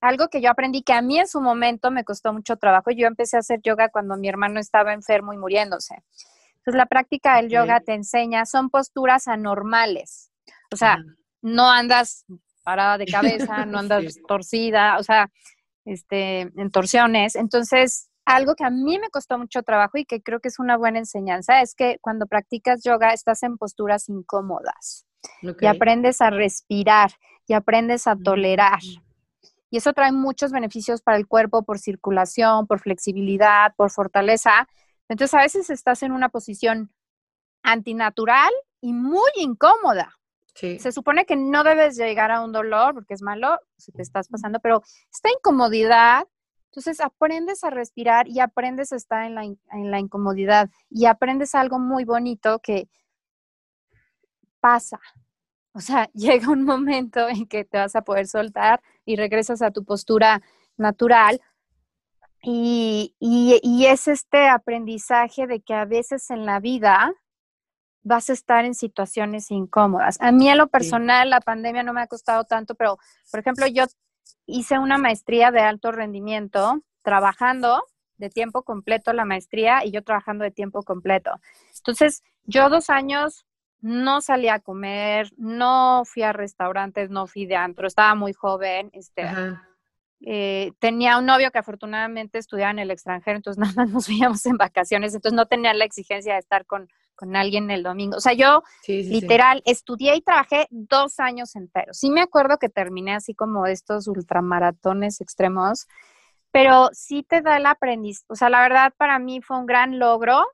algo 0.00 0.28
que 0.28 0.40
yo 0.40 0.50
aprendí 0.50 0.82
que 0.82 0.92
a 0.92 1.02
mí 1.02 1.18
en 1.18 1.28
su 1.28 1.40
momento 1.40 1.90
me 1.90 2.04
costó 2.04 2.32
mucho 2.32 2.56
trabajo. 2.56 2.90
Yo 2.90 3.06
empecé 3.06 3.36
a 3.36 3.40
hacer 3.40 3.60
yoga 3.62 3.88
cuando 3.88 4.16
mi 4.16 4.28
hermano 4.28 4.58
estaba 4.58 4.94
enfermo 4.94 5.32
y 5.32 5.36
muriéndose. 5.38 6.02
Entonces, 6.58 6.78
la 6.78 6.86
práctica 6.86 7.36
del 7.36 7.50
yoga 7.50 7.80
te 7.80 7.94
enseña, 7.94 8.46
son 8.46 8.70
posturas 8.70 9.28
anormales. 9.28 10.30
O 10.72 10.76
sea, 10.76 10.98
no 11.42 11.70
andas 11.70 12.24
parada 12.62 12.98
de 12.98 13.06
cabeza, 13.06 13.66
no 13.66 13.78
andas 13.78 14.16
torcida, 14.26 14.98
o 14.98 15.02
sea, 15.02 15.30
este, 15.84 16.40
en 16.40 16.70
torsiones. 16.70 17.36
Entonces, 17.36 18.10
algo 18.24 18.54
que 18.54 18.64
a 18.64 18.70
mí 18.70 18.98
me 18.98 19.10
costó 19.10 19.38
mucho 19.38 19.62
trabajo 19.62 19.98
y 19.98 20.04
que 20.04 20.22
creo 20.22 20.40
que 20.40 20.48
es 20.48 20.58
una 20.58 20.76
buena 20.76 20.98
enseñanza 20.98 21.62
es 21.62 21.74
que 21.74 21.98
cuando 22.00 22.26
practicas 22.26 22.82
yoga 22.84 23.12
estás 23.12 23.42
en 23.42 23.56
posturas 23.56 24.08
incómodas 24.08 25.06
y 25.42 25.66
aprendes 25.66 26.20
a 26.20 26.30
respirar 26.30 27.10
y 27.46 27.54
aprendes 27.54 28.06
a 28.06 28.16
tolerar. 28.16 28.78
Mm. 28.78 29.10
Y 29.70 29.76
eso 29.76 29.92
trae 29.92 30.12
muchos 30.12 30.52
beneficios 30.52 31.00
para 31.00 31.16
el 31.16 31.26
cuerpo 31.26 31.62
por 31.62 31.78
circulación, 31.78 32.66
por 32.66 32.80
flexibilidad, 32.80 33.74
por 33.76 33.90
fortaleza. 33.90 34.68
Entonces 35.08 35.34
a 35.34 35.42
veces 35.42 35.70
estás 35.70 36.02
en 36.02 36.12
una 36.12 36.28
posición 36.28 36.92
antinatural 37.62 38.50
y 38.80 38.92
muy 38.92 39.30
incómoda. 39.36 40.18
Se 40.54 40.92
supone 40.92 41.24
que 41.24 41.36
no 41.36 41.64
debes 41.64 41.96
llegar 41.96 42.30
a 42.30 42.42
un 42.42 42.52
dolor 42.52 42.94
porque 42.94 43.14
es 43.14 43.22
malo, 43.22 43.58
si 43.76 43.92
te 43.92 44.02
estás 44.02 44.28
pasando, 44.28 44.60
pero 44.60 44.82
esta 45.12 45.30
incomodidad, 45.30 46.26
entonces 46.66 47.00
aprendes 47.00 47.64
a 47.64 47.70
respirar 47.70 48.28
y 48.28 48.40
aprendes 48.40 48.92
a 48.92 48.96
estar 48.96 49.24
en 49.24 49.34
la, 49.34 49.44
en 49.44 49.90
la 49.90 49.98
incomodidad 49.98 50.68
y 50.90 51.06
aprendes 51.06 51.54
algo 51.54 51.78
muy 51.78 52.04
bonito 52.04 52.58
que 52.60 52.88
pasa. 54.60 55.00
O 55.72 55.80
sea, 55.80 56.10
llega 56.14 56.50
un 56.50 56.64
momento 56.64 57.28
en 57.28 57.46
que 57.46 57.64
te 57.64 57.78
vas 57.78 57.96
a 57.96 58.02
poder 58.02 58.26
soltar 58.26 58.80
y 59.04 59.16
regresas 59.16 59.62
a 59.62 59.70
tu 59.70 59.84
postura 59.84 60.42
natural. 60.76 61.40
Y, 62.42 63.14
y, 63.20 63.84
es 63.84 64.08
este 64.08 64.48
aprendizaje 64.48 65.46
de 65.46 65.60
que 65.60 65.74
a 65.74 65.84
veces 65.84 66.30
en 66.30 66.46
la 66.46 66.58
vida 66.58 67.12
vas 68.02 68.30
a 68.30 68.32
estar 68.32 68.64
en 68.64 68.74
situaciones 68.74 69.50
incómodas. 69.50 70.18
A 70.20 70.32
mí 70.32 70.48
en 70.48 70.58
lo 70.58 70.68
personal 70.68 71.30
la 71.30 71.40
pandemia 71.40 71.82
no 71.82 71.92
me 71.92 72.02
ha 72.02 72.06
costado 72.06 72.44
tanto, 72.44 72.74
pero 72.74 72.98
por 73.30 73.40
ejemplo 73.40 73.66
yo 73.66 73.84
hice 74.46 74.78
una 74.78 74.98
maestría 74.98 75.50
de 75.50 75.60
alto 75.60 75.92
rendimiento 75.92 76.82
trabajando 77.02 77.82
de 78.16 78.30
tiempo 78.30 78.62
completo 78.62 79.12
la 79.12 79.24
maestría 79.24 79.84
y 79.84 79.90
yo 79.90 80.04
trabajando 80.04 80.44
de 80.44 80.50
tiempo 80.50 80.82
completo. 80.82 81.32
Entonces, 81.76 82.22
yo 82.44 82.68
dos 82.68 82.90
años 82.90 83.46
no 83.80 84.20
salí 84.20 84.48
a 84.48 84.60
comer, 84.60 85.30
no 85.38 86.02
fui 86.04 86.22
a 86.22 86.32
restaurantes, 86.32 87.10
no 87.10 87.26
fui 87.26 87.46
de 87.46 87.56
antro, 87.56 87.86
estaba 87.86 88.14
muy 88.14 88.34
joven, 88.34 88.90
este, 88.92 89.26
eh, 90.20 90.72
tenía 90.78 91.16
un 91.18 91.24
novio 91.24 91.50
que 91.50 91.58
afortunadamente 91.58 92.38
estudiaba 92.38 92.72
en 92.72 92.80
el 92.80 92.90
extranjero, 92.90 93.38
entonces 93.38 93.58
nada 93.74 93.74
más 93.74 93.90
nos 93.90 94.06
veíamos 94.08 94.44
en 94.44 94.58
vacaciones, 94.58 95.14
entonces 95.14 95.34
no 95.34 95.46
tenía 95.46 95.72
la 95.72 95.86
exigencia 95.86 96.34
de 96.34 96.40
estar 96.40 96.66
con, 96.66 96.88
alguien 97.36 97.70
el 97.70 97.82
domingo. 97.82 98.16
O 98.16 98.20
sea, 98.20 98.32
yo 98.32 98.62
literal 98.86 99.62
estudié 99.64 100.16
y 100.16 100.22
trabajé 100.22 100.66
dos 100.70 101.20
años 101.20 101.56
enteros. 101.56 101.98
Sí 101.98 102.10
me 102.10 102.20
acuerdo 102.20 102.58
que 102.58 102.68
terminé 102.68 103.14
así 103.14 103.34
como 103.34 103.66
estos 103.66 104.08
ultramaratones 104.08 105.20
extremos, 105.20 105.86
pero 106.50 106.88
sí 106.92 107.22
te 107.22 107.42
da 107.42 107.56
el 107.56 107.66
aprendiz. 107.66 108.24
O 108.28 108.34
sea, 108.34 108.50
la 108.50 108.62
verdad 108.62 108.92
para 108.96 109.18
mí 109.18 109.40
fue 109.40 109.58
un 109.58 109.66
gran 109.66 109.98
logro 109.98 110.44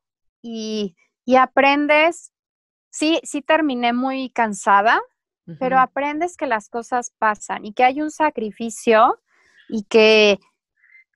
y, 0.42 0.96
y 1.24 1.36
aprendes, 1.36 2.32
sí, 2.90 3.20
sí 3.22 3.42
terminé 3.42 3.92
muy 3.92 4.30
cansada, 4.30 5.00
pero 5.60 5.78
aprendes 5.78 6.36
que 6.36 6.46
las 6.46 6.68
cosas 6.68 7.12
pasan 7.18 7.64
y 7.64 7.72
que 7.72 7.84
hay 7.84 8.02
un 8.02 8.10
sacrificio 8.10 9.20
y 9.68 9.84
que 9.84 10.40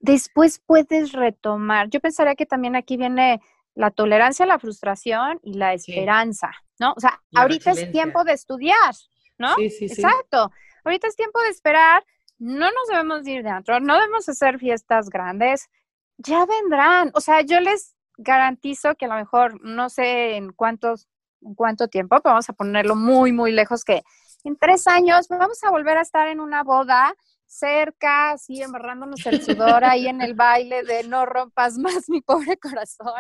después 0.00 0.61
puedes 0.64 1.12
retomar. 1.12 1.88
Yo 1.90 2.00
pensaría 2.00 2.35
que 2.35 2.47
también 2.47 2.76
aquí 2.76 2.97
viene 2.97 3.40
la 3.75 3.91
tolerancia 3.91 4.45
a 4.45 4.49
la 4.49 4.59
frustración 4.59 5.39
y 5.43 5.55
la 5.55 5.73
esperanza, 5.73 6.50
¿no? 6.79 6.93
O 6.97 7.00
sea, 7.00 7.23
ahorita 7.35 7.71
es 7.73 7.91
tiempo 7.93 8.25
de 8.25 8.33
estudiar, 8.33 8.95
¿no? 9.39 9.55
Sí, 9.57 9.71
sí, 9.71 9.85
Exacto. 9.87 10.50
Ahorita 10.85 11.09
es 11.09 11.17
tiempo 11.17 11.41
de 11.41 11.49
esperar, 11.50 12.05
no 12.38 12.71
nos 12.71 12.88
debemos 12.88 13.27
ir 13.27 13.42
de 13.42 13.51
antro, 13.51 13.81
no 13.81 13.94
debemos 13.94 14.29
hacer 14.29 14.59
fiestas 14.59 15.11
grandes, 15.11 15.68
ya 16.16 16.47
vendrán. 16.47 17.11
O 17.14 17.21
sea, 17.21 17.42
yo 17.42 17.61
les 17.61 17.94
garantizo 18.16 18.94
que 18.94 19.07
a 19.07 19.09
lo 19.09 19.14
mejor, 19.14 19.61
no 19.62 19.88
sé 19.88 20.37
en 20.37 20.53
cuántos, 20.53 21.09
en 21.42 21.55
cuánto 21.55 21.88
tiempo, 21.88 22.16
pero 22.23 22.35
vamos 22.35 22.49
a 22.49 22.55
ponerlo 22.55 22.97
muy, 22.97 23.33
muy 23.33 23.53
lejos, 23.53 23.85
que 23.85 24.03
en 24.44 24.57
tres 24.57 24.87
años 24.87 25.29
vamos 25.29 25.62
a 25.64 25.71
volver 25.71 25.99
a 25.99 26.03
estar 26.03 26.29
en 26.29 26.40
una 26.40 26.62
boda 26.62 27.14
cerca, 27.51 28.31
así 28.31 28.63
embarrándonos 28.63 29.27
el 29.27 29.43
sudor 29.43 29.85
ahí 29.85 30.07
en 30.07 30.23
el 30.23 30.35
baile 30.35 30.85
de 30.85 31.03
no 31.03 31.27
rompas 31.27 31.79
más 31.79 32.09
mi 32.09 32.21
pobre 32.21 32.57
corazón, 32.57 33.13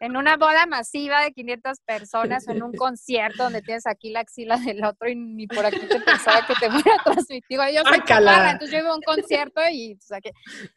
en 0.00 0.16
una 0.16 0.36
boda 0.36 0.66
masiva 0.66 1.22
de 1.22 1.32
500 1.32 1.80
personas, 1.80 2.48
en 2.48 2.62
un 2.62 2.72
concierto 2.72 3.44
donde 3.44 3.62
tienes 3.62 3.86
aquí 3.86 4.10
la 4.10 4.20
axila 4.20 4.56
del 4.56 4.84
otro 4.84 5.08
y 5.08 5.14
ni 5.14 5.46
por 5.46 5.64
aquí 5.64 5.78
te 5.86 6.00
pensaba 6.00 6.44
que 6.44 6.54
te 6.54 6.70
fuera 6.70 6.96
a 6.98 7.04
transmitir. 7.04 7.60
Yo 7.72 7.84
soy 7.84 8.02
chaparra, 8.04 8.50
entonces 8.50 8.72
yo 8.72 8.78
iba 8.78 8.90
a 8.90 8.96
un 8.96 9.02
concierto 9.02 9.60
y, 9.70 9.94
o 9.94 10.00
sea, 10.00 10.20
que, 10.20 10.32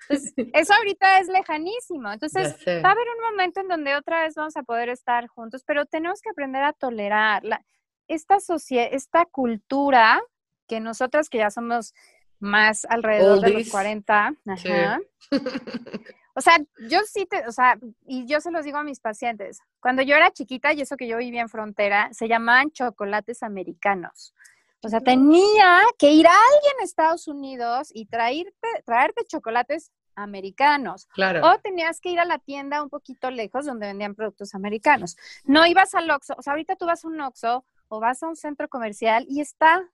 entonces, 0.07 0.33
eso 0.53 0.73
ahorita 0.75 1.19
es 1.19 1.27
lejanísimo. 1.27 2.11
Entonces, 2.11 2.55
va 2.67 2.89
a 2.89 2.91
haber 2.91 3.07
un 3.17 3.31
momento 3.31 3.61
en 3.61 3.67
donde 3.67 3.95
otra 3.95 4.23
vez 4.23 4.35
vamos 4.35 4.55
a 4.57 4.63
poder 4.63 4.89
estar 4.89 5.27
juntos, 5.27 5.63
pero 5.65 5.87
tenemos 5.87 6.21
que 6.21 6.29
aprender 6.29 6.63
a 6.63 6.73
tolerar 6.73 7.43
la, 7.43 7.65
esta 8.07 8.39
sociedad, 8.39 8.87
esta 8.91 9.25
cultura 9.25 10.21
que 10.67 10.79
nosotras 10.79 11.29
que 11.29 11.39
ya 11.39 11.51
somos 11.51 11.93
más 12.39 12.85
alrededor 12.85 13.41
de 13.41 13.49
los 13.51 13.69
40. 13.69 14.35
Ajá. 14.45 14.99
O 16.37 16.41
sea, 16.41 16.57
yo 16.89 16.99
sí 17.07 17.25
te, 17.25 17.47
o 17.47 17.51
sea, 17.53 17.79
y 18.05 18.25
yo 18.25 18.41
se 18.41 18.51
los 18.51 18.65
digo 18.65 18.77
a 18.77 18.83
mis 18.83 18.99
pacientes, 18.99 19.61
cuando 19.79 20.01
yo 20.01 20.17
era 20.17 20.31
chiquita, 20.31 20.73
y 20.73 20.81
eso 20.81 20.97
que 20.97 21.07
yo 21.07 21.17
vivía 21.17 21.39
en 21.39 21.47
frontera, 21.47 22.09
se 22.11 22.27
llamaban 22.27 22.71
chocolates 22.71 23.41
americanos. 23.41 24.33
O 24.81 24.89
sea, 24.89 24.99
tenía 24.99 25.81
que 25.97 26.11
ir 26.11 26.27
a 26.27 26.31
alguien 26.31 26.73
a 26.81 26.83
Estados 26.83 27.29
Unidos 27.29 27.89
y 27.93 28.05
traerte, 28.05 28.67
traerte 28.85 29.25
chocolates 29.25 29.91
americanos. 30.13 31.07
Claro. 31.13 31.41
O 31.47 31.57
tenías 31.59 32.01
que 32.01 32.09
ir 32.09 32.19
a 32.19 32.25
la 32.25 32.37
tienda 32.37 32.83
un 32.83 32.89
poquito 32.89 33.31
lejos 33.31 33.65
donde 33.65 33.87
vendían 33.87 34.13
productos 34.13 34.53
americanos. 34.55 35.15
No 35.45 35.65
ibas 35.65 35.95
al 35.95 36.11
Oxxo, 36.11 36.35
o 36.37 36.41
sea, 36.41 36.51
ahorita 36.51 36.75
tú 36.75 36.85
vas 36.85 37.05
a 37.05 37.07
un 37.07 37.19
Oxxo 37.21 37.65
o 37.87 37.99
vas 38.01 38.21
a 38.21 38.27
un 38.27 38.35
centro 38.35 38.67
comercial 38.67 39.25
y 39.29 39.39
está 39.39 39.89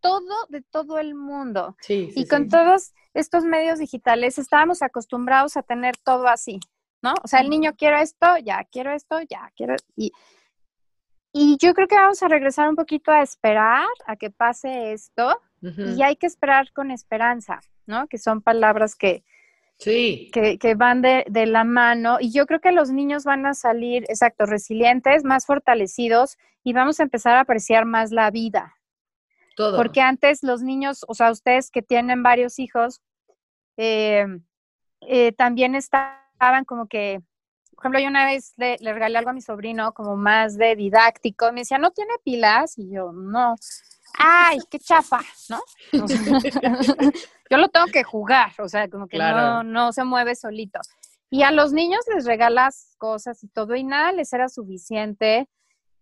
todo 0.00 0.46
de 0.48 0.62
todo 0.62 0.98
el 0.98 1.14
mundo. 1.14 1.76
y 1.88 2.26
con 2.28 2.48
todos 2.48 2.92
estos 3.14 3.44
medios 3.44 3.78
digitales 3.78 4.38
estábamos 4.38 4.82
acostumbrados 4.82 5.56
a 5.56 5.62
tener 5.62 5.96
todo 5.96 6.28
así, 6.28 6.60
¿no? 7.02 7.14
O 7.22 7.28
sea, 7.28 7.40
el 7.40 7.50
niño 7.50 7.74
quiere 7.76 8.02
esto, 8.02 8.26
ya, 8.38 8.64
quiero 8.70 8.92
esto, 8.92 9.20
ya, 9.28 9.50
quiero... 9.56 9.76
Y, 9.96 10.12
y 11.32 11.58
yo 11.58 11.74
creo 11.74 11.86
que 11.86 11.96
vamos 11.96 12.22
a 12.22 12.28
regresar 12.28 12.68
un 12.68 12.76
poquito 12.76 13.10
a 13.12 13.22
esperar 13.22 13.86
a 14.06 14.16
que 14.16 14.30
pase 14.30 14.92
esto 14.92 15.40
y 15.60 16.02
hay 16.02 16.16
que 16.16 16.26
esperar 16.26 16.72
con 16.72 16.90
esperanza, 16.90 17.60
¿no? 17.86 18.06
Que 18.06 18.18
son 18.18 18.40
palabras 18.40 18.94
que, 18.94 19.24
Sí. 19.78 20.30
Que, 20.32 20.58
que, 20.58 20.74
van 20.74 21.02
de, 21.02 21.24
de, 21.28 21.44
la 21.46 21.64
mano. 21.64 22.16
Y 22.18 22.32
yo 22.32 22.46
creo 22.46 22.60
que 22.60 22.72
los 22.72 22.90
niños 22.90 23.24
van 23.24 23.44
a 23.44 23.52
salir, 23.54 24.04
exacto, 24.08 24.46
resilientes, 24.46 25.22
más 25.24 25.44
fortalecidos 25.44 26.38
y 26.64 26.72
vamos 26.72 26.98
a 26.98 27.04
empezar 27.04 27.36
a 27.36 27.40
apreciar 27.40 27.84
más 27.84 28.10
la 28.10 28.30
vida, 28.30 28.75
porque 29.56 30.00
antes 30.00 30.42
los 30.42 30.62
niños, 30.62 31.04
o 31.08 31.14
sea, 31.14 31.30
ustedes 31.30 31.70
que 31.70 31.82
tienen 31.82 32.22
varios 32.22 32.58
hijos, 32.58 33.00
eh, 33.76 34.26
eh, 35.00 35.32
también 35.32 35.74
estaban 35.74 36.64
como 36.66 36.88
que, 36.88 37.20
por 37.74 37.84
ejemplo, 37.84 38.00
yo 38.00 38.08
una 38.08 38.26
vez 38.26 38.54
le, 38.56 38.76
regalé 38.80 39.18
algo 39.18 39.30
a 39.30 39.34
mi 39.34 39.40
sobrino 39.40 39.92
como 39.92 40.16
más 40.16 40.56
de 40.56 40.76
didáctico, 40.76 41.52
me 41.52 41.60
decía, 41.60 41.78
¿no 41.78 41.90
tiene 41.90 42.14
pilas? 42.24 42.78
Y 42.78 42.90
yo, 42.90 43.12
no. 43.12 43.54
¡Ay, 44.18 44.58
qué 44.70 44.78
chafa! 44.78 45.20
¿No? 45.48 45.60
yo 47.50 47.56
lo 47.58 47.68
tengo 47.68 47.86
que 47.86 48.02
jugar, 48.02 48.52
o 48.58 48.68
sea, 48.68 48.88
como 48.88 49.08
que 49.08 49.18
no, 49.18 49.62
no 49.62 49.92
se 49.92 50.04
mueve 50.04 50.34
solito. 50.34 50.80
Y 51.28 51.42
a 51.42 51.50
los 51.50 51.72
niños 51.72 52.00
les 52.14 52.24
regalas 52.24 52.94
cosas 52.98 53.42
y 53.42 53.48
todo 53.48 53.74
y 53.74 53.84
nada 53.84 54.12
les 54.12 54.32
era 54.32 54.48
suficiente. 54.48 55.48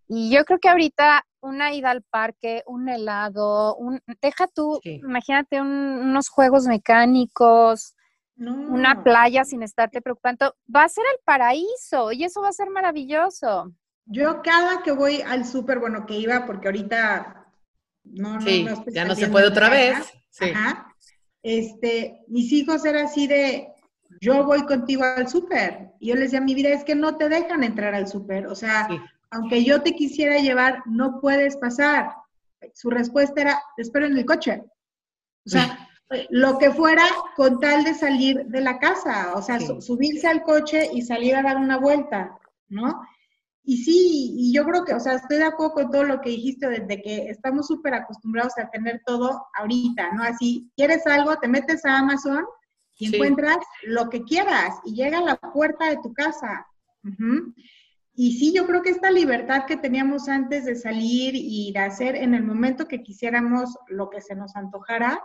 Y 0.06 0.30
yo 0.30 0.44
creo 0.44 0.58
que 0.58 0.68
ahorita 0.68 1.24
una 1.40 1.72
ida 1.74 1.90
al 1.90 2.02
parque, 2.02 2.62
un 2.66 2.88
helado, 2.88 3.76
un, 3.76 4.00
deja 4.20 4.46
tú, 4.46 4.80
imagínate 4.82 5.60
unos 5.60 6.28
juegos 6.28 6.66
mecánicos, 6.66 7.94
una 8.36 9.04
playa 9.04 9.44
sin 9.44 9.62
estarte 9.62 10.00
preocupando, 10.00 10.54
va 10.74 10.84
a 10.84 10.88
ser 10.88 11.04
el 11.12 11.20
paraíso 11.24 12.12
y 12.12 12.24
eso 12.24 12.40
va 12.40 12.48
a 12.48 12.52
ser 12.52 12.70
maravilloso. 12.70 13.72
Yo 14.06 14.42
cada 14.42 14.82
que 14.82 14.92
voy 14.92 15.22
al 15.22 15.44
súper, 15.44 15.78
bueno, 15.78 16.04
que 16.06 16.14
iba 16.14 16.44
porque 16.46 16.68
ahorita 16.68 17.46
no, 18.04 18.38
no, 18.38 18.84
ya 18.90 19.04
no 19.04 19.14
se 19.14 19.28
puede 19.28 19.46
otra 19.46 19.68
vez. 19.68 20.12
Este, 21.42 22.22
mis 22.28 22.50
hijos 22.52 22.84
eran 22.84 23.06
así 23.06 23.26
de, 23.26 23.68
yo 24.20 24.44
voy 24.44 24.64
contigo 24.64 25.04
al 25.04 25.28
súper. 25.28 25.92
Y 26.00 26.08
yo 26.08 26.14
les 26.14 26.24
decía, 26.24 26.40
mi 26.40 26.54
vida 26.54 26.70
es 26.70 26.84
que 26.84 26.94
no 26.94 27.16
te 27.16 27.28
dejan 27.28 27.64
entrar 27.64 27.94
al 27.94 28.08
súper. 28.08 28.46
O 28.46 28.54
sea, 28.54 28.88
aunque 29.30 29.64
yo 29.64 29.82
te 29.82 29.94
quisiera 29.94 30.38
llevar, 30.38 30.82
no 30.86 31.20
puedes 31.20 31.56
pasar. 31.56 32.14
Su 32.72 32.90
respuesta 32.90 33.40
era, 33.40 33.62
te 33.76 33.82
espero 33.82 34.06
en 34.06 34.16
el 34.16 34.24
coche. 34.24 34.62
O 35.46 35.50
sea, 35.50 35.88
lo 36.30 36.58
que 36.58 36.70
fuera 36.70 37.04
con 37.36 37.60
tal 37.60 37.84
de 37.84 37.94
salir 37.94 38.46
de 38.46 38.60
la 38.60 38.78
casa, 38.78 39.34
o 39.34 39.42
sea, 39.42 39.58
subirse 39.60 40.26
al 40.26 40.42
coche 40.42 40.88
y 40.92 41.02
salir 41.02 41.34
a 41.36 41.42
dar 41.42 41.56
una 41.56 41.78
vuelta, 41.78 42.38
¿no? 42.68 43.02
y 43.66 43.78
sí, 43.78 44.34
y 44.36 44.52
yo 44.52 44.64
creo 44.64 44.84
que, 44.84 44.92
o 44.92 45.00
sea, 45.00 45.14
estoy 45.14 45.38
de 45.38 45.44
acuerdo 45.44 45.74
con 45.74 45.90
todo 45.90 46.04
lo 46.04 46.20
que 46.20 46.30
dijiste 46.30 46.68
desde 46.68 47.00
que 47.00 47.30
estamos 47.30 47.66
súper 47.66 47.94
acostumbrados 47.94 48.52
a 48.58 48.68
tener 48.68 49.00
todo 49.06 49.46
ahorita, 49.54 50.12
¿no? 50.12 50.22
Así, 50.22 50.70
quieres 50.76 51.06
algo, 51.06 51.36
te 51.38 51.48
metes 51.48 51.84
a 51.86 51.98
Amazon 51.98 52.44
y 52.98 53.14
encuentras 53.14 53.56
lo 53.84 54.10
que 54.10 54.22
quieras 54.22 54.76
y 54.84 54.94
llega 54.94 55.18
a 55.18 55.24
la 55.24 55.36
puerta 55.36 55.88
de 55.88 55.96
tu 55.96 56.12
casa. 56.12 56.66
Y 58.16 58.38
sí, 58.38 58.52
yo 58.54 58.66
creo 58.66 58.82
que 58.82 58.90
esta 58.90 59.10
libertad 59.10 59.64
que 59.66 59.76
teníamos 59.76 60.28
antes 60.28 60.64
de 60.64 60.76
salir 60.76 61.34
y 61.34 61.72
de 61.72 61.80
hacer 61.80 62.14
en 62.14 62.34
el 62.34 62.44
momento 62.44 62.86
que 62.86 63.02
quisiéramos 63.02 63.76
lo 63.88 64.08
que 64.08 64.20
se 64.20 64.36
nos 64.36 64.54
antojara, 64.54 65.20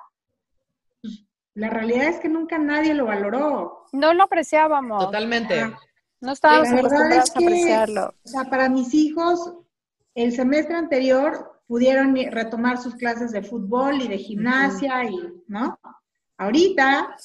pues, 1.02 1.24
la 1.54 1.70
realidad 1.70 2.06
es 2.08 2.20
que 2.20 2.30
nunca 2.30 2.58
nadie 2.58 2.94
lo 2.94 3.06
valoró. 3.06 3.86
No 3.92 4.14
lo 4.14 4.24
apreciábamos. 4.24 5.06
Totalmente. 5.06 5.72
No 6.22 6.32
estábamos 6.32 6.70
acostumbrados 6.70 7.30
a 7.30 7.40
apreciarlo. 7.40 8.14
O 8.24 8.28
sea, 8.28 8.44
para 8.46 8.70
mis 8.70 8.94
hijos, 8.94 9.54
el 10.16 10.34
semestre 10.34 10.76
anterior 10.76 11.62
pudieron 11.68 12.16
retomar 12.32 12.80
sus 12.80 12.96
clases 12.96 13.32
de 13.32 13.44
fútbol 13.44 14.02
y 14.02 14.08
de 14.08 14.18
gimnasia 14.18 15.04
y, 15.06 15.44
¿no? 15.48 15.80
Ahorita 16.38 17.16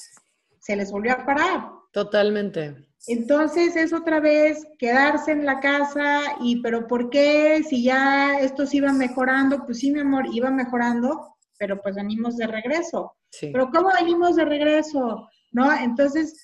se 0.59 0.75
les 0.75 0.91
volvió 0.91 1.13
a 1.13 1.25
parar. 1.25 1.71
Totalmente. 1.91 2.84
Entonces 3.07 3.75
es 3.75 3.93
otra 3.93 4.19
vez 4.19 4.65
quedarse 4.79 5.31
en 5.31 5.45
la 5.45 5.59
casa 5.59 6.21
y, 6.41 6.61
pero 6.61 6.87
¿por 6.87 7.09
qué? 7.09 7.63
Si 7.63 7.83
ya 7.83 8.39
esto 8.39 8.65
se 8.65 8.77
iba 8.77 8.91
mejorando, 8.91 9.65
pues 9.65 9.79
sí, 9.79 9.91
mi 9.91 9.99
amor, 9.99 10.25
iba 10.31 10.49
mejorando, 10.49 11.35
pero 11.57 11.81
pues 11.81 11.95
venimos 11.95 12.37
de 12.37 12.47
regreso. 12.47 13.15
Sí. 13.29 13.49
Pero 13.51 13.69
¿cómo 13.69 13.89
venimos 13.99 14.35
de 14.35 14.45
regreso? 14.45 15.29
¿No? 15.51 15.71
Entonces, 15.71 16.41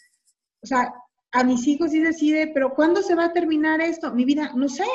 o 0.62 0.68
sea, 0.68 0.94
a 1.32 1.44
mis 1.44 1.66
hijos 1.68 1.92
sí 1.92 2.00
decide, 2.00 2.52
pero 2.54 2.74
¿cuándo 2.74 3.02
se 3.02 3.16
va 3.16 3.26
a 3.26 3.34
terminar 3.34 3.82
esto? 3.82 4.14
Mi 4.14 4.26
vida, 4.26 4.52
no 4.56 4.70
sé. 4.70 4.86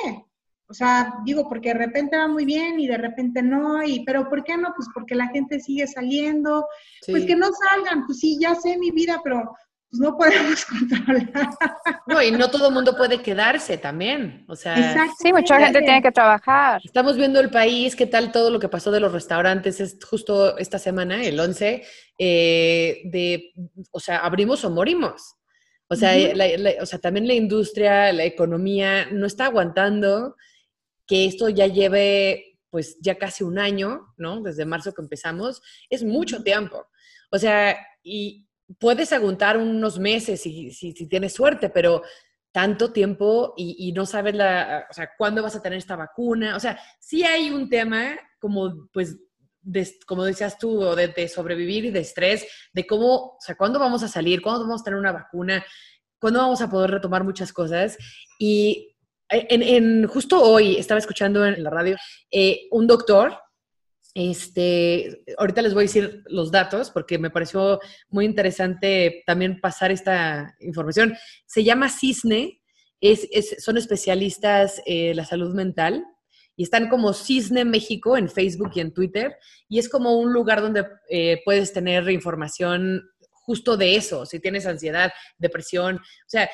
O 0.69 0.75
sea, 0.75 1.15
digo, 1.25 1.49
porque 1.49 1.69
de 1.69 1.79
repente 1.79 2.17
va 2.17 2.27
muy 2.27 2.45
bien 2.45 2.81
y 2.81 2.89
de 2.89 2.99
repente 2.99 3.41
no, 3.41 3.85
y 3.85 4.05
pero 4.05 4.29
¿por 4.29 4.43
qué 4.43 4.57
no? 4.57 4.73
Pues 4.75 4.89
porque 4.93 5.15
la 5.15 5.29
gente 5.29 5.61
sigue 5.61 5.87
saliendo. 5.87 6.67
Pues 7.07 7.25
que 7.25 7.37
no 7.37 7.49
salgan, 7.53 8.05
pues 8.05 8.19
sí, 8.19 8.37
ya 8.41 8.55
sé 8.55 8.77
mi 8.77 8.91
vida, 8.91 9.21
pero 9.23 9.57
pues 9.91 10.01
no 10.01 10.17
podemos 10.17 10.65
controlar. 10.67 11.51
No, 12.07 12.23
y 12.23 12.31
no 12.33 12.51
todo 12.51 12.69
el 12.69 12.75
mundo 12.75 12.97
puede 12.97 13.23
quedarse 13.23 13.79
también. 13.79 14.45
O 14.49 14.57
sea, 14.57 15.07
sí, 15.19 15.33
mucha 15.33 15.59
gente 15.61 15.81
tiene 15.81 16.03
que 16.03 16.13
trabajar. 16.13 16.81
Estamos 16.85 17.17
viendo 17.17 17.41
el 17.41 17.51
país, 17.51 17.95
qué 17.95 18.07
tal 18.07 18.33
todo 18.33 18.51
lo 18.51 18.59
que 18.59 18.69
pasó 18.69 18.91
de 18.91 19.01
los 19.01 19.13
restaurantes 19.13 19.81
es 19.81 19.99
justo 20.05 20.59
esta 20.59 20.79
semana, 20.79 21.23
el 21.23 21.39
11, 21.39 21.85
eh, 22.19 23.03
de, 23.05 23.53
o 23.93 24.01
sea, 24.01 24.19
abrimos 24.19 24.65
o 24.65 24.71
morimos. 24.71 25.37
O 25.89 25.95
sea, 25.95 26.15
o 26.81 26.87
sea, 26.87 26.99
también 26.99 27.29
la 27.29 27.35
industria, 27.35 28.13
la 28.13 28.25
economía 28.25 29.07
no 29.13 29.25
está 29.25 29.47
aguantando 29.47 30.35
que 31.07 31.27
esto 31.27 31.49
ya 31.49 31.69
lleve 31.69 32.59
pues 32.71 32.99
ya 33.01 33.17
casi 33.17 33.45
un 33.45 33.59
año, 33.59 34.13
¿no? 34.17 34.43
Desde 34.43 34.67
marzo 34.67 34.93
que 34.93 35.01
empezamos, 35.01 35.63
es 35.89 36.03
mucho 36.03 36.43
tiempo. 36.43 36.89
O 37.31 37.39
sea, 37.39 37.79
y 38.03 38.46
puedes 38.79 39.13
aguantar 39.13 39.57
unos 39.57 39.99
meses 39.99 40.43
si, 40.43 40.93
tienes 41.09 41.33
suerte, 41.33 41.71
pero 41.71 42.03
tanto 42.53 42.93
tiempo 42.93 43.55
y, 43.57 43.93
no 43.93 44.07
sabes 44.07 44.35
la, 44.35 44.87
o 44.91 44.93
sea, 44.93 45.11
cuándo 45.17 45.43
vas 45.43 45.57
a 45.57 45.63
tener 45.63 45.79
esta 45.79 45.97
vacuna. 45.97 46.57
O 46.57 46.61
sea, 46.61 46.79
sí 46.99 47.23
hay 47.23 47.51
un 47.51 47.69
tema 47.69 48.19
como, 48.39 48.89
pues, 48.93 49.17
como 50.07 50.25
decías 50.25 50.59
tú, 50.59 50.81
de, 50.95 51.09
de, 51.09 51.29
sobrevivir 51.29 51.85
y 51.87 51.91
de 51.91 52.01
estrés, 52.01 52.47
de 52.73 52.87
cómo, 52.87 53.15
o 53.15 53.39
sea, 53.41 53.57
cuándo 53.57 53.79
vamos 53.79 54.03
a 54.03 54.09
salir, 54.09 54.41
cuándo 54.41 54.63
vamos 54.63 54.81
a 54.81 54.85
tener 54.85 54.99
una 54.99 55.13
vacuna, 55.13 55.65
cuándo 56.19 56.41
vamos 56.41 56.63
a 56.63 56.71
poder 56.71 56.93
retomar 56.93 57.25
muchas 57.25 57.53
cosas. 57.53 57.99
Y 58.39 58.97
en, 59.29 60.07
justo 60.07 60.41
hoy 60.41 60.77
estaba 60.77 60.99
escuchando 60.99 61.45
en 61.45 61.63
la 61.63 61.71
radio 61.71 61.97
eh, 62.31 62.69
un 62.71 62.87
doctor, 62.87 63.37
este, 64.19 65.25
ahorita 65.37 65.61
les 65.61 65.75
voy 65.75 65.83
a 65.83 65.89
decir 65.89 66.23
los 66.25 66.51
datos 66.51 66.91
porque 66.91 67.19
me 67.19 67.29
pareció 67.29 67.81
muy 68.09 68.25
interesante 68.25 69.23
también 69.27 69.61
pasar 69.61 69.93
esta 69.93 70.57
información. 70.61 71.15
Se 71.45 71.65
llama 71.65 71.91
Cisne, 71.91 72.63
es, 72.99 73.29
son 73.63 73.77
especialistas 73.77 74.81
en 74.87 75.17
la 75.17 75.27
salud 75.27 75.55
mental 75.55 76.03
y 76.57 76.63
están 76.63 76.89
como 76.89 77.13
Cisne 77.13 77.67
México 77.67 78.17
en 78.17 78.31
Facebook 78.31 78.71
y 78.75 78.81
en 78.81 78.95
Twitter 78.95 79.37
y 79.69 79.79
es 79.81 79.91
como 79.91 80.19
un 80.19 80.33
lugar 80.33 80.63
donde 80.63 80.87
eh, 81.11 81.43
puedes 81.45 81.75
tener 81.75 82.09
información 82.09 83.07
justo 83.31 83.77
de 83.77 83.97
eso, 83.97 84.25
si 84.25 84.41
tienes 84.41 84.65
ansiedad, 84.65 85.13
depresión, 85.37 85.97
o 85.97 86.29
sea, 86.29 86.49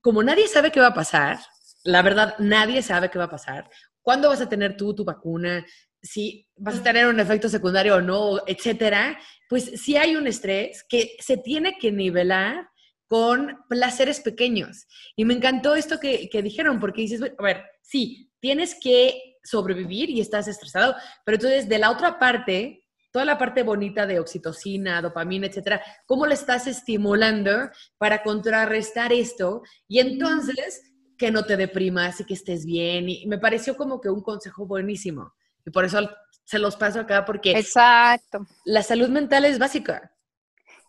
como 0.00 0.24
nadie 0.24 0.48
sabe 0.48 0.72
qué 0.72 0.80
va 0.80 0.88
a 0.88 0.94
pasar, 0.94 1.38
la 1.84 2.02
verdad, 2.02 2.34
nadie 2.40 2.82
sabe 2.82 3.08
qué 3.08 3.20
va 3.20 3.26
a 3.26 3.30
pasar. 3.30 3.70
¿Cuándo 4.02 4.30
vas 4.30 4.40
a 4.40 4.48
tener 4.48 4.76
tú 4.76 4.94
tu 4.94 5.04
vacuna? 5.04 5.64
Si 6.02 6.48
vas 6.56 6.78
a 6.78 6.82
tener 6.82 7.06
un 7.06 7.20
efecto 7.20 7.48
secundario 7.48 7.96
o 7.96 8.00
no, 8.00 8.40
etcétera. 8.46 9.18
Pues 9.48 9.72
sí 9.82 9.96
hay 9.96 10.16
un 10.16 10.26
estrés 10.26 10.84
que 10.88 11.16
se 11.20 11.36
tiene 11.36 11.78
que 11.78 11.90
nivelar 11.92 12.68
con 13.08 13.64
placeres 13.68 14.20
pequeños. 14.20 14.86
Y 15.16 15.24
me 15.24 15.34
encantó 15.34 15.74
esto 15.74 15.98
que, 15.98 16.28
dijeron, 16.42 16.78
porque 16.78 17.02
dices, 17.02 17.22
a 17.22 17.42
ver, 17.42 17.64
sí, 17.82 18.30
tienes 18.38 18.76
que 18.80 19.38
sobrevivir 19.42 20.10
y 20.10 20.20
estás 20.20 20.46
estresado, 20.46 20.94
pero 21.24 21.36
entonces 21.36 21.68
de 21.68 21.78
la 21.78 21.90
otra 21.90 22.18
parte, 22.18 22.84
toda 23.10 23.24
la 23.24 23.38
parte 23.38 23.62
bonita 23.62 24.06
de 24.06 24.20
oxitocina, 24.20 25.00
dopamina, 25.00 25.46
etcétera, 25.46 25.82
¿cómo 26.04 26.26
le 26.26 26.34
estás 26.34 26.66
estimulando 26.66 27.70
para 27.96 28.22
contrarrestar 28.22 29.10
esto? 29.12 29.62
Y 29.88 30.00
entonces 30.00 30.82
que 31.16 31.30
no 31.30 31.44
te 31.44 31.56
deprimas 31.56 32.20
y 32.20 32.24
que 32.24 32.34
estés 32.34 32.64
bien. 32.64 33.08
Y 33.08 33.26
me 33.26 33.38
pareció 33.38 33.76
como 33.76 34.00
que 34.00 34.08
un 34.08 34.22
consejo 34.22 34.66
buenísimo. 34.66 35.34
Y 35.68 35.70
por 35.70 35.84
eso 35.84 36.00
se 36.44 36.58
los 36.58 36.76
paso 36.76 37.00
acá 37.00 37.26
porque 37.26 37.52
Exacto. 37.52 38.46
la 38.64 38.82
salud 38.82 39.10
mental 39.10 39.44
es 39.44 39.58
básica. 39.58 40.14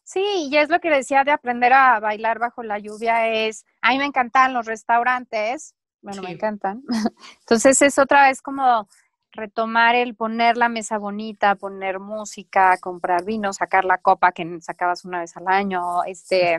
Sí, 0.06 0.48
y 0.50 0.56
es 0.56 0.70
lo 0.70 0.80
que 0.80 0.90
decía 0.90 1.26
de 1.26 1.32
aprender 1.32 1.74
a 1.74 2.00
bailar 2.00 2.40
bajo 2.40 2.64
la 2.64 2.80
lluvia 2.80 3.28
es, 3.28 3.66
a 3.82 3.90
mí 3.90 3.98
me 3.98 4.06
encantan 4.06 4.54
los 4.54 4.66
restaurantes, 4.66 5.76
bueno, 6.02 6.22
me 6.22 6.32
encantan. 6.32 6.82
Entonces 7.42 7.82
es 7.82 8.00
otra 8.00 8.30
vez 8.30 8.42
como 8.42 8.88
retomar 9.32 9.96
el 9.96 10.16
poner 10.16 10.58
la 10.58 10.70
mesa 10.70 10.98
bonita, 10.98 11.56
poner 11.56 12.00
música, 12.00 12.78
comprar 12.80 13.24
vino, 13.24 13.54
sacar 13.54 13.86
la 13.86 14.00
copa 14.00 14.32
que 14.32 14.60
sacabas 14.62 15.06
una 15.06 15.20
vez 15.20 15.36
al 15.38 15.48
año, 15.48 16.04
este, 16.06 16.58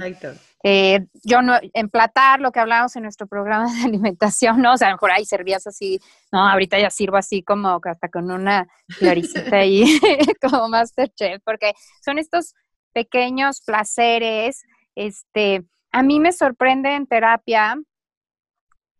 eh, 0.62 1.06
yo 1.24 1.42
no, 1.42 1.54
emplatar 1.74 2.40
lo 2.40 2.52
que 2.52 2.60
hablábamos 2.60 2.94
en 2.96 3.02
nuestro 3.02 3.26
programa 3.26 3.72
de 3.72 3.82
alimentación, 3.84 4.62
¿no? 4.62 4.74
O 4.74 4.76
sea, 4.76 4.88
a 4.88 4.90
lo 4.90 4.96
mejor 4.96 5.10
ahí 5.10 5.24
servías 5.24 5.66
así, 5.66 6.00
no, 6.32 6.48
ahorita 6.48 6.78
ya 6.78 6.90
sirvo 6.90 7.16
así 7.16 7.42
como 7.42 7.80
hasta 7.82 8.08
con 8.08 8.30
una 8.30 8.68
floricita 8.88 9.56
ahí, 9.56 9.84
como 10.40 10.68
Masterchef, 10.68 11.42
porque 11.44 11.72
son 12.04 12.18
estos 12.18 12.54
pequeños 12.92 13.62
placeres, 13.62 14.62
este, 14.94 15.64
a 15.92 16.02
mí 16.02 16.20
me 16.20 16.32
sorprende 16.32 16.94
en 16.94 17.06
terapia, 17.06 17.76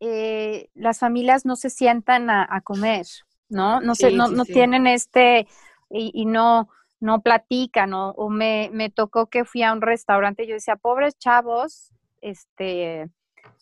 eh, 0.01 0.71
las 0.75 0.99
familias 0.99 1.45
no 1.45 1.57
se 1.57 1.69
sientan 1.71 2.31
a 2.31 2.61
comer. 2.63 3.05
¿No? 3.51 3.81
No, 3.81 3.95
sé, 3.95 4.13
no, 4.13 4.29
no 4.29 4.45
tienen 4.45 4.87
este, 4.87 5.47
y, 5.91 6.25
no, 6.25 6.69
no 7.01 7.21
platican, 7.21 7.93
o 7.93 8.29
me, 8.31 8.71
me 8.73 8.91
tocó 8.91 9.27
que 9.27 9.45
fui 9.45 9.63
a 9.63 9.73
un 9.73 9.83
restaurante 9.83 10.45
y 10.45 10.49
yo 10.49 10.55
decía, 10.55 10.77
pobres 10.77 11.19
chavos, 11.19 11.91
este, 12.21 13.11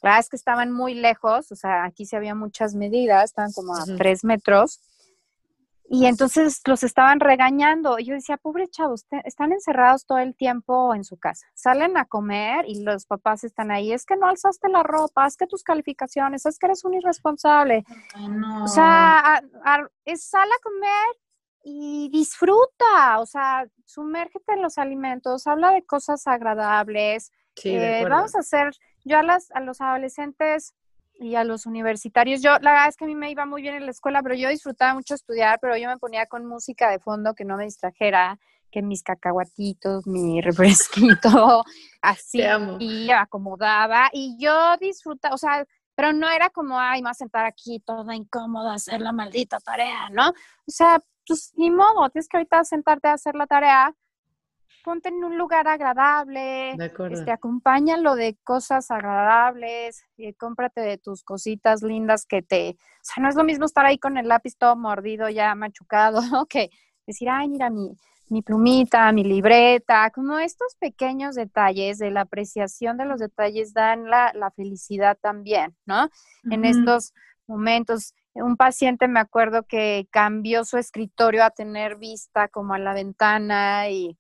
la 0.03 0.11
verdad 0.11 0.21
es 0.21 0.29
que 0.29 0.37
estaban 0.37 0.71
muy 0.71 0.95
lejos, 0.95 1.51
o 1.51 1.57
sea, 1.57 1.85
aquí 1.85 2.07
sí 2.07 2.15
había 2.15 2.35
muchas 2.35 2.75
medidas, 2.75 3.25
estaban 3.25 3.53
como 3.53 3.75
a 3.75 3.85
tres 3.97 4.25
metros, 4.25 4.81
y 5.91 6.07
entonces 6.07 6.61
los 6.67 6.83
estaban 6.83 7.19
regañando. 7.19 7.99
Y 7.99 8.05
yo 8.05 8.15
decía, 8.15 8.37
pobre 8.37 8.69
chavos, 8.69 9.07
están 9.25 9.53
encerrados 9.53 10.05
todo 10.05 10.19
el 10.19 10.37
tiempo 10.37 10.95
en 10.95 11.03
su 11.03 11.17
casa. 11.17 11.47
Salen 11.55 11.97
a 11.97 12.05
comer 12.05 12.67
y 12.69 12.83
los 12.83 13.07
papás 13.07 13.43
están 13.45 13.71
ahí. 13.71 13.93
Es 13.93 14.05
que 14.05 14.17
no 14.17 14.27
alzaste 14.27 14.69
la 14.69 14.83
ropa, 14.83 15.27
es 15.27 15.37
que 15.37 15.47
tus 15.47 15.63
calificaciones, 15.63 16.45
es 16.45 16.59
que 16.59 16.67
eres 16.67 16.85
un 16.85 16.95
irresponsable. 16.95 17.85
O 18.63 18.69
sea, 18.69 19.43
es 20.05 20.25
sal 20.25 20.49
a 20.49 20.63
comer 20.63 21.17
y 21.65 22.11
disfruta. 22.11 23.19
O 23.19 23.25
sea, 23.25 23.67
sumérgete 23.87 24.53
en 24.53 24.63
los 24.63 24.77
alimentos, 24.77 25.47
habla 25.47 25.71
de 25.71 25.87
cosas 25.87 26.27
agradables. 26.27 27.33
Eh, 27.65 28.07
vamos 28.09 28.37
a 28.37 28.41
hacer, 28.41 28.73
yo 29.05 29.19
a, 29.19 29.23
las, 29.23 29.51
a 29.53 29.61
los 29.61 29.81
adolescentes 29.81 30.75
y 31.19 31.35
a 31.35 31.45
los 31.45 31.67
universitarios. 31.67 32.43
Yo, 32.43 32.53
la 32.61 32.73
verdad 32.73 32.89
es 32.89 32.97
que 32.97 33.05
a 33.05 33.09
mí 33.09 33.15
me 33.15 33.31
iba 33.31 33.45
muy 33.47 33.63
bien 33.63 33.75
en 33.75 33.85
la 33.85 33.91
escuela, 33.91 34.23
pero 34.23 34.35
yo 34.35 34.49
disfrutaba 34.49 34.95
mucho 34.95 35.15
estudiar, 35.15 35.59
pero 35.61 35.77
yo 35.77 35.89
me 35.89 35.99
ponía 35.99 36.27
con 36.27 36.47
música 36.47 36.91
de 36.91 36.99
fondo 36.99 37.35
que 37.35 37.45
no 37.45 37.57
me 37.57 37.65
distrajera, 37.65 38.39
que 38.71 38.83
mis 38.83 39.03
cacahuatitos, 39.03 40.07
mi 40.07 40.41
refresquito, 40.41 41.65
así, 42.03 42.43
y 42.79 43.11
acomodaba, 43.11 44.11
y 44.13 44.37
yo 44.39 44.77
disfrutaba, 44.79 45.35
o 45.35 45.39
sea, 45.39 45.65
pero 45.95 46.13
no 46.13 46.31
era 46.31 46.51
como, 46.51 46.79
ay, 46.79 47.01
me 47.01 47.07
voy 47.07 47.11
a 47.11 47.15
sentar 47.15 47.45
aquí 47.45 47.81
toda 47.81 48.15
incómoda 48.15 48.73
a 48.73 48.77
hacer 48.77 49.01
la 49.01 49.13
maldita 49.13 49.59
tarea, 49.59 50.09
¿no? 50.11 50.29
O 50.29 50.71
sea, 50.71 51.01
pues 51.27 51.53
ni 51.57 51.71
modo, 51.71 52.09
tienes 52.11 52.29
que 52.29 52.37
ahorita 52.37 52.63
sentarte 52.65 53.09
a 53.09 53.15
hacer 53.15 53.35
la 53.35 53.47
tarea, 53.47 53.93
ponte 54.85 55.09
en 55.09 55.25
un 55.25 55.37
lugar 55.37 55.69
agradable, 55.69 56.73
este, 57.11 57.31
acompáñalo 57.31 58.15
de 58.15 58.37
cosas 58.45 58.91
agradables, 58.91 60.05
eh, 60.17 60.35
cómprate 60.35 60.81
de 60.81 60.99
tus 60.99 61.23
cositas 61.23 61.83
lindas 61.83 62.27
que 62.27 62.43
te, 62.43 62.71
o 62.71 63.03
sea, 63.03 63.23
no 63.23 63.29
es 63.29 63.37
lo 63.37 63.45
mismo 63.45 63.65
estar 63.65 63.87
ahí 63.87 63.99
con 63.99 64.17
el 64.19 64.29
lápiz 64.29 64.57
todo 64.57 64.77
mordido, 64.77 65.29
ya 65.29 65.55
machucado, 65.55 66.21
¿no? 66.33 66.47
que 66.47 66.71
decir, 67.07 67.29
ay, 67.31 67.49
mira 67.49 67.71
mi, 67.71 67.97
mi 68.29 68.43
plumita, 68.43 69.11
mi 69.13 69.25
libreta, 69.25 70.11
como 70.11 70.39
estos 70.39 70.75
pequeños 70.79 71.35
detalles 71.35 71.99
de 71.99 72.11
la 72.11 72.23
apreciación 72.23 72.97
de 72.97 73.07
los 73.07 73.21
detalles 73.21 73.73
dan 73.73 74.05
la, 74.05 74.33
la 74.35 74.51
felicidad 74.51 75.17
también, 75.21 75.77
¿no? 75.87 76.11
En 76.51 76.65
estos 76.65 77.15
momentos, 77.47 78.15
un 78.35 78.57
paciente 78.57 79.09
me 79.09 79.21
acuerdo 79.21 79.65
que 79.65 80.07
cambió 80.11 80.65
su 80.65 80.77
escritorio 80.77 81.45
a 81.45 81.51
tener 81.51 81.97
vista 81.97 82.49
como 82.49 82.75
a 82.75 82.79
la 82.79 82.93
ventana 82.93 83.89
y 83.89 84.19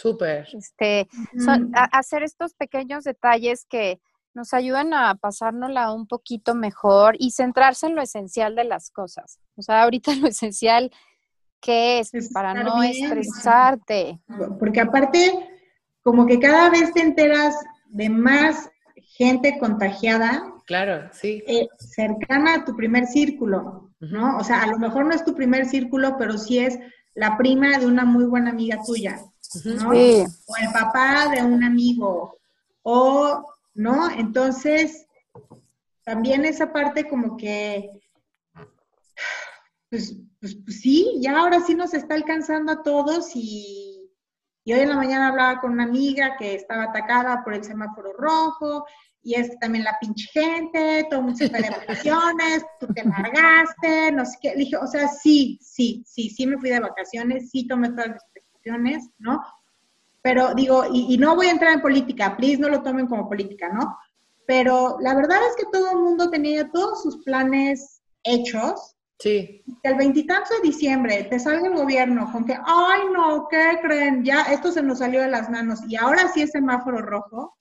Súper. 0.00 0.46
este, 0.52 1.08
son, 1.44 1.70
a- 1.74 1.84
hacer 1.98 2.22
estos 2.22 2.54
pequeños 2.54 3.04
detalles 3.04 3.66
que 3.66 4.00
nos 4.32 4.54
ayudan 4.54 4.94
a 4.94 5.14
pasárnosla 5.16 5.92
un 5.92 6.06
poquito 6.06 6.54
mejor 6.54 7.16
y 7.18 7.32
centrarse 7.32 7.86
en 7.86 7.96
lo 7.96 8.02
esencial 8.02 8.54
de 8.54 8.64
las 8.64 8.90
cosas. 8.90 9.40
O 9.56 9.62
sea, 9.62 9.82
ahorita 9.82 10.12
lo 10.22 10.28
esencial 10.28 10.90
que 11.60 11.98
es 11.98 12.14
Es 12.14 12.32
para 12.32 12.54
no 12.54 12.80
bien, 12.80 13.04
estresarte. 13.04 14.20
Porque 14.58 14.80
aparte, 14.80 15.50
como 16.02 16.26
que 16.26 16.38
cada 16.38 16.70
vez 16.70 16.92
te 16.94 17.02
enteras 17.02 17.54
de 17.88 18.08
más 18.08 18.70
gente 18.96 19.58
contagiada 19.58 20.44
Claro, 20.64 21.10
sí. 21.12 21.42
eh, 21.46 21.66
cercana 21.78 22.54
a 22.54 22.64
tu 22.64 22.74
primer 22.76 23.06
círculo, 23.06 23.90
¿no? 23.98 24.38
O 24.38 24.44
sea, 24.44 24.62
a 24.62 24.66
lo 24.68 24.78
mejor 24.78 25.04
no 25.04 25.14
es 25.14 25.24
tu 25.24 25.34
primer 25.34 25.66
círculo, 25.66 26.16
pero 26.16 26.38
sí 26.38 26.60
es 26.60 26.78
la 27.14 27.36
prima 27.36 27.76
de 27.78 27.86
una 27.86 28.04
muy 28.04 28.24
buena 28.24 28.50
amiga 28.50 28.78
tuya. 28.86 29.18
¿No? 29.64 29.92
Sí. 29.92 30.24
O 30.46 30.56
el 30.56 30.72
papá 30.72 31.28
de 31.28 31.42
un 31.42 31.62
amigo, 31.64 32.38
o, 32.82 33.44
¿no? 33.74 34.10
Entonces, 34.10 35.06
también 36.04 36.44
esa 36.44 36.72
parte 36.72 37.08
como 37.08 37.36
que, 37.36 37.90
pues, 39.90 40.16
pues, 40.40 40.56
pues 40.64 40.80
sí, 40.80 41.18
ya 41.20 41.38
ahora 41.38 41.60
sí 41.60 41.74
nos 41.74 41.94
está 41.94 42.14
alcanzando 42.14 42.72
a 42.72 42.82
todos 42.82 43.32
y, 43.34 44.10
y 44.64 44.72
hoy 44.72 44.80
en 44.80 44.88
la 44.88 44.96
mañana 44.96 45.28
hablaba 45.28 45.60
con 45.60 45.72
una 45.72 45.84
amiga 45.84 46.36
que 46.38 46.54
estaba 46.54 46.84
atacada 46.84 47.42
por 47.44 47.54
el 47.54 47.64
semáforo 47.64 48.12
rojo 48.12 48.86
y 49.22 49.34
es 49.34 49.58
también 49.58 49.84
la 49.84 49.98
pinche 50.00 50.28
gente, 50.32 51.06
todo 51.10 51.20
el 51.20 51.26
mundo 51.26 51.38
se 51.38 51.50
fue 51.50 51.60
de 51.60 51.70
vacaciones, 51.86 52.64
tú 52.78 52.86
te 52.86 53.04
largaste, 53.04 54.12
no 54.12 54.24
sé 54.24 54.38
qué. 54.40 54.50
Le 54.50 54.56
dije, 54.56 54.76
o 54.76 54.86
sea, 54.86 55.08
sí, 55.08 55.58
sí, 55.60 56.02
sí, 56.06 56.30
sí 56.30 56.46
me 56.46 56.58
fui 56.58 56.70
de 56.70 56.80
vacaciones, 56.80 57.50
sí 57.50 57.66
tomé 57.66 57.90
todas 57.90 58.08
las 58.08 58.24
¿no? 59.18 59.42
Pero 60.22 60.54
digo, 60.54 60.84
y, 60.92 61.14
y 61.14 61.18
no 61.18 61.34
voy 61.34 61.46
a 61.46 61.52
entrar 61.52 61.72
en 61.72 61.80
política, 61.80 62.36
please 62.36 62.58
no 62.58 62.68
lo 62.68 62.82
tomen 62.82 63.06
como 63.06 63.28
política, 63.28 63.70
¿no? 63.72 63.96
Pero 64.46 64.98
la 65.00 65.14
verdad 65.14 65.38
es 65.48 65.56
que 65.56 65.70
todo 65.72 65.90
el 65.92 65.98
mundo 65.98 66.28
tenía 66.28 66.70
todos 66.70 67.02
sus 67.02 67.18
planes 67.24 68.02
hechos. 68.24 68.96
Sí, 69.18 69.62
Que 69.82 69.90
el 69.90 69.96
veintitantos 69.96 70.50
de 70.50 70.68
diciembre 70.68 71.24
te 71.24 71.38
salga 71.38 71.68
el 71.68 71.74
gobierno 71.74 72.30
con 72.32 72.46
que, 72.46 72.54
ay 72.64 73.00
no, 73.12 73.48
¿qué 73.48 73.78
creen? 73.82 74.24
Ya 74.24 74.42
esto 74.44 74.72
se 74.72 74.82
nos 74.82 74.98
salió 74.98 75.20
de 75.20 75.28
las 75.28 75.50
manos 75.50 75.80
y 75.86 75.96
ahora 75.96 76.28
sí 76.28 76.40
es 76.42 76.52
semáforo 76.52 77.02
rojo. 77.02 77.56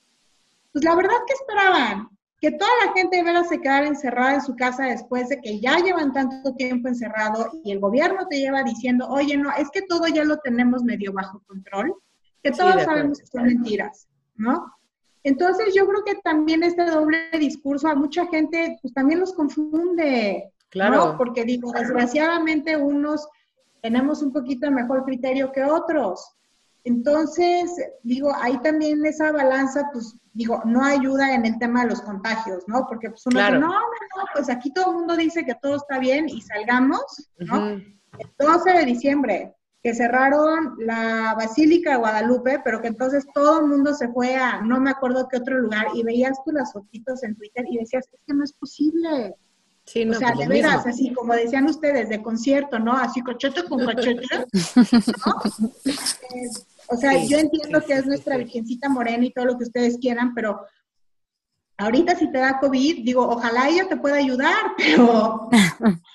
Pues 0.72 0.86
la 0.86 0.96
verdad 0.96 1.18
que 1.28 1.34
esperaban 1.34 2.10
que 2.42 2.52
toda 2.52 2.72
la 2.86 2.94
gente 2.94 3.18
de 3.18 3.24
veras 3.24 3.50
se 3.50 3.60
quedara 3.60 3.88
encerrada 3.88 4.36
en 4.36 4.42
su 4.42 4.56
casa 4.56 4.86
después 4.86 5.28
de 5.30 5.42
que 5.42 5.60
ya 5.60 5.78
llevan 5.80 6.14
tanto 6.14 6.54
tiempo 6.56 6.88
encerrado 6.88 7.50
y 7.64 7.72
el 7.72 7.80
gobierno 7.80 8.28
te 8.28 8.38
lleva 8.38 8.64
diciendo, 8.64 9.08
oye, 9.10 9.36
no, 9.36 9.52
es 9.58 9.70
que 9.72 9.82
todo 9.82 10.08
ya 10.08 10.24
lo 10.24 10.38
tenemos 10.38 10.84
medio 10.84 11.12
bajo 11.12 11.42
control, 11.48 11.94
que 12.42 12.52
todos 12.52 12.84
sabemos 12.84 13.20
que 13.20 13.28
son 13.28 13.44
mentiras, 13.44 14.08
¿no? 14.36 14.74
Entonces 15.24 15.74
yo 15.76 15.86
creo 15.86 16.04
que 16.06 16.16
también 16.24 16.64
este 16.64 16.86
doble 16.86 17.30
discurso 17.38 17.90
a 17.90 17.96
mucha 17.96 18.26
gente 18.28 18.78
pues 18.82 18.94
también 18.94 19.20
los 19.20 19.34
confunde, 19.34 20.54
claro. 20.70 20.96
¿no? 20.96 21.18
Porque 21.18 21.44
digo, 21.44 21.74
desgraciadamente 21.74 22.78
unos 22.78 23.28
tenemos 23.82 24.22
un 24.22 24.32
poquito 24.32 24.72
mejor 24.72 25.04
criterio 25.04 25.52
que 25.52 25.64
otros. 25.64 26.36
Entonces, 26.84 27.72
digo, 28.04 28.32
ahí 28.42 28.58
también 28.62 29.06
esa 29.06 29.32
balanza, 29.32 29.90
pues, 29.92 30.16
digo, 30.34 30.62
no 30.66 30.84
ayuda 30.84 31.34
en 31.34 31.46
el 31.46 31.60
tema 31.60 31.84
de 31.84 31.90
los 31.90 32.02
contagios, 32.02 32.64
¿no? 32.68 32.86
Porque 32.88 33.10
pues 33.10 33.26
uno 33.26 33.36
Claro. 33.40 33.58
dice, 33.58 33.68
no, 33.68 33.74
no, 33.74 33.80
no, 33.80 34.24
pues 34.34 34.50
aquí 34.50 34.72
todo 34.72 34.92
el 34.92 34.98
mundo 34.98 35.18
dice 35.18 35.46
que 35.46 35.56
todo 35.56 35.76
está 35.76 36.00
bien 36.00 36.30
y 36.30 36.42
salgamos, 36.42 37.30
¿no? 37.38 37.68
El 37.70 38.00
12 38.40 38.72
de 38.72 38.86
diciembre, 38.86 39.56
que 39.84 39.94
cerraron 39.94 40.76
la 40.80 41.36
Basílica 41.36 41.92
de 41.92 41.98
Guadalupe, 41.98 42.62
pero 42.64 42.82
que 42.82 42.88
entonces 42.88 43.26
todo 43.34 43.60
el 43.60 43.68
mundo 43.68 43.94
se 43.94 44.10
fue 44.10 44.36
a 44.36 44.62
no 44.62 44.80
me 44.80 44.90
acuerdo 44.90 45.28
qué 45.30 45.38
otro 45.38 45.58
lugar 45.58 45.88
y 45.94 46.04
veías 46.04 46.38
tú 46.44 46.52
las 46.52 46.74
fotitos 46.74 47.24
en 47.24 47.36
Twitter 47.36 47.66
y 47.70 47.78
decías, 47.78 48.08
es 48.12 48.20
que 48.26 48.34
no 48.34 48.44
es 48.44 48.54
posible. 48.54 49.36
Sí, 49.92 50.06
no, 50.06 50.12
o 50.16 50.20
sea, 50.20 50.34
pues 50.34 50.48
de 50.48 50.54
mismo. 50.54 50.70
veras, 50.70 50.86
así 50.86 51.12
como 51.14 51.34
decían 51.34 51.66
ustedes, 51.66 52.10
de 52.10 52.22
concierto, 52.22 52.78
¿no? 52.78 52.94
Así 52.94 53.22
cochete 53.22 53.64
con 53.68 53.84
cochete. 53.84 54.22
¿no? 54.38 54.44
Eh, 55.86 56.50
o 56.90 56.96
sea, 56.96 57.12
Sí, 57.14 57.28
yo 57.28 57.38
entiendo 57.40 57.80
sí, 57.82 57.88
que 57.88 57.94
es 57.94 58.06
nuestra 58.06 58.36
sí. 58.36 58.44
Virgencita 58.44 58.90
Morena 58.90 59.26
y 59.26 59.32
todo 59.32 59.46
lo 59.46 59.58
que 59.58 59.64
ustedes 59.64 59.98
quieran, 60.00 60.34
pero 60.36 60.60
ahorita 61.78 62.16
si 62.16 62.32
te 62.32 62.38
da 62.40 62.60
COVID, 62.60 63.04
digo, 63.04 63.28
ojalá 63.28 63.68
ella 63.70 63.88
te 63.88 63.98
pueda 63.98 64.16
ayudar, 64.18 64.54
pero 64.78 65.50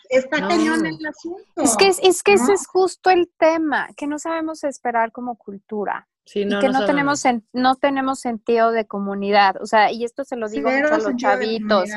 está 0.09 0.39
No. 0.41 0.49
cañón 0.49 0.87
el 0.87 1.07
asunto. 1.07 1.43
Es 1.63 1.77
que, 1.77 1.89
es 1.89 2.23
que 2.23 2.35
ese 2.35 2.53
es 2.53 2.67
justo 2.67 3.11
el 3.11 3.31
tema, 3.39 3.89
que 3.97 4.07
no 4.07 4.19
sabemos 4.19 4.63
esperar 4.65 5.11
como 5.11 5.37
cultura. 5.37 6.07
Sí, 6.27 6.45
no, 6.45 6.59
y 6.59 6.61
que 6.61 6.69
no, 6.71 6.87
tenemos 6.87 7.25
sen- 7.25 7.45
no 7.53 7.75
tenemos 7.75 8.19
sentido 8.21 8.71
de 8.71 8.87
comunidad. 8.87 9.57
O 9.61 9.67
sea, 9.67 9.91
y 9.93 10.05
esto 10.05 10.25
se 10.25 10.37
lo 10.37 10.49
digo 10.49 10.71
mucho 10.71 10.95
a 10.95 10.99
los 10.99 11.17
chavitos. 11.17 11.91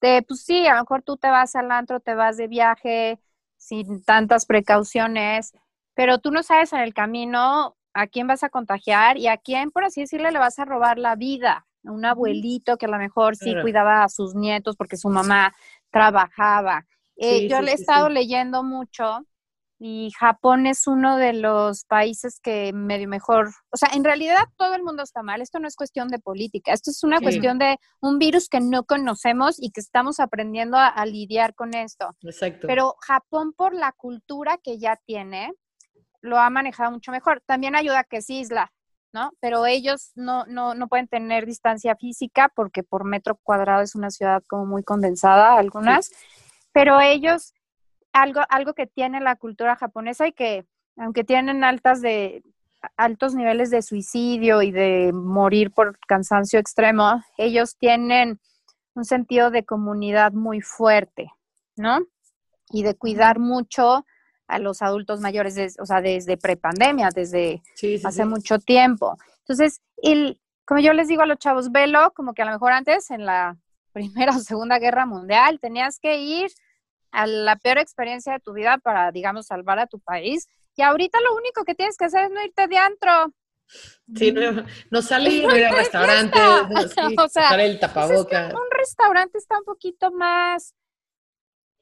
De, 0.00 0.22
pues 0.26 0.42
sí, 0.44 0.66
a 0.66 0.74
lo 0.74 0.80
mejor 0.82 1.02
tú 1.02 1.16
te 1.16 1.28
vas 1.30 1.54
al 1.56 1.70
antro, 1.70 2.00
te 2.00 2.14
vas 2.14 2.36
de 2.36 2.48
viaje 2.48 3.20
sin 3.56 4.02
tantas 4.04 4.46
precauciones, 4.46 5.52
pero 5.94 6.18
tú 6.18 6.30
no 6.30 6.42
sabes 6.42 6.72
en 6.72 6.80
el 6.80 6.94
camino 6.94 7.76
a 7.92 8.06
quién 8.06 8.26
vas 8.26 8.42
a 8.44 8.48
contagiar 8.50 9.18
y 9.18 9.26
a 9.28 9.36
quién, 9.36 9.70
por 9.70 9.84
así 9.84 10.00
decirle, 10.02 10.30
le 10.32 10.38
vas 10.38 10.58
a 10.58 10.64
robar 10.64 10.98
la 10.98 11.16
vida. 11.16 11.66
A 11.84 11.92
un 11.92 12.04
abuelito 12.04 12.76
que 12.76 12.86
a 12.86 12.88
lo 12.90 12.98
mejor 12.98 13.36
sí 13.36 13.56
cuidaba 13.56 14.04
a 14.04 14.08
sus 14.08 14.34
nietos 14.34 14.76
porque 14.76 14.96
su 14.96 15.08
mamá 15.08 15.54
trabajaba. 15.90 16.86
Eh, 17.16 17.42
Sí, 17.42 17.48
yo 17.48 17.60
sí, 17.60 17.62
le 17.62 17.72
he 17.72 17.74
sí, 17.74 17.74
estado 17.74 18.08
leyendo 18.08 18.62
mucho 18.62 19.26
y 19.82 20.10
Japón 20.18 20.66
es 20.66 20.86
uno 20.86 21.16
de 21.16 21.32
los 21.32 21.84
países 21.86 22.38
que 22.38 22.70
medio 22.74 23.08
mejor, 23.08 23.48
o 23.70 23.76
sea, 23.78 23.88
en 23.94 24.04
realidad 24.04 24.44
todo 24.58 24.74
el 24.74 24.82
mundo 24.82 25.02
está 25.02 25.22
mal, 25.22 25.40
esto 25.40 25.58
no 25.58 25.66
es 25.66 25.74
cuestión 25.74 26.08
de 26.08 26.18
política, 26.18 26.74
esto 26.74 26.90
es 26.90 27.02
una 27.02 27.16
Sí. 27.16 27.24
cuestión 27.24 27.58
de 27.58 27.78
un 28.00 28.18
virus 28.18 28.50
que 28.50 28.60
no 28.60 28.84
conocemos 28.84 29.56
y 29.58 29.70
que 29.70 29.80
estamos 29.80 30.20
aprendiendo 30.20 30.76
a, 30.76 30.88
a 30.88 31.06
lidiar 31.06 31.54
con 31.54 31.72
esto. 31.72 32.14
Exacto. 32.22 32.66
Pero 32.66 32.94
Japón 33.00 33.54
por 33.56 33.72
la 33.74 33.92
cultura 33.92 34.58
que 34.62 34.78
ya 34.78 34.96
tiene, 35.06 35.50
lo 36.20 36.38
ha 36.38 36.50
manejado 36.50 36.90
mucho 36.90 37.10
mejor. 37.10 37.42
También 37.46 37.74
ayuda 37.74 38.04
que 38.04 38.18
es 38.18 38.28
isla, 38.28 38.70
¿no? 39.14 39.32
Pero 39.40 39.64
ellos 39.64 40.12
no, 40.14 40.44
no, 40.44 40.74
no 40.74 40.88
pueden 40.88 41.08
tener 41.08 41.46
distancia 41.46 41.96
física 41.96 42.52
porque 42.54 42.82
por 42.82 43.04
metro 43.04 43.38
cuadrado 43.42 43.80
es 43.80 43.94
una 43.94 44.10
ciudad 44.10 44.42
como 44.46 44.66
muy 44.66 44.82
condensada, 44.82 45.56
algunas, 45.56 46.10
pero 46.72 47.00
ellos 47.00 47.54
algo, 48.12 48.40
algo 48.48 48.74
que 48.74 48.86
tiene 48.86 49.20
la 49.20 49.36
cultura 49.36 49.76
japonesa 49.76 50.26
y 50.26 50.32
que, 50.32 50.64
aunque 50.96 51.24
tienen 51.24 51.64
altas 51.64 52.00
de, 52.00 52.42
altos 52.96 53.34
niveles 53.34 53.70
de 53.70 53.82
suicidio 53.82 54.62
y 54.62 54.70
de 54.70 55.12
morir 55.12 55.70
por 55.70 55.98
cansancio 56.06 56.58
extremo, 56.58 57.22
ellos 57.36 57.76
tienen 57.76 58.40
un 58.94 59.04
sentido 59.04 59.50
de 59.50 59.64
comunidad 59.64 60.32
muy 60.32 60.60
fuerte, 60.60 61.30
¿no? 61.76 62.00
Y 62.70 62.82
de 62.82 62.94
cuidar 62.94 63.38
mucho 63.38 64.04
a 64.46 64.58
los 64.58 64.82
adultos 64.82 65.20
mayores, 65.20 65.54
des- 65.54 65.78
o 65.78 65.86
sea, 65.86 66.00
desde 66.00 66.36
prepandemia, 66.36 67.10
desde 67.14 67.62
sí, 67.74 67.98
sí, 67.98 68.06
hace 68.06 68.22
sí. 68.22 68.28
mucho 68.28 68.58
tiempo. 68.58 69.16
Entonces, 69.40 69.80
el, 70.02 70.40
como 70.64 70.80
yo 70.80 70.92
les 70.92 71.08
digo 71.08 71.22
a 71.22 71.26
los 71.26 71.38
chavos, 71.38 71.70
velo 71.70 72.12
como 72.14 72.34
que 72.34 72.42
a 72.42 72.46
lo 72.46 72.52
mejor 72.52 72.72
antes, 72.72 73.10
en 73.10 73.26
la 73.26 73.56
Primera 73.92 74.36
o 74.36 74.38
Segunda 74.40 74.78
Guerra 74.78 75.06
Mundial, 75.06 75.58
tenías 75.60 75.98
que 75.98 76.20
ir 76.20 76.50
a 77.12 77.26
la 77.26 77.56
peor 77.56 77.78
experiencia 77.78 78.32
de 78.34 78.40
tu 78.40 78.52
vida 78.52 78.78
para, 78.78 79.10
digamos, 79.12 79.46
salvar 79.46 79.78
a 79.78 79.86
tu 79.86 79.98
país. 80.00 80.48
Y 80.76 80.82
ahorita 80.82 81.18
lo 81.20 81.34
único 81.34 81.64
que 81.64 81.74
tienes 81.74 81.96
que 81.96 82.06
hacer 82.06 82.24
es 82.24 82.30
no 82.30 82.42
irte 82.44 82.66
de 82.68 82.78
antro. 82.78 83.34
Sí, 84.16 84.32
no, 84.32 84.64
no 84.90 85.02
salir, 85.02 85.46
no 85.46 85.56
ir 85.56 85.64
al 85.66 85.76
restaurante, 85.76 86.38
no, 86.38 86.68
sí, 86.88 87.14
O 87.18 87.28
sea, 87.28 87.44
usar 87.46 87.60
el 87.60 87.78
Pues 87.78 88.10
es 88.10 88.26
que 88.26 88.36
tapabocas. 88.36 88.54
un 88.54 88.70
restaurante 88.76 89.38
está 89.38 89.58
un 89.58 89.64
poquito 89.64 90.10
más 90.10 90.74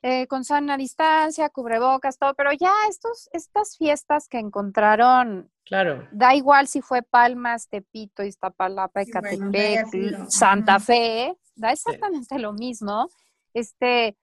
eh, 0.02 0.26
con 0.28 0.44
sana 0.44 0.76
distancia, 0.76 1.48
cubrebocas, 1.48 2.18
todo, 2.18 2.34
pero 2.34 2.52
ya 2.52 2.72
estos, 2.88 3.28
estas 3.32 3.76
fiestas 3.76 4.28
que 4.28 4.38
encontraron 4.38 5.50
Claro. 5.64 6.06
da 6.12 6.34
igual 6.34 6.68
si 6.68 6.82
fue 6.82 7.02
Palmas, 7.02 7.68
Tepito, 7.68 8.22
Iztapalapa, 8.22 9.02
Sí, 9.04 9.10
bueno, 9.12 9.28
Ecatepec, 9.28 9.86
sido. 9.90 10.30
Santa. 10.30 10.78
Fe, 10.80 11.36
da 11.56 11.72
exactamente 11.72 12.38
lo 12.38 12.52
mismo. 12.52 13.08
Este, 13.54 14.16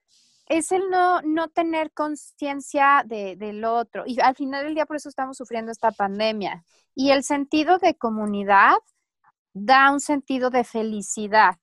es 0.48 0.72
el 0.72 0.88
no, 0.90 1.20
no 1.22 1.48
tener 1.48 1.92
conciencia 1.92 3.02
de, 3.04 3.36
del 3.36 3.64
otro. 3.64 4.04
Y 4.06 4.20
al 4.20 4.34
final 4.34 4.64
del 4.64 4.74
día 4.74 4.86
por 4.86 4.96
eso 4.96 5.08
estamos 5.08 5.36
sufriendo 5.36 5.72
esta 5.72 5.90
pandemia. 5.90 6.64
Y 6.94 7.10
el 7.10 7.24
sentido 7.24 7.78
de 7.78 7.96
comunidad 7.96 8.76
da 9.52 9.90
un 9.90 10.00
sentido 10.00 10.50
de 10.50 10.64
felicidad, 10.64 11.56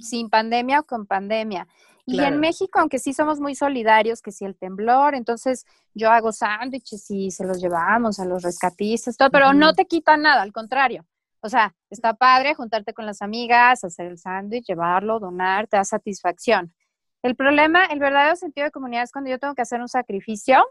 sin 0.00 0.30
pandemia 0.30 0.80
o 0.80 0.84
con 0.84 1.06
pandemia. 1.06 1.66
Y 2.06 2.20
en 2.20 2.38
México, 2.38 2.78
aunque 2.80 2.98
sí 2.98 3.14
somos 3.14 3.40
muy 3.40 3.54
solidarios, 3.54 4.20
que 4.20 4.30
si 4.30 4.44
el 4.44 4.56
temblor, 4.56 5.14
entonces 5.14 5.64
yo 5.94 6.10
hago 6.10 6.32
sándwiches 6.32 7.10
y 7.10 7.30
se 7.30 7.46
los 7.46 7.62
llevamos 7.62 8.20
a 8.20 8.26
los 8.26 8.42
rescatistas, 8.42 9.16
todo, 9.16 9.30
pero 9.30 9.54
no 9.54 9.72
te 9.72 9.86
quita 9.86 10.16
nada, 10.18 10.42
al 10.42 10.52
contrario. 10.52 11.06
O 11.40 11.48
sea, 11.48 11.74
está 11.88 12.14
padre 12.14 12.54
juntarte 12.54 12.92
con 12.92 13.06
las 13.06 13.22
amigas, 13.22 13.84
hacer 13.84 14.06
el 14.06 14.18
sándwich, 14.18 14.66
llevarlo, 14.66 15.18
donar, 15.18 15.66
te 15.66 15.78
da 15.78 15.84
satisfacción. 15.84 16.74
El 17.24 17.36
problema, 17.36 17.86
el 17.86 18.00
verdadero 18.00 18.36
sentido 18.36 18.66
de 18.66 18.70
comunidad 18.70 19.02
es 19.02 19.10
cuando 19.10 19.30
yo 19.30 19.38
tengo 19.38 19.54
que 19.54 19.62
hacer 19.62 19.80
un 19.80 19.88
sacrificio 19.88 20.62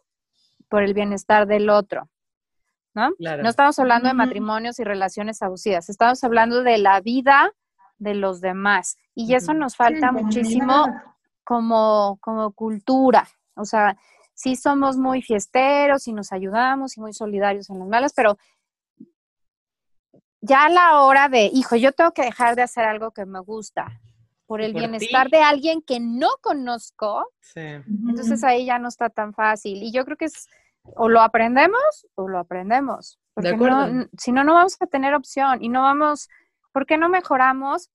por 0.70 0.84
el 0.84 0.94
bienestar 0.94 1.48
del 1.48 1.68
otro. 1.68 2.08
¿No? 2.94 3.10
No 3.18 3.50
estamos 3.50 3.80
hablando 3.80 4.08
de 4.08 4.14
matrimonios 4.14 4.78
y 4.78 4.84
relaciones 4.84 5.42
abusivas, 5.42 5.90
estamos 5.90 6.24
hablando 6.24 6.62
de 6.62 6.78
la 6.78 7.02
vida 7.02 7.52
de 7.98 8.14
los 8.14 8.40
demás. 8.40 9.00
Y 9.16 9.34
eso 9.34 9.56
nos 9.56 9.76
falta 9.76 10.12
muchísimo 10.12 10.86
como, 11.44 12.20
como 12.22 12.52
cultura. 12.52 13.28
O 13.56 13.66
sea, 13.66 13.98
sí 14.36 14.56
somos 14.56 14.96
muy 14.96 15.24
fiesteros 15.24 16.08
y 16.08 16.14
nos 16.14 16.32
ayudamos 16.32 16.98
y 16.98 17.02
muy 17.02 17.14
solidarios 17.14 17.72
en 17.72 17.80
las 17.80 17.88
malas, 17.88 18.14
pero 18.16 18.38
ya 20.40 20.66
a 20.66 20.70
la 20.70 21.02
hora 21.02 21.30
de, 21.30 21.50
hijo, 21.52 21.78
yo 21.78 21.94
tengo 21.94 22.12
que 22.12 22.22
dejar 22.22 22.56
de 22.56 22.62
hacer 22.62 22.86
algo 22.86 23.10
que 23.10 23.26
me 23.26 23.40
gusta 23.40 24.00
por 24.46 24.62
el 24.62 24.74
bienestar 24.74 25.30
de 25.30 25.42
alguien 25.42 25.82
que 25.82 26.00
no 26.00 26.30
conozco, 26.42 27.26
entonces 27.56 28.44
ahí 28.44 28.66
ya 28.66 28.80
no 28.80 28.88
está 28.88 29.10
tan 29.10 29.34
fácil. 29.34 29.82
Y 29.82 29.92
yo 29.92 30.06
creo 30.06 30.18
que 30.18 30.26
es, 30.26 30.48
o 30.84 31.10
lo 31.10 31.22
aprendemos 31.22 32.08
o 32.16 32.28
lo 32.28 32.40
aprendemos. 32.40 33.20
Porque 33.34 33.56
no, 33.56 34.08
si 34.18 34.32
no, 34.32 34.44
no 34.44 34.54
vamos 34.54 34.78
a 34.80 34.88
tener 34.88 35.14
opción 35.16 35.64
y 35.64 35.70
no 35.70 35.82
vamos, 35.82 36.30
¿por 36.72 36.86
qué 36.86 36.98
no 36.98 37.10
mejoramos 37.10 37.90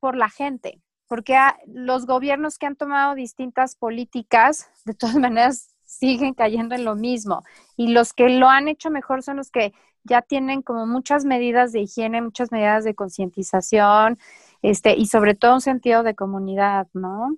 por 0.00 0.16
la 0.16 0.28
gente? 0.28 0.82
porque 1.10 1.36
los 1.66 2.06
gobiernos 2.06 2.56
que 2.56 2.66
han 2.66 2.76
tomado 2.76 3.16
distintas 3.16 3.74
políticas, 3.74 4.70
de 4.84 4.94
todas 4.94 5.16
maneras, 5.16 5.74
siguen 5.84 6.34
cayendo 6.34 6.76
en 6.76 6.84
lo 6.84 6.94
mismo. 6.94 7.42
Y 7.76 7.88
los 7.88 8.12
que 8.12 8.28
lo 8.28 8.48
han 8.48 8.68
hecho 8.68 8.90
mejor 8.90 9.24
son 9.24 9.38
los 9.38 9.50
que 9.50 9.74
ya 10.04 10.22
tienen 10.22 10.62
como 10.62 10.86
muchas 10.86 11.24
medidas 11.24 11.72
de 11.72 11.80
higiene, 11.80 12.22
muchas 12.22 12.52
medidas 12.52 12.84
de 12.84 12.94
concientización, 12.94 14.18
este, 14.62 14.94
y 14.96 15.06
sobre 15.06 15.34
todo 15.34 15.54
un 15.54 15.60
sentido 15.60 16.02
de 16.02 16.14
comunidad, 16.14 16.88
¿no? 16.92 17.36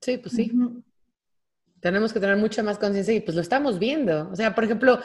Sí, 0.00 0.18
pues 0.18 0.34
sí. 0.34 0.52
Tenemos 1.80 2.12
que 2.12 2.20
tener 2.20 2.36
mucha 2.36 2.62
más 2.62 2.78
conciencia 2.78 3.14
y 3.14 3.20
pues 3.20 3.34
lo 3.34 3.40
estamos 3.40 3.78
viendo. 3.78 4.28
O 4.30 4.36
sea, 4.36 4.54
por 4.54 4.64
ejemplo, 4.64 5.00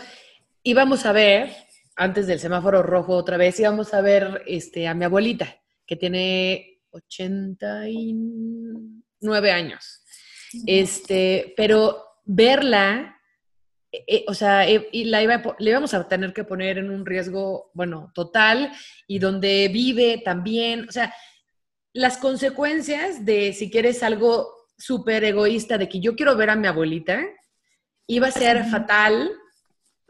íbamos 0.63 1.05
a 1.05 1.11
ver, 1.11 1.51
antes 1.95 2.27
del 2.27 2.39
semáforo 2.39 2.83
rojo 2.83 3.13
otra 3.13 3.37
vez, 3.37 3.59
íbamos 3.59 3.93
a 3.93 4.01
ver 4.01 4.43
este, 4.45 4.87
a 4.87 4.93
mi 4.93 5.05
abuelita, 5.05 5.55
que 5.85 5.95
tiene 5.95 6.81
89 6.91 9.51
años. 9.51 10.03
Este, 10.65 11.53
pero 11.57 12.21
verla, 12.25 13.16
eh, 14.05 14.25
o 14.27 14.33
sea, 14.33 14.67
eh, 14.67 14.89
y 14.91 15.05
la 15.05 15.23
iba, 15.23 15.41
le 15.59 15.69
íbamos 15.69 15.93
a 15.93 16.07
tener 16.07 16.33
que 16.33 16.43
poner 16.43 16.77
en 16.77 16.89
un 16.89 17.05
riesgo, 17.05 17.71
bueno, 17.73 18.11
total, 18.13 18.71
y 19.07 19.19
donde 19.19 19.69
vive 19.71 20.21
también, 20.23 20.87
o 20.87 20.91
sea, 20.91 21.13
las 21.93 22.17
consecuencias 22.17 23.25
de 23.25 23.53
si 23.53 23.71
quieres 23.71 24.03
algo 24.03 24.53
súper 24.77 25.23
egoísta, 25.23 25.77
de 25.77 25.89
que 25.89 25.99
yo 25.99 26.15
quiero 26.15 26.35
ver 26.35 26.49
a 26.49 26.55
mi 26.55 26.67
abuelita, 26.67 27.23
iba 28.07 28.27
a 28.27 28.31
ser 28.31 28.65
fatal, 28.65 29.31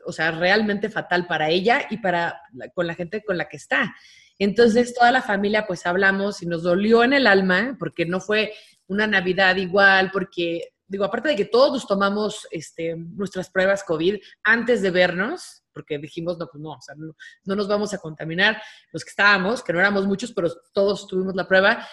o 0.06 0.12
sea, 0.12 0.32
realmente 0.32 0.90
fatal 0.90 1.28
para 1.28 1.50
ella 1.50 1.88
y 1.90 1.98
para 1.98 2.42
con 2.74 2.88
la 2.88 2.96
gente 2.96 3.24
con 3.24 3.38
la 3.38 3.48
que 3.48 3.58
está. 3.58 3.96
Entonces 4.40 4.94
toda 4.94 5.12
la 5.12 5.22
familia 5.22 5.66
pues 5.66 5.86
hablamos 5.86 6.42
y 6.44 6.46
nos 6.46 6.64
dolió 6.64 7.04
en 7.04 7.14
el 7.14 7.28
alma 7.28 7.76
porque 7.80 8.06
no 8.06 8.20
fue 8.20 8.54
una 8.88 9.08
Navidad 9.08 9.56
igual, 9.56 10.12
porque 10.12 10.70
digo, 10.88 11.06
aparte 11.06 11.30
de 11.30 11.36
que 11.36 11.46
todos 11.46 11.86
tomamos 11.86 12.48
este, 12.52 12.96
nuestras 12.96 13.50
pruebas 13.50 13.84
COVID 13.84 14.16
antes 14.44 14.82
de 14.82 14.92
vernos, 14.92 15.64
porque 15.74 15.98
dijimos, 16.00 16.38
no, 16.38 16.48
pues 16.48 16.62
no, 16.62 16.72
o 16.72 16.82
sea, 16.82 16.96
no, 16.96 17.14
no, 17.46 17.56
nos 17.56 17.68
vamos 17.68 17.94
a 17.94 18.00
contaminar 18.00 18.62
los 18.92 19.04
que 19.04 19.10
estábamos, 19.10 19.64
que 19.64 19.74
no 19.74 19.80
éramos 19.80 20.08
muchos, 20.08 20.32
pero 20.32 20.50
todos 20.74 21.08
tuvimos 21.08 21.36
la 21.36 21.48
prueba. 21.48 21.88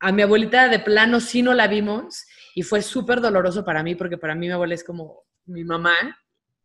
A 0.00 0.12
mi 0.12 0.22
abuelita 0.22 0.68
de 0.68 0.78
plano 0.78 1.20
sí 1.20 1.42
no 1.42 1.54
la 1.54 1.68
vimos 1.68 2.24
y 2.54 2.62
fue 2.62 2.82
súper 2.82 3.20
doloroso 3.20 3.64
para 3.64 3.82
mí, 3.82 3.94
porque 3.94 4.18
para 4.18 4.34
mí 4.34 4.46
mi 4.46 4.52
abuela 4.52 4.74
es 4.74 4.84
como 4.84 5.24
mi 5.46 5.64
mamá, 5.64 5.94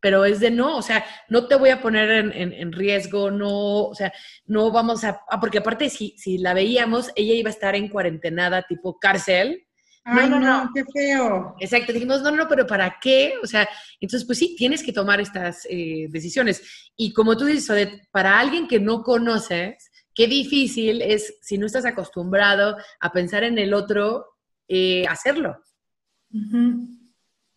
pero 0.04 0.26
es 0.26 0.40
de 0.40 0.52
no, 0.52 0.78
o 0.78 0.82
sea, 0.82 1.06
no 1.30 1.48
te 1.48 1.56
voy 1.56 1.70
a 1.70 1.82
poner 1.82 2.10
en, 2.36 2.74
riesgo, 2.74 3.32
no, 3.32 3.86
o 3.86 3.96
sea, 3.96 4.12
no 4.46 4.70
vamos 4.70 5.06
a, 5.06 5.22
ah, 5.30 5.40
porque 5.40 5.60
aparte 5.60 5.90
si, 5.90 6.14
si 6.18 6.38
la 6.40 6.54
veíamos, 6.54 7.12
ella 7.16 7.34
iba 7.36 7.50
a 7.50 7.54
estar 7.54 7.74
en 7.76 7.88
cuarentenada 7.88 8.64
tipo 8.64 9.00
cárcel. 9.00 9.66
Ay, 10.06 10.30
no, 10.30 10.40
no, 10.40 10.66
no, 10.66 10.70
qué 10.74 10.84
feo. 10.84 11.56
Exacto, 11.60 11.94
dijimos, 11.94 12.22
no, 12.22 12.32
no, 12.32 12.48
pero 12.48 12.68
¿para 12.68 12.98
qué? 13.02 13.36
O 13.42 13.48
sea, 13.48 13.68
entonces, 14.00 14.26
pues 14.26 14.38
sí, 14.38 14.56
tienes 14.58 14.84
que 14.84 14.92
tomar 14.92 15.22
estas 15.22 15.66
eh, 15.70 16.08
decisiones. 16.10 16.92
Y 16.98 17.14
como 17.14 17.38
tú 17.38 17.46
dices, 17.46 17.70
Odette, 17.70 18.10
para 18.12 18.38
alguien 18.38 18.68
que 18.68 18.80
no 18.80 19.02
conoces, 19.02 19.92
qué 20.14 20.28
difícil 20.28 21.02
es, 21.02 21.38
si 21.42 21.58
no 21.58 21.66
estás 21.66 21.86
acostumbrado 21.86 22.78
a 23.00 23.12
pensar 23.12 23.44
en 23.44 23.58
el 23.58 23.74
otro, 23.74 24.36
eh, 24.68 25.06
hacerlo. 25.08 25.58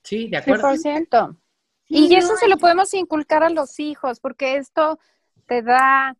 Sí, 0.02 0.28
de 0.28 0.36
acuerdo. 0.36 0.68
100%. 0.68 1.36
Y 1.88 2.14
eso 2.14 2.36
se 2.36 2.48
lo 2.48 2.58
podemos 2.58 2.92
inculcar 2.94 3.42
a 3.42 3.50
los 3.50 3.78
hijos, 3.78 4.20
porque 4.20 4.56
esto 4.56 4.98
te 5.46 5.62
da, 5.62 6.16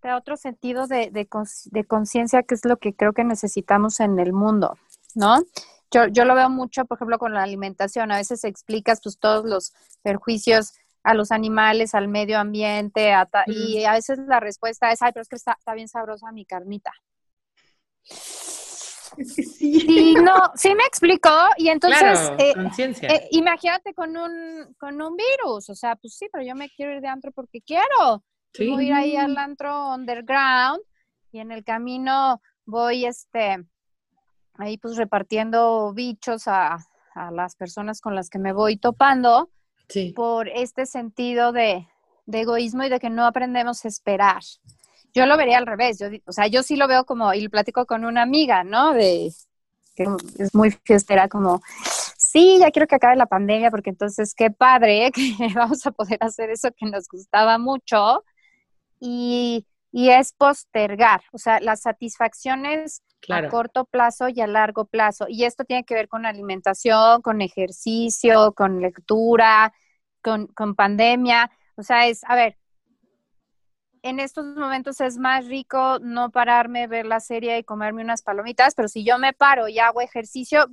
te 0.00 0.08
da 0.08 0.16
otro 0.16 0.36
sentido 0.36 0.86
de, 0.86 1.10
de, 1.10 1.84
conciencia, 1.84 2.42
que 2.42 2.54
es 2.54 2.64
lo 2.64 2.78
que 2.78 2.94
creo 2.94 3.12
que 3.12 3.24
necesitamos 3.24 4.00
en 4.00 4.18
el 4.18 4.32
mundo, 4.32 4.78
¿no? 5.18 5.42
Yo, 5.90 6.06
yo 6.06 6.24
lo 6.24 6.34
veo 6.34 6.48
mucho, 6.48 6.84
por 6.84 6.96
ejemplo, 6.96 7.18
con 7.18 7.34
la 7.34 7.42
alimentación. 7.42 8.12
A 8.12 8.16
veces 8.16 8.44
explicas 8.44 9.00
pues, 9.02 9.18
todos 9.18 9.44
los 9.44 9.72
perjuicios 10.02 10.72
a 11.02 11.14
los 11.14 11.32
animales, 11.32 11.94
al 11.94 12.08
medio 12.08 12.38
ambiente, 12.38 13.14
y 13.46 13.84
a 13.84 13.92
veces 13.92 14.18
la 14.26 14.40
respuesta 14.40 14.90
es, 14.90 15.00
ay, 15.00 15.12
pero 15.12 15.22
es 15.22 15.28
que 15.28 15.36
está, 15.36 15.56
está 15.58 15.74
bien 15.74 15.88
sabrosa 15.88 16.30
mi 16.32 16.44
carnita. 16.44 16.92
sí. 19.16 20.14
no, 20.22 20.34
sí 20.54 20.74
me 20.74 20.84
explicó. 20.84 21.30
Y 21.56 21.68
entonces, 21.68 22.30
eh, 22.38 22.54
eh, 23.02 23.28
imagínate 23.30 23.94
con 23.94 24.16
un, 24.16 24.74
con 24.78 25.00
un 25.00 25.16
virus. 25.16 25.70
O 25.70 25.74
sea, 25.74 25.96
pues 25.96 26.14
sí, 26.14 26.28
pero 26.30 26.44
yo 26.44 26.54
me 26.54 26.68
quiero 26.68 26.92
ir 26.92 27.00
de 27.00 27.08
antro 27.08 27.32
porque 27.32 27.62
quiero. 27.62 28.22
Voy 28.58 28.84
a 28.84 28.86
ir 28.86 28.92
ahí 28.92 29.16
al 29.16 29.36
antro 29.38 29.94
underground 29.94 30.80
y 31.32 31.38
en 31.40 31.52
el 31.52 31.64
camino 31.64 32.42
voy, 32.64 33.06
este, 33.06 33.64
ahí 34.58 34.76
pues 34.76 34.96
repartiendo 34.96 35.92
bichos 35.94 36.46
a, 36.46 36.78
a 37.14 37.30
las 37.30 37.56
personas 37.56 38.00
con 38.00 38.14
las 38.14 38.28
que 38.28 38.38
me 38.38 38.52
voy 38.52 38.76
topando 38.76 39.50
por 40.14 40.48
este 40.48 40.84
sentido 40.84 41.52
de, 41.52 41.88
de 42.26 42.40
egoísmo 42.40 42.84
y 42.84 42.90
de 42.90 43.00
que 43.00 43.08
no 43.08 43.24
aprendemos 43.24 43.84
a 43.84 43.88
esperar 43.88 44.42
yo 45.14 45.26
lo 45.26 45.36
vería 45.36 45.58
al 45.58 45.66
revés. 45.66 45.98
Yo, 45.98 46.08
o 46.26 46.32
sea, 46.32 46.46
yo 46.46 46.62
sí 46.62 46.76
lo 46.76 46.88
veo 46.88 47.04
como, 47.04 47.32
y 47.34 47.40
lo 47.40 47.50
platico 47.50 47.86
con 47.86 48.04
una 48.04 48.22
amiga, 48.22 48.64
¿no? 48.64 48.92
De 48.92 49.32
que 49.96 50.06
es 50.38 50.54
muy 50.54 50.70
fiestera, 50.70 51.28
como, 51.28 51.60
sí, 52.16 52.58
ya 52.60 52.70
quiero 52.70 52.86
que 52.86 52.94
acabe 52.94 53.16
la 53.16 53.26
pandemia, 53.26 53.70
porque 53.70 53.90
entonces 53.90 54.32
qué 54.32 54.50
padre 54.50 55.10
que 55.14 55.52
vamos 55.54 55.84
a 55.86 55.90
poder 55.90 56.18
hacer 56.20 56.50
eso 56.50 56.70
que 56.76 56.86
nos 56.86 57.08
gustaba 57.08 57.58
mucho. 57.58 58.24
Y, 59.00 59.66
y 59.90 60.10
es 60.10 60.32
postergar, 60.32 61.22
o 61.32 61.38
sea, 61.38 61.60
las 61.60 61.80
satisfacciones 61.82 63.02
a 63.28 63.48
corto 63.48 63.84
plazo 63.84 64.28
y 64.28 64.40
a 64.40 64.46
largo 64.46 64.84
plazo. 64.84 65.26
Y 65.28 65.44
esto 65.44 65.64
tiene 65.64 65.84
que 65.84 65.94
ver 65.94 66.08
con 66.08 66.26
alimentación, 66.26 67.22
con 67.22 67.40
ejercicio, 67.40 68.52
con 68.52 68.80
lectura, 68.80 69.72
con, 70.22 70.46
con 70.48 70.74
pandemia. 70.74 71.50
O 71.76 71.82
sea, 71.82 72.06
es, 72.06 72.22
a 72.24 72.34
ver, 72.34 72.56
en 74.02 74.20
estos 74.20 74.44
momentos 74.56 75.00
es 75.00 75.18
más 75.18 75.46
rico 75.46 75.98
no 76.00 76.30
pararme, 76.30 76.86
ver 76.86 77.06
la 77.06 77.20
serie 77.20 77.58
y 77.58 77.64
comerme 77.64 78.02
unas 78.02 78.22
palomitas, 78.22 78.74
pero 78.74 78.88
si 78.88 79.04
yo 79.04 79.18
me 79.18 79.32
paro 79.32 79.68
y 79.68 79.78
hago 79.78 80.00
ejercicio, 80.00 80.66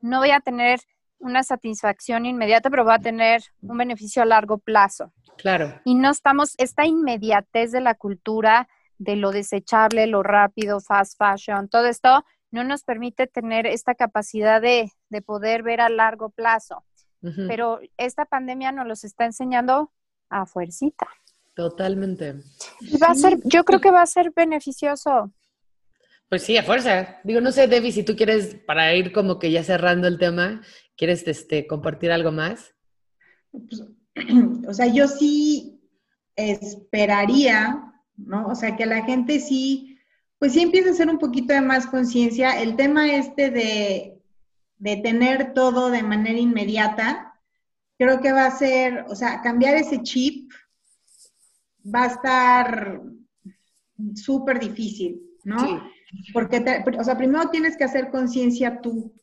no 0.00 0.20
voy 0.20 0.30
a 0.30 0.40
tener 0.40 0.80
una 1.18 1.42
satisfacción 1.44 2.26
inmediata, 2.26 2.70
pero 2.70 2.84
voy 2.84 2.94
a 2.94 2.98
tener 2.98 3.42
un 3.60 3.78
beneficio 3.78 4.22
a 4.22 4.26
largo 4.26 4.58
plazo. 4.58 5.12
Claro. 5.38 5.80
Y 5.84 5.94
no 5.94 6.10
estamos, 6.10 6.54
esta 6.58 6.86
inmediatez 6.86 7.72
de 7.72 7.80
la 7.80 7.94
cultura, 7.94 8.68
de 8.98 9.16
lo 9.16 9.32
desechable, 9.32 10.06
lo 10.06 10.22
rápido, 10.22 10.80
fast 10.80 11.18
fashion, 11.18 11.68
todo 11.68 11.86
esto 11.86 12.24
no 12.50 12.64
nos 12.64 12.84
permite 12.84 13.26
tener 13.26 13.66
esta 13.66 13.94
capacidad 13.94 14.60
de, 14.60 14.92
de 15.08 15.22
poder 15.22 15.62
ver 15.62 15.80
a 15.80 15.88
largo 15.88 16.30
plazo. 16.30 16.84
Pero 17.46 17.78
esta 17.98 18.24
pandemia 18.24 18.72
nos 18.72 18.88
los 18.88 19.04
está 19.04 19.24
enseñando 19.24 19.92
a 20.28 20.44
fuercita. 20.44 21.06
Totalmente. 21.54 22.34
va 23.00 23.08
a 23.08 23.14
ser, 23.14 23.38
yo 23.44 23.62
creo 23.62 23.80
que 23.80 23.92
va 23.92 24.02
a 24.02 24.06
ser 24.06 24.32
beneficioso. 24.34 25.32
Pues 26.28 26.42
sí, 26.42 26.56
a 26.56 26.64
fuerza. 26.64 27.20
Digo, 27.22 27.40
no 27.40 27.52
sé, 27.52 27.68
Debbie, 27.68 27.92
si 27.92 28.02
tú 28.02 28.16
quieres, 28.16 28.56
para 28.66 28.92
ir 28.94 29.12
como 29.12 29.38
que 29.38 29.52
ya 29.52 29.62
cerrando 29.62 30.08
el 30.08 30.18
tema, 30.18 30.62
¿quieres 30.96 31.26
este, 31.28 31.68
compartir 31.68 32.10
algo 32.10 32.32
más? 32.32 32.74
Pues, 33.52 33.84
o 34.68 34.74
sea, 34.74 34.86
yo 34.86 35.08
sí 35.08 35.80
esperaría, 36.36 37.92
¿no? 38.16 38.46
O 38.46 38.54
sea, 38.54 38.76
que 38.76 38.86
la 38.86 39.02
gente 39.04 39.40
sí, 39.40 39.98
pues 40.38 40.52
sí 40.52 40.62
empiece 40.62 40.88
a 40.88 40.92
hacer 40.92 41.08
un 41.08 41.18
poquito 41.18 41.52
de 41.52 41.60
más 41.60 41.86
conciencia. 41.86 42.60
El 42.60 42.76
tema 42.76 43.12
este 43.12 43.50
de, 43.50 44.20
de 44.78 44.96
tener 44.96 45.54
todo 45.54 45.90
de 45.90 46.02
manera 46.02 46.38
inmediata, 46.38 47.40
creo 47.98 48.20
que 48.20 48.32
va 48.32 48.46
a 48.46 48.58
ser, 48.58 49.04
o 49.08 49.14
sea, 49.14 49.40
cambiar 49.42 49.74
ese 49.76 50.02
chip 50.02 50.50
va 51.84 52.04
a 52.04 52.06
estar 52.06 53.02
súper 54.14 54.58
difícil, 54.58 55.22
¿no? 55.44 55.58
Sí. 55.60 56.32
Porque, 56.32 56.62
o 56.98 57.04
sea, 57.04 57.16
primero 57.16 57.48
tienes 57.50 57.76
que 57.76 57.84
hacer 57.84 58.10
conciencia 58.10 58.80
tú, 58.80 59.14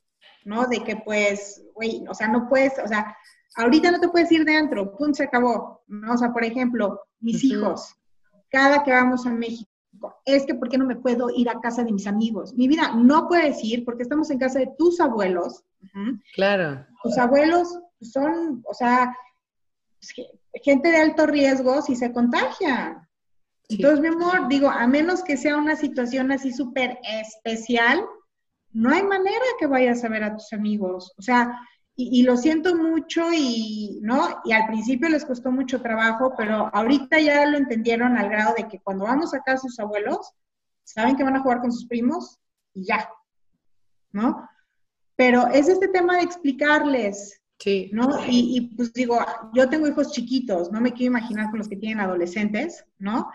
¿no? 0.43 0.67
De 0.67 0.83
que 0.83 0.95
pues, 0.95 1.63
güey, 1.75 2.03
o 2.07 2.13
sea, 2.13 2.27
no 2.27 2.47
puedes, 2.47 2.73
o 2.79 2.87
sea, 2.87 3.15
ahorita 3.55 3.91
no 3.91 3.99
te 3.99 4.09
puedes 4.09 4.31
ir 4.31 4.45
de 4.45 4.55
antro, 4.55 4.95
punto, 4.95 5.15
se 5.15 5.23
acabó, 5.23 5.83
¿no? 5.87 6.13
O 6.13 6.17
sea, 6.17 6.31
por 6.31 6.43
ejemplo, 6.43 7.01
mis 7.19 7.43
hijos, 7.43 7.95
cada 8.49 8.83
que 8.83 8.91
vamos 8.91 9.25
a 9.25 9.31
México, 9.31 9.69
es 10.25 10.45
que 10.45 10.55
¿por 10.55 10.69
qué 10.69 10.77
no 10.77 10.85
me 10.85 10.95
puedo 10.95 11.29
ir 11.29 11.49
a 11.49 11.59
casa 11.59 11.83
de 11.83 11.91
mis 11.91 12.07
amigos? 12.07 12.53
Mi 12.53 12.67
vida, 12.67 12.93
no 12.95 13.27
puedes 13.27 13.63
ir 13.63 13.83
porque 13.85 14.03
estamos 14.03 14.29
en 14.29 14.39
casa 14.39 14.59
de 14.59 14.71
tus 14.77 14.99
abuelos. 14.99 15.63
Claro. 16.35 16.85
Tus 17.03 17.17
abuelos 17.17 17.79
son, 18.01 18.63
o 18.67 18.73
sea, 18.73 19.15
gente 20.63 20.89
de 20.89 20.97
alto 20.97 21.25
riesgo 21.25 21.81
si 21.81 21.95
se 21.95 22.11
contagia. 22.13 23.07
Entonces, 23.67 23.99
mi 23.99 24.07
amor, 24.07 24.47
digo, 24.47 24.69
a 24.69 24.87
menos 24.87 25.23
que 25.23 25.37
sea 25.37 25.57
una 25.57 25.75
situación 25.75 26.31
así 26.31 26.51
súper 26.51 26.99
especial, 27.03 28.03
no 28.71 28.91
hay 28.91 29.03
manera 29.03 29.45
que 29.59 29.67
vayas 29.67 30.03
a 30.03 30.09
ver 30.09 30.23
a 30.23 30.35
tus 30.35 30.51
amigos. 30.53 31.13
O 31.17 31.21
sea, 31.21 31.59
y, 32.01 32.23
lo 32.23 32.37
siento 32.37 32.75
mucho 32.75 33.27
y, 33.33 33.99
¿no? 34.01 34.41
Y 34.45 34.53
al 34.53 34.67
principio 34.67 35.09
les 35.09 35.25
costó 35.25 35.51
mucho 35.51 35.81
trabajo, 35.81 36.33
pero 36.37 36.69
ahorita 36.73 37.19
ya 37.19 37.45
lo 37.45 37.57
entendieron 37.57 38.17
al 38.17 38.29
grado 38.29 38.53
de 38.57 38.67
que 38.67 38.79
cuando 38.79 39.05
vamos 39.05 39.33
acá 39.33 39.53
a 39.53 39.57
sus 39.57 39.79
abuelos, 39.79 40.33
saben 40.83 41.17
que 41.17 41.23
van 41.23 41.35
a 41.35 41.41
jugar 41.41 41.61
con 41.61 41.71
sus 41.71 41.85
primos 41.85 42.39
y 42.73 42.85
ya, 42.85 43.09
¿no? 44.11 44.47
Pero 45.15 45.47
es 45.47 45.67
este 45.67 45.89
tema 45.89 46.17
de 46.17 46.23
explicarles, 46.23 47.35
Sí. 47.61 47.89
¿no? 47.91 48.25
Y, 48.25 48.55
y, 48.55 48.61
pues 48.73 48.93
digo, 48.93 49.19
yo 49.53 49.67
tengo 49.67 49.85
hijos 49.85 50.13
chiquitos, 50.13 50.71
no 50.71 50.79
me 50.79 50.93
quiero 50.93 51.11
imaginar 51.11 51.49
con 51.49 51.57
los 51.57 51.67
que 51.67 51.75
tienen 51.75 51.99
adolescentes, 51.99 52.85
¿no? 52.99 53.29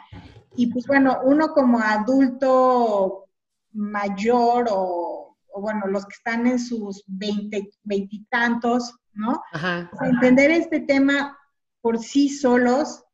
Y 0.57 0.69
pues 0.69 0.87
bueno, 0.87 1.19
uno 1.25 1.49
como 1.49 1.79
adulto 1.79 3.27
mayor 3.73 4.69
o, 4.71 5.14
o 5.55 5.61
bueno, 5.61 5.87
los 5.87 6.05
que 6.05 6.15
están 6.15 6.47
en 6.49 6.59
sus 6.59 7.05
veinte, 7.07 7.71
veintitantos, 7.85 8.93
¿no? 9.13 9.41
Ajá. 9.53 9.89
O 9.93 9.97
sea, 9.97 10.09
entender 10.09 10.51
este 10.51 10.81
tema 10.81 11.39
por 11.81 11.99
sí 11.99 12.29
solos, 12.29 13.05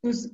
pues 0.00 0.32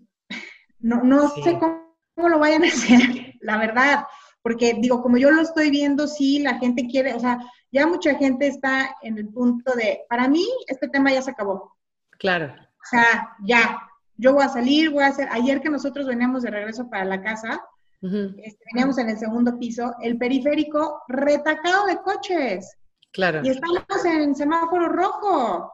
no, 0.80 1.02
no 1.02 1.28
Sí. 1.30 1.42
sé 1.42 1.58
cómo, 1.58 1.96
cómo 2.14 2.28
lo 2.28 2.38
vayan 2.38 2.64
a 2.64 2.68
hacer, 2.68 3.00
la 3.40 3.56
verdad. 3.56 4.04
Porque 4.42 4.74
digo, 4.78 5.02
como 5.02 5.16
yo 5.16 5.30
lo 5.30 5.40
estoy 5.40 5.70
viendo, 5.70 6.06
sí, 6.06 6.40
la 6.40 6.58
gente 6.58 6.86
quiere, 6.86 7.14
o 7.14 7.20
sea, 7.20 7.38
ya 7.72 7.86
mucha 7.86 8.14
gente 8.16 8.46
está 8.46 8.94
en 9.00 9.16
el 9.16 9.28
punto 9.30 9.72
de, 9.72 10.02
para 10.10 10.28
mí, 10.28 10.46
este 10.66 10.88
tema 10.88 11.10
ya 11.10 11.22
se 11.22 11.30
acabó. 11.30 11.74
Claro. 12.18 12.52
O 12.54 12.86
sea, 12.90 13.34
ya, 13.46 13.78
yo 14.18 14.34
voy 14.34 14.44
a 14.44 14.50
salir, 14.50 14.90
voy 14.90 15.04
a 15.04 15.08
hacer, 15.08 15.28
ayer 15.32 15.62
que 15.62 15.70
nosotros 15.70 16.06
veníamos 16.06 16.42
de 16.42 16.50
regreso 16.50 16.90
para 16.90 17.06
la 17.06 17.22
casa, 17.22 17.64
Este, 18.04 18.64
veníamos 18.72 18.98
en 18.98 19.08
el 19.08 19.18
segundo 19.18 19.58
piso, 19.58 19.94
el 20.02 20.18
periférico 20.18 21.02
retacado 21.08 21.86
de 21.86 21.96
coches 22.02 22.76
Claro. 23.12 23.40
y 23.42 23.48
estamos 23.48 24.04
en 24.04 24.34
semáforo 24.34 24.88
rojo. 24.88 25.72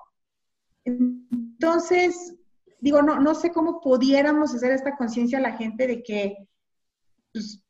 Entonces, 0.85 2.35
digo, 2.81 3.03
no, 3.03 3.19
no 3.21 3.35
sé 3.35 3.51
cómo 3.53 3.81
pudiéramos 3.81 4.55
hacer 4.55 4.73
esta 4.73 4.97
conciencia 4.97 5.39
a 5.39 5.43
la 5.43 5.53
gente 5.57 5.87
de 5.87 6.03
que, 6.03 6.37
pues, 7.33 7.63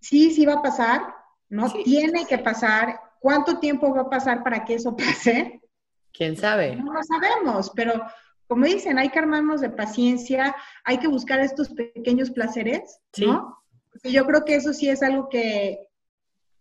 sí, 0.00 0.30
sí 0.30 0.46
va 0.46 0.54
a 0.54 0.62
pasar, 0.62 1.02
¿no? 1.48 1.68
Sí. 1.68 1.82
Tiene 1.84 2.26
que 2.26 2.38
pasar. 2.38 2.98
¿Cuánto 3.20 3.58
tiempo 3.58 3.94
va 3.94 4.02
a 4.02 4.10
pasar 4.10 4.42
para 4.42 4.64
que 4.64 4.74
eso 4.74 4.96
pase? 4.96 5.60
¿Quién 6.12 6.36
sabe? 6.36 6.74
No 6.76 6.92
lo 6.92 7.02
sabemos, 7.02 7.70
pero 7.74 8.02
como 8.48 8.64
dicen, 8.64 8.98
hay 8.98 9.10
que 9.10 9.18
armarnos 9.18 9.60
de 9.60 9.70
paciencia, 9.70 10.56
hay 10.84 10.98
que 10.98 11.06
buscar 11.06 11.38
estos 11.40 11.68
pequeños 11.70 12.30
placeres, 12.30 12.98
Sí. 13.12 13.26
¿no? 13.26 13.59
Porque 13.90 14.12
yo 14.12 14.24
creo 14.26 14.44
que 14.44 14.54
eso 14.54 14.72
sí 14.72 14.88
es 14.88 15.02
algo 15.02 15.28
que, 15.28 15.88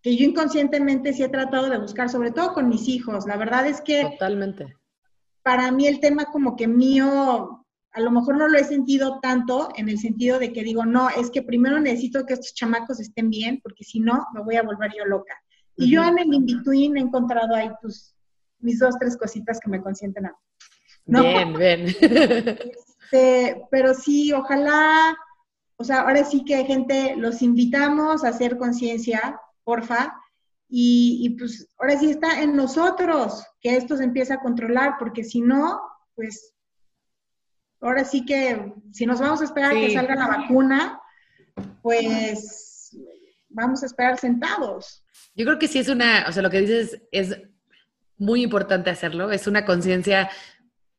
que 0.01 0.15
yo 0.15 0.25
inconscientemente 0.25 1.13
sí 1.13 1.23
he 1.23 1.30
tratado 1.30 1.69
de 1.69 1.77
buscar, 1.77 2.09
sobre 2.09 2.32
todo 2.32 2.53
con 2.53 2.69
mis 2.69 2.88
hijos. 2.88 3.25
La 3.25 3.38
verdad 3.38 3.67
es 3.67 3.82
que 3.82 4.03
Totalmente. 4.03 4.75
para 5.43 5.71
mí 5.71 5.88
el 5.88 5.99
tema 5.99 6.25
como 6.25 6.55
que 6.55 6.67
mío, 6.67 7.65
a 7.91 7.99
lo 8.01 8.11
mejor 8.11 8.38
no 8.38 8.47
lo 8.47 8.57
he 8.57 8.63
sentido 8.63 9.19
tanto 9.21 9.69
en 9.75 9.89
el 9.89 9.99
sentido 9.99 10.39
de 10.39 10.51
que 10.51 10.63
digo, 10.63 10.86
no, 10.86 11.09
es 11.09 11.30
que 11.30 11.41
primero 11.41 11.80
necesito 11.80 12.25
que 12.25 12.34
estos 12.34 12.53
chamacos 12.53 12.99
estén 12.99 13.30
bien, 13.30 13.59
porque 13.61 13.84
si 13.84 13.99
no, 13.99 14.25
me 14.34 14.41
voy 14.41 14.55
a 14.55 14.63
volver 14.63 14.91
yo 14.97 15.05
loca. 15.05 15.36
Y 15.75 15.91
yo 15.91 16.03
en 16.03 16.19
el 16.19 16.34
in-between 16.34 16.97
he 16.97 17.01
encontrado 17.01 17.55
ahí, 17.55 17.69
pues, 17.82 18.13
mis 18.59 18.80
dos, 18.80 18.95
tres 18.99 19.15
cositas 19.15 19.59
que 19.61 19.69
me 19.69 19.82
consienten 19.82 20.25
a 20.25 20.30
mí. 20.30 20.36
No. 21.05 21.21
Bien, 21.21 21.53
bien. 21.53 21.86
Este, 23.11 23.63
pero 23.71 23.95
sí, 23.95 24.32
ojalá, 24.34 25.17
o 25.82 25.84
sea, 25.86 26.01
ahora 26.01 26.25
sí 26.25 26.43
que 26.43 26.65
gente, 26.65 27.15
los 27.15 27.41
invitamos 27.41 28.23
a 28.23 28.30
hacer 28.30 28.57
conciencia, 28.57 29.39
porfa, 29.63 30.13
y, 30.67 31.21
y 31.23 31.30
pues 31.38 31.67
ahora 31.80 31.97
sí 31.97 32.11
está 32.11 32.41
en 32.41 32.55
nosotros 32.55 33.43
que 33.61 33.77
esto 33.77 33.95
se 33.95 34.03
empiece 34.03 34.34
a 34.34 34.39
controlar, 34.41 34.95
porque 34.99 35.23
si 35.23 35.39
no, 35.39 35.80
pues 36.15 36.53
ahora 37.80 38.03
sí 38.03 38.25
que 38.25 38.73
si 38.91 39.05
nos 39.05 39.21
vamos 39.21 39.39
a 39.39 39.45
esperar 39.45 39.71
a 39.71 39.80
que 39.80 39.88
Sí. 39.88 39.95
salga 39.95 40.15
la 40.15 40.27
vacuna, 40.27 40.99
pues 41.82 42.93
vamos 43.47 43.82
a 43.82 43.86
esperar 43.86 44.19
sentados. 44.19 45.03
Yo 45.34 45.45
creo 45.45 45.59
que 45.59 45.69
sí 45.69 45.80
es 45.80 45.88
una, 45.88 46.25
o 46.27 46.32
sea, 46.34 46.43
lo 46.43 46.49
que 46.49 46.59
dices 46.59 47.01
es 47.11 47.41
muy 48.17 48.43
importante 48.43 48.89
hacerlo, 48.89 49.32
es 49.32 49.47
una 49.47 49.65
conciencia, 49.65 50.30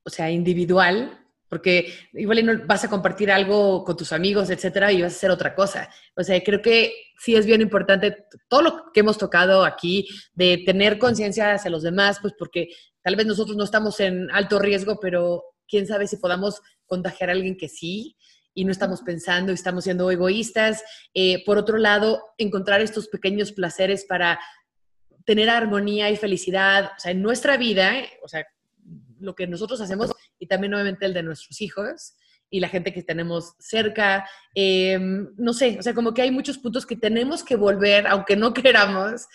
o 0.04 0.10
sea, 0.10 0.30
individual, 0.30 1.19
porque 1.50 1.92
igual 2.12 2.46
no 2.46 2.66
vas 2.66 2.84
a 2.84 2.88
compartir 2.88 3.30
algo 3.30 3.82
con 3.84 3.96
tus 3.96 4.12
amigos, 4.12 4.50
etcétera, 4.50 4.92
y 4.92 5.02
vas 5.02 5.12
a 5.12 5.16
hacer 5.16 5.30
otra 5.32 5.52
cosa. 5.54 5.90
O 6.14 6.22
sea, 6.22 6.40
creo 6.42 6.62
que 6.62 6.94
sí 7.18 7.34
es 7.34 7.44
bien 7.44 7.60
importante 7.60 8.24
todo 8.48 8.62
lo 8.62 8.92
que 8.94 9.00
hemos 9.00 9.18
tocado 9.18 9.64
aquí, 9.64 10.06
de 10.32 10.62
tener 10.64 10.96
conciencia 10.96 11.52
hacia 11.52 11.70
los 11.70 11.82
demás, 11.82 12.18
pues 12.22 12.34
porque 12.38 12.68
tal 13.02 13.16
vez 13.16 13.26
nosotros 13.26 13.56
no 13.56 13.64
estamos 13.64 13.98
en 13.98 14.30
alto 14.30 14.60
riesgo, 14.60 15.00
pero 15.00 15.42
quién 15.68 15.88
sabe 15.88 16.06
si 16.06 16.18
podamos 16.18 16.62
contagiar 16.86 17.30
a 17.30 17.32
alguien 17.32 17.56
que 17.56 17.68
sí, 17.68 18.16
y 18.54 18.64
no 18.64 18.70
estamos 18.70 19.02
pensando 19.02 19.50
y 19.50 19.56
estamos 19.56 19.84
siendo 19.84 20.08
egoístas. 20.10 20.84
Eh, 21.14 21.44
por 21.44 21.58
otro 21.58 21.78
lado, 21.78 22.22
encontrar 22.38 22.80
estos 22.80 23.08
pequeños 23.08 23.52
placeres 23.52 24.04
para 24.04 24.38
tener 25.24 25.50
armonía 25.50 26.10
y 26.10 26.16
felicidad, 26.16 26.92
o 26.96 27.00
sea, 27.00 27.10
en 27.10 27.22
nuestra 27.22 27.56
vida, 27.56 27.98
eh, 27.98 28.10
o 28.22 28.28
sea, 28.28 28.46
lo 29.18 29.34
que 29.34 29.46
nosotros 29.46 29.80
hacemos 29.80 30.12
también 30.50 30.74
obviamente 30.74 31.06
el 31.06 31.14
de 31.14 31.22
nuestros 31.22 31.60
hijos 31.62 32.14
y 32.50 32.60
la 32.60 32.68
gente 32.68 32.92
que 32.92 33.02
tenemos 33.02 33.54
cerca. 33.60 34.28
Eh, 34.54 34.98
no 35.36 35.52
sé, 35.52 35.78
o 35.78 35.82
sea, 35.82 35.94
como 35.94 36.12
que 36.12 36.22
hay 36.22 36.30
muchos 36.30 36.58
puntos 36.58 36.84
que 36.84 36.96
tenemos 36.96 37.44
que 37.44 37.56
volver, 37.56 38.06
aunque 38.08 38.36
no 38.36 38.52
queramos, 38.54 39.26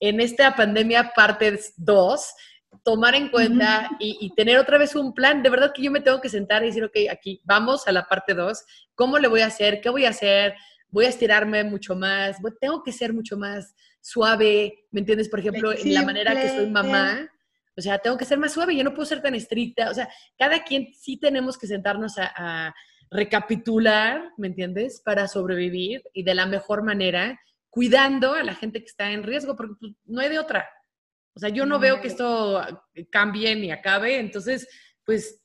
en 0.00 0.20
esta 0.20 0.54
pandemia 0.56 1.12
parte 1.14 1.58
2, 1.76 2.34
tomar 2.82 3.14
en 3.14 3.28
cuenta 3.28 3.88
y, 4.00 4.18
y, 4.20 4.34
tener 4.34 4.58
otra 4.58 4.76
vez 4.76 4.96
un 4.96 5.14
plan. 5.14 5.42
De 5.42 5.48
verdad 5.48 5.72
que 5.72 5.82
yo 5.82 5.92
me 5.92 6.00
tengo 6.00 6.20
que 6.20 6.28
sentar 6.28 6.64
y 6.64 6.66
decir, 6.66 6.84
ok, 6.84 6.96
aquí 7.10 7.40
vamos 7.44 7.86
a 7.86 7.92
la 7.92 8.04
parte 8.06 8.34
2, 8.34 8.64
¿cómo 8.96 9.18
le 9.18 9.28
voy 9.28 9.42
a 9.42 9.46
hacer? 9.46 9.80
¿Qué 9.80 9.88
voy 9.88 10.04
a 10.04 10.10
hacer? 10.10 10.54
Voy 10.88 11.04
a 11.04 11.08
estirarme 11.08 11.62
mucho 11.62 11.94
más, 11.94 12.40
voy, 12.42 12.52
tengo 12.60 12.82
que 12.82 12.92
ser 12.92 13.12
mucho 13.12 13.36
más 13.36 13.74
suave, 14.00 14.86
¿me 14.90 15.00
entiendes? 15.00 15.28
Por 15.28 15.40
ejemplo, 15.40 15.72
en 15.72 15.94
la 15.94 16.02
manera 16.02 16.34
que 16.34 16.48
soy 16.48 16.68
mamá, 16.68 17.30
o 17.76 17.80
sea, 17.80 17.98
tengo 17.98 18.16
que 18.16 18.24
ser 18.24 18.38
más 18.38 18.52
suave, 18.52 18.76
yo 18.76 18.84
no 18.84 18.94
puedo 18.94 19.06
ser 19.06 19.22
tan 19.22 19.34
estricta, 19.34 19.90
o 19.90 19.94
sea, 19.94 20.08
cada 20.38 20.62
quien 20.62 20.92
sí 20.94 21.18
tenemos 21.18 21.58
que 21.58 21.66
sentarnos 21.66 22.18
a, 22.18 22.32
a 22.36 22.74
recapitular, 23.10 24.32
¿me 24.36 24.48
entiendes? 24.48 25.00
Para 25.04 25.28
sobrevivir 25.28 26.02
y 26.12 26.22
de 26.22 26.34
la 26.34 26.46
mejor 26.46 26.82
manera, 26.82 27.40
cuidando 27.70 28.34
a 28.34 28.42
la 28.42 28.54
gente 28.54 28.80
que 28.80 28.86
está 28.86 29.10
en 29.10 29.22
riesgo, 29.22 29.56
porque 29.56 29.74
pues, 29.78 29.92
no 30.04 30.20
hay 30.20 30.28
de 30.28 30.38
otra. 30.38 30.68
O 31.34 31.40
sea, 31.40 31.48
yo 31.48 31.66
no 31.66 31.78
veo 31.78 32.00
que 32.00 32.08
esto 32.08 32.62
cambie 33.10 33.54
ni 33.56 33.72
acabe, 33.72 34.18
entonces, 34.18 34.68
pues 35.04 35.42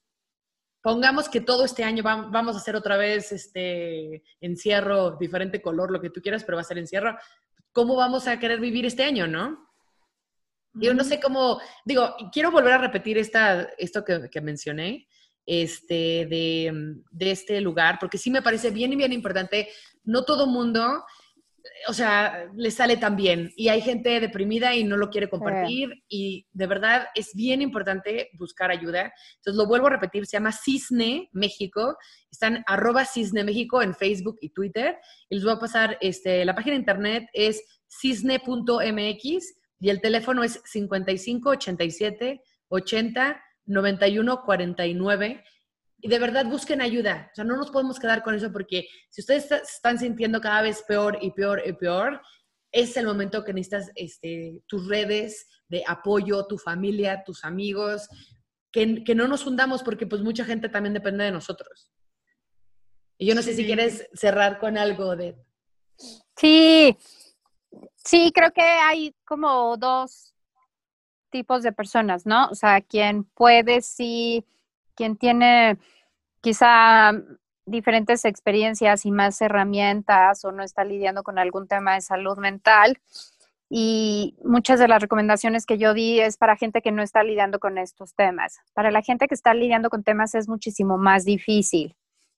pongamos 0.82 1.28
que 1.28 1.42
todo 1.42 1.66
este 1.66 1.84
año 1.84 2.04
va, 2.04 2.28
vamos 2.32 2.56
a 2.56 2.60
hacer 2.60 2.76
otra 2.76 2.98
vez 2.98 3.32
este 3.32 4.24
encierro, 4.40 5.18
diferente 5.18 5.62
color, 5.62 5.92
lo 5.92 6.02
que 6.02 6.10
tú 6.10 6.22
quieras, 6.22 6.44
pero 6.44 6.58
va 6.58 6.62
a 6.62 6.66
ser 6.66 6.78
encierro. 6.78 7.18
¿Cómo 7.72 7.96
vamos 7.96 8.28
a 8.28 8.40
querer 8.40 8.60
vivir 8.60 8.86
este 8.86 9.04
año, 9.04 9.28
no? 9.28 9.69
Yo 10.74 10.94
no 10.94 11.04
sé 11.04 11.20
cómo, 11.20 11.60
digo, 11.86 12.16
quiero 12.32 12.52
volver 12.52 12.74
a 12.74 12.78
repetir 12.78 13.18
esta, 13.18 13.70
esto 13.78 14.04
que, 14.04 14.30
que 14.30 14.42
mencioné, 14.42 15.08
este, 15.46 16.28
de, 16.30 16.96
de, 17.12 17.32
este 17.32 17.60
lugar, 17.60 17.98
porque 18.00 18.20
sí 18.20 18.30
me 18.30 18.44
parece 18.44 18.70
bien 18.70 18.94
y 18.94 18.96
bien 18.96 19.12
importante, 19.12 19.70
no 20.04 20.24
todo 20.24 20.46
mundo, 20.46 21.04
o 21.88 21.94
sea, 21.94 22.50
le 22.56 22.72
sale 22.72 22.98
tan 22.98 23.16
bien. 23.16 23.52
Y 23.56 23.70
hay 23.70 23.82
gente 23.82 24.20
deprimida 24.20 24.76
y 24.76 24.84
no 24.84 24.98
lo 24.98 25.10
quiere 25.10 25.30
compartir. 25.30 25.90
Y 26.08 26.48
de 26.52 26.68
verdad 26.68 27.08
es 27.16 27.34
bien 27.34 27.62
importante 27.62 28.30
buscar 28.34 28.72
ayuda. 28.72 29.14
Entonces 29.38 29.58
lo 29.58 29.68
vuelvo 29.68 29.88
a 29.88 29.92
repetir, 29.92 30.26
se 30.26 30.38
llama 30.38 30.52
Cisne 30.52 31.30
México. 31.32 31.98
Están 32.32 32.64
arroba 32.68 33.06
Cisne 33.06 33.44
México 33.44 33.82
en 33.82 33.96
Facebook 33.96 34.38
y 34.42 34.50
Twitter. 34.50 34.98
Y 35.30 35.36
les 35.36 35.44
voy 35.44 35.54
a 35.54 35.60
pasar, 35.60 35.98
este, 36.02 36.44
la 36.46 36.56
página 36.56 36.74
de 36.74 36.80
internet 36.80 37.30
es 37.34 37.64
cisne.mx 37.88 39.56
y 39.80 39.90
el 39.90 40.02
teléfono 40.02 40.44
es 40.44 40.62
55 40.66 41.50
87 41.50 42.42
80 42.68 43.44
91 43.66 44.42
49 44.44 45.44
y 46.02 46.08
de 46.08 46.20
verdad 46.20 46.46
busquen 46.46 46.82
ayuda. 46.82 47.30
O 47.32 47.36
sea, 47.36 47.44
no 47.44 47.58
nos 47.58 47.72
podemos 47.72 48.00
quedar 48.00 48.24
con 48.24 48.36
eso 48.36 48.52
porque 48.52 48.88
si 49.10 49.22
ustedes 49.22 49.48
se 49.48 49.56
están 49.58 50.00
sintiendo 50.00 50.40
cada 50.42 50.62
vez 50.62 50.84
peor 50.88 51.18
y 51.22 51.32
peor 51.32 51.62
y 51.66 51.74
peor, 51.74 52.22
es 52.72 52.96
el 52.98 53.06
momento 53.06 53.44
que 53.44 53.54
necesitas 53.54 53.92
este, 53.96 54.62
tus 54.68 54.88
redes 54.88 55.48
de 55.68 55.84
apoyo, 55.88 56.46
tu 56.46 56.58
familia, 56.58 57.24
tus 57.26 57.44
amigos, 57.44 58.08
que, 58.72 59.04
que, 59.04 59.16
no 59.16 59.28
nos 59.28 59.46
hundamos 59.46 59.82
porque 59.84 60.06
pues 60.06 60.22
mucha 60.22 60.46
gente 60.46 60.70
también 60.70 60.94
depende 60.94 61.24
de 61.24 61.32
nosotros. 61.32 61.92
Y 63.18 63.26
yo 63.26 63.36
no 63.36 63.42
sé 63.42 63.54
si 63.54 63.66
quieres 63.66 64.08
cerrar 64.14 64.60
con 64.60 64.78
algo 64.78 65.16
de... 65.16 65.36
Sí, 66.38 66.96
sí, 68.10 68.32
creo 68.34 68.52
que 68.52 68.62
hay 68.62 69.16
como 69.24 69.78
dos 69.78 70.34
tipos 71.30 71.62
de 71.62 71.72
personas, 71.72 72.26
¿no? 72.26 72.48
O 72.48 72.56
sea, 72.56 72.82
quien 72.82 73.24
puede 73.24 73.82
sí 73.82 74.44
quien 74.96 75.16
tiene 75.16 75.78
quizá 76.42 77.14
diferentes 77.66 78.26
experiencias 78.26 79.06
y 79.06 79.12
más 79.12 79.40
herramientas 79.42 80.44
o 80.44 80.52
no 80.52 80.62
está 80.62 80.84
lidiando 80.84 81.24
con 81.24 81.40
algún 81.40 81.68
tema 81.68 81.94
de 81.94 82.02
salud 82.02 82.38
mental. 82.38 83.00
Y 83.70 84.36
muchas 84.44 84.80
de 84.80 84.88
las 84.88 85.02
recomendaciones 85.02 85.66
que 85.66 85.78
yo 85.78 85.94
di 85.94 86.20
es 86.20 86.36
para 86.36 86.58
gente 86.58 86.82
que 86.82 86.92
no 86.92 87.04
está 87.04 87.24
lidiando 87.24 87.60
con 87.60 87.78
estos 87.78 88.16
temas. 88.16 88.60
Para 88.74 88.92
la 88.92 89.04
gente 89.04 89.28
que 89.28 89.36
está 89.36 89.54
lidiando 89.54 89.90
con 89.90 90.04
temas 90.04 90.36
es 90.36 90.50
muchísimo 90.50 90.98
más 90.98 91.24
difícil, 91.24 91.96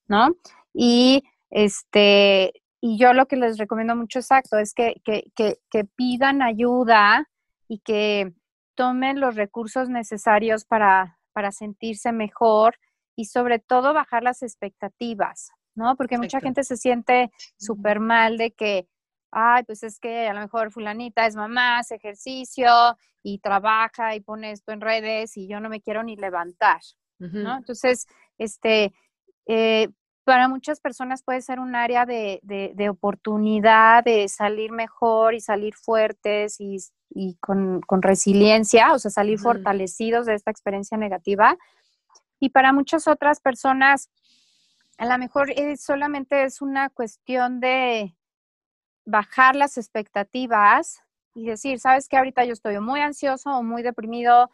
¿no? 0.08 0.36
Y 0.74 1.24
este, 1.50 2.61
y 2.82 2.98
yo 2.98 3.14
lo 3.14 3.28
que 3.28 3.36
les 3.36 3.60
recomiendo 3.60 3.96
mucho 3.96 4.20
exacto 4.20 4.58
es 4.58 4.74
que, 4.74 5.00
que, 5.06 5.32
que, 5.36 5.60
que 5.70 5.86
pidan 5.86 6.42
ayuda 6.42 7.30
y 7.68 7.80
que 7.80 8.34
tomen 8.76 9.20
los 9.20 9.36
recursos 9.36 9.88
necesarios 9.88 10.66
para, 10.66 11.20
para 11.32 11.52
sentirse 11.52 12.12
mejor 12.12 12.76
y 13.16 13.26
sobre 13.26 13.60
todo 13.60 13.94
bajar 13.94 14.24
las 14.24 14.42
expectativas, 14.42 15.52
¿no? 15.76 15.96
Porque 15.96 16.18
mucha 16.18 16.40
gente 16.40 16.64
se 16.64 16.76
siente 16.76 17.32
súper 17.56 18.00
mal 18.00 18.38
de 18.38 18.52
que, 18.52 18.88
ay, 19.32 19.64
pues 19.64 19.84
es 19.84 20.00
que 20.00 20.28
a 20.28 20.34
lo 20.34 20.40
mejor 20.40 20.72
fulanita 20.72 21.28
es 21.28 21.36
mamá, 21.36 21.78
hace 21.78 21.96
ejercicio 21.96 22.68
y 23.22 23.38
trabaja 23.40 24.16
y 24.16 24.22
pone 24.22 24.52
esto 24.52 24.72
en 24.72 24.82
redes 24.82 25.38
y 25.38 25.48
yo 25.48 25.60
no 25.60 25.70
me 25.70 25.82
quiero 25.82 26.02
ni 26.02 26.16
levantar, 26.16 26.82
¿no? 27.20 27.58
Entonces, 27.58 28.08
este, 28.40 28.92
eh, 29.46 29.90
para 30.32 30.48
muchas 30.48 30.80
personas 30.80 31.24
puede 31.24 31.42
ser 31.42 31.60
un 31.60 31.76
área 31.76 32.06
de, 32.06 32.40
de, 32.42 32.90
oportunidad 32.90 34.02
de 34.02 34.30
salir 34.30 34.72
mejor 34.72 35.34
y 35.34 35.42
salir 35.42 35.76
fuertes 35.76 36.56
y, 36.62 36.78
y 37.10 37.36
con, 37.42 37.82
con, 37.82 38.02
resiliencia, 38.02 38.94
o 38.94 39.00
sea, 39.00 39.12
salir 39.12 39.40
fortalecidos 39.40 40.26
de 40.26 40.36
esta 40.36 40.50
experiencia 40.50 40.98
negativa. 40.98 41.58
Y 42.40 42.52
para 42.52 42.72
muchas 42.72 43.10
otras 43.10 43.42
personas, 43.42 44.10
a 44.98 45.06
lo 45.06 45.18
mejor 45.18 45.50
solamente 45.78 46.46
es 46.46 46.62
una 46.62 46.90
cuestión 46.90 47.60
de 47.60 48.16
bajar 49.04 49.58
las 49.58 49.78
expectativas 49.78 51.02
y 51.36 51.48
decir, 51.48 51.78
sabes 51.78 52.08
que 52.08 52.16
ahorita 52.16 52.46
yo 52.46 52.54
estoy 52.54 52.80
muy 52.80 53.02
ansioso 53.02 53.50
o 53.50 53.64
muy 53.64 53.84
deprimido, 53.84 54.50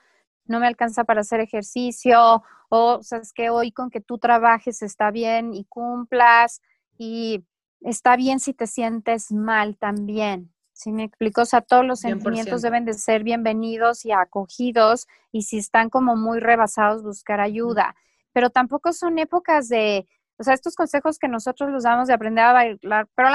no 0.47 0.59
me 0.59 0.67
alcanza 0.67 1.03
para 1.03 1.21
hacer 1.21 1.39
ejercicio, 1.39 2.43
o 2.69 3.03
sabes 3.03 3.33
que 3.33 3.49
hoy 3.49 3.71
con 3.71 3.89
que 3.89 4.01
tú 4.01 4.17
trabajes 4.17 4.81
está 4.81 5.11
bien 5.11 5.53
y 5.53 5.65
cumplas, 5.65 6.61
y 6.97 7.43
está 7.81 8.15
bien 8.15 8.39
si 8.39 8.53
te 8.53 8.67
sientes 8.67 9.31
mal 9.31 9.77
también. 9.77 10.53
Si 10.73 10.91
me 10.91 11.03
explico, 11.03 11.41
o 11.41 11.45
sea, 11.45 11.61
todos 11.61 11.85
los 11.85 12.01
sentimientos 12.01 12.61
deben 12.61 12.85
de 12.85 12.93
ser 12.93 13.23
bienvenidos 13.23 14.05
y 14.05 14.11
acogidos, 14.11 15.07
y 15.31 15.43
si 15.43 15.57
están 15.57 15.89
como 15.89 16.15
muy 16.15 16.39
rebasados, 16.39 17.03
buscar 17.03 17.39
ayuda. 17.39 17.95
Pero 18.31 18.51
tampoco 18.51 18.93
son 18.93 19.17
épocas 19.17 19.69
de, 19.69 20.07
o 20.39 20.43
sea, 20.43 20.53
estos 20.53 20.75
consejos 20.75 21.17
que 21.17 21.27
nosotros 21.27 21.69
los 21.71 21.83
damos 21.83 22.07
de 22.07 22.13
aprender 22.13 22.45
a 22.45 22.53
bailar 22.53 23.07
pero 23.15 23.29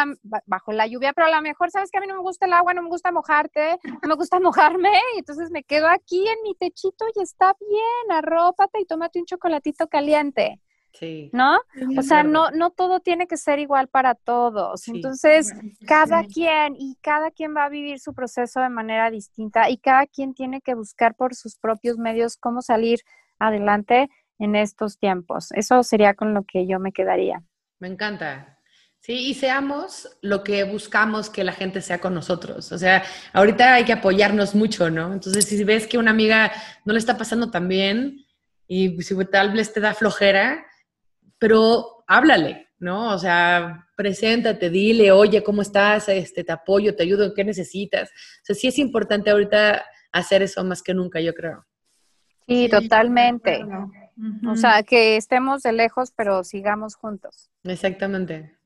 bajo 0.47 0.73
la 0.73 0.87
lluvia, 0.87 1.13
pero 1.13 1.27
a 1.27 1.37
lo 1.37 1.43
mejor 1.43 1.71
sabes 1.71 1.91
que 1.91 1.99
a 1.99 2.01
mí 2.01 2.07
no 2.07 2.15
me 2.15 2.23
gusta 2.23 2.47
el 2.47 2.53
agua, 2.53 2.75
no 2.75 2.83
me 2.83 2.89
gusta 2.89 3.11
mojarte, 3.11 3.79
no 4.03 4.09
me 4.09 4.15
gusta 4.15 4.39
mojarme, 4.41 4.93
y 5.15 5.19
entonces 5.19 5.51
me 5.51 5.65
quedo 5.65 5.89
aquí 5.89 6.27
en 6.29 6.43
mi 6.43 6.55
techito 6.55 7.05
y 7.15 7.23
está 7.23 7.55
bien, 7.59 8.17
arrópate 8.17 8.81
y 8.81 8.87
tómate 8.87 9.19
un 9.19 9.27
chocolatito 9.27 9.89
caliente. 9.89 10.61
Sí. 10.93 11.31
¿No? 11.33 11.59
O 11.97 12.03
sea, 12.03 12.23
no, 12.23 12.51
no 12.51 12.71
todo 12.71 13.01
tiene 13.01 13.27
que 13.27 13.39
ser 13.39 13.59
igual 13.59 13.89
para 13.89 14.15
todos. 14.15 14.87
Entonces, 14.89 15.51
cada 15.87 16.25
quien 16.25 16.77
y 16.77 16.97
cada 17.01 17.31
quien 17.31 17.57
va 17.57 17.65
a 17.65 17.71
vivir 17.71 17.99
su 17.99 18.13
proceso 18.13 18.61
de 18.61 18.69
manera 18.69 19.11
distinta 19.11 19.71
y 19.71 19.79
cada 19.79 20.07
quien 20.07 20.35
tiene 20.35 20.61
que 20.61 20.75
buscar 20.75 21.15
por 21.15 21.35
sus 21.35 21.57
propios 21.57 21.97
medios 21.97 22.37
cómo 22.37 22.61
salir 22.61 23.01
adelante 23.39 24.11
en 24.43 24.57
estos 24.57 24.99
tiempos. 24.99 25.53
Eso 25.53 25.85
sería 25.85 26.15
con 26.15 26.35
lo 26.35 26.43
que 26.43 26.67
yo 26.67 26.81
me 26.81 26.93
quedaría. 26.93 27.45
Me 27.79 27.87
encanta. 27.87 28.59
Sí, 28.99 29.31
y 29.31 29.35
seamos 29.35 30.09
lo 30.21 30.43
que 30.43 30.65
buscamos 30.65 31.31
que 31.31 31.45
la 31.45 31.53
gente 31.53 31.81
sea 31.81 32.01
con 32.01 32.13
nosotros. 32.15 32.73
O 32.73 32.79
sea, 32.79 33.05
ahorita 33.33 33.75
hay 33.75 33.85
que 33.85 33.93
apoyarnos 33.93 34.55
mucho, 34.57 34.91
¿no? 34.91 35.13
Entonces, 35.13 35.45
si 35.45 35.63
ves 35.63 35.87
que 35.87 35.97
una 35.99 36.11
amiga 36.11 36.53
no 36.85 36.93
le 36.93 36.99
está 36.99 37.17
pasando 37.17 37.51
tan 37.51 37.69
bien 37.69 38.25
y 38.67 39.01
si 39.03 39.15
tal 39.27 39.53
vez 39.53 39.73
te 39.73 39.81
da 39.81 39.95
flojera, 39.95 40.67
pero 41.39 42.05
háblale, 42.09 42.69
¿no? 42.79 43.15
O 43.15 43.19
sea, 43.19 43.89
preséntate, 43.97 44.71
dile, 44.71 45.13
oye, 45.13 45.43
¿cómo 45.45 45.63
estás? 45.63 46.09
Este, 46.09 46.43
te 46.43 46.53
apoyo, 46.53 46.97
te 46.97 47.05
ayudo, 47.05 47.33
¿qué 47.33 47.45
necesitas? 47.45 48.11
O 48.11 48.45
sea, 48.45 48.57
sí 48.57 48.69
es 48.69 48.79
importante 48.79 49.31
ahorita 49.31 49.85
hacer 50.11 50.43
eso 50.43 50.65
más 50.65 50.83
que 50.83 50.95
nunca, 50.95 51.21
yo 51.21 51.33
creo. 51.33 51.65
Sí, 52.47 52.69
totalmente. 52.69 53.65
O 54.47 54.57
sea, 54.57 54.83
que 54.83 55.17
estemos 55.17 55.63
de 55.63 55.73
lejos, 55.73 56.13
pero 56.15 56.45
sigamos 56.45 56.95
juntos. 56.95 57.51
Exactamente. 57.65 58.57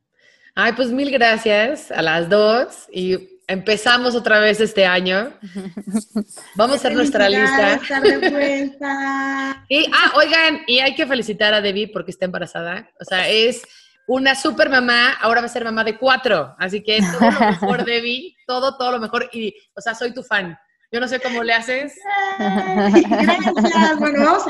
Ay, 0.54 0.72
pues 0.72 0.90
mil 0.90 1.10
gracias 1.10 1.90
a 1.90 2.00
las 2.02 2.28
dos 2.28 2.86
y 2.90 3.40
empezamos 3.46 4.14
otra 4.14 4.40
vez 4.40 4.60
este 4.60 4.86
año. 4.86 5.32
Vamos 6.56 6.76
a 6.76 6.78
hacer 6.78 6.94
nuestra 6.94 7.28
lista. 7.28 7.80
y, 9.68 9.86
ah, 9.92 10.12
oigan, 10.16 10.60
y 10.66 10.78
hay 10.80 10.94
que 10.94 11.06
felicitar 11.06 11.54
a 11.54 11.60
Debbie 11.60 11.88
porque 11.88 12.10
está 12.10 12.24
embarazada. 12.24 12.88
O 13.00 13.04
sea, 13.04 13.28
es 13.28 13.62
una 14.06 14.34
super 14.34 14.70
mamá, 14.70 15.12
ahora 15.20 15.40
va 15.40 15.46
a 15.46 15.50
ser 15.50 15.64
mamá 15.64 15.84
de 15.84 15.98
cuatro. 15.98 16.54
Así 16.58 16.82
que 16.82 17.00
todo 17.00 17.30
lo 17.30 17.40
mejor, 17.40 17.84
Debbie, 17.84 18.36
todo, 18.46 18.76
todo 18.76 18.92
lo 18.92 18.98
mejor. 18.98 19.28
Y, 19.32 19.54
o 19.74 19.80
sea, 19.80 19.94
soy 19.94 20.12
tu 20.12 20.22
fan. 20.22 20.58
Yo 20.92 21.00
no 21.00 21.08
sé 21.08 21.20
cómo 21.20 21.42
le 21.42 21.52
haces. 21.52 21.98
Gracias. 22.38 23.98
Bueno, 23.98 24.24
vamos, 24.24 24.44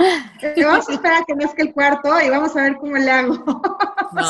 vamos 0.57 0.89
a 0.89 0.93
esperar 0.93 1.23
a 1.23 1.25
que 1.25 1.35
nazca 1.35 1.63
el 1.63 1.73
cuarto 1.73 2.21
y 2.21 2.29
vamos 2.29 2.57
a 2.57 2.63
ver 2.63 2.77
cómo 2.77 2.97
le 2.97 3.11
hago. 3.11 3.35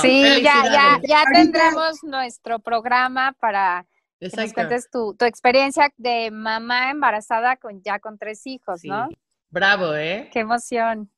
sí, 0.01 0.43
ya, 0.43 0.65
ya, 0.65 1.01
ya 1.03 1.25
tendremos 1.33 2.03
nuestro 2.05 2.59
programa 2.59 3.35
para 3.41 3.87
que 4.21 4.29
nos 4.37 4.53
cuentes 4.53 4.91
tu, 4.91 5.15
tu, 5.15 5.25
experiencia 5.25 5.91
de 5.97 6.31
mamá 6.31 6.91
embarazada 6.91 7.57
con 7.57 7.83
ya 7.83 7.99
con 7.99 8.19
tres 8.19 8.47
hijos, 8.47 8.83
¿no? 8.85 9.09
Bravo, 9.51 9.95
¿eh? 9.95 10.31
Qué 10.33 10.41
emoción. 10.41 11.11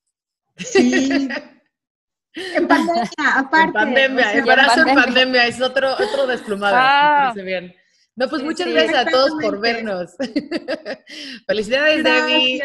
Sí. 0.57 1.29
En 2.55 2.69
pandemia, 2.69 3.09
aparte. 3.37 3.67
En 3.67 3.73
pandemia, 3.73 4.33
embarazo 4.35 4.87
en 4.87 4.95
pandemia, 4.95 5.47
es 5.47 5.61
otro, 5.61 5.93
otro 5.93 6.27
desplumado. 6.27 6.77
Ah. 6.79 7.33
Me 7.35 7.43
bien. 7.43 7.75
No, 8.19 8.29
pues 8.29 8.43
muchas 8.43 8.67
gracias 8.67 9.07
a 9.07 9.09
todos 9.09 9.31
por 9.41 9.61
vernos. 9.61 10.11
Felicidades, 11.47 12.03
Debbie. 12.03 12.61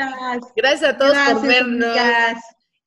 Gracias 0.56 0.96
a 0.96 0.98
todos 0.98 1.16
por 1.16 1.46
vernos. 1.46 1.96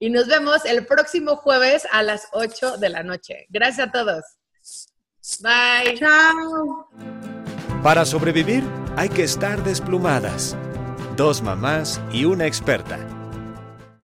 Y 0.01 0.11
nos 0.11 0.27
vemos 0.27 0.65
el 0.65 0.85
próximo 0.85 1.37
jueves 1.37 1.87
a 1.93 2.03
las 2.03 2.27
8 2.33 2.79
de 2.79 2.89
la 2.89 3.05
noche. 3.05 3.47
Gracias 3.51 3.87
a 3.87 3.93
todos. 3.93 4.25
Bye. 5.43 5.97
Chao. 5.97 6.89
Para 7.85 8.05
sobrevivir 8.05 8.65
hay 8.97 9.11
que 9.11 9.23
estar 9.23 9.63
desplumadas. 9.63 10.57
Dos 11.17 11.43
mamás 11.43 12.01
y 12.11 12.25
una 12.25 12.47
experta 12.47 12.99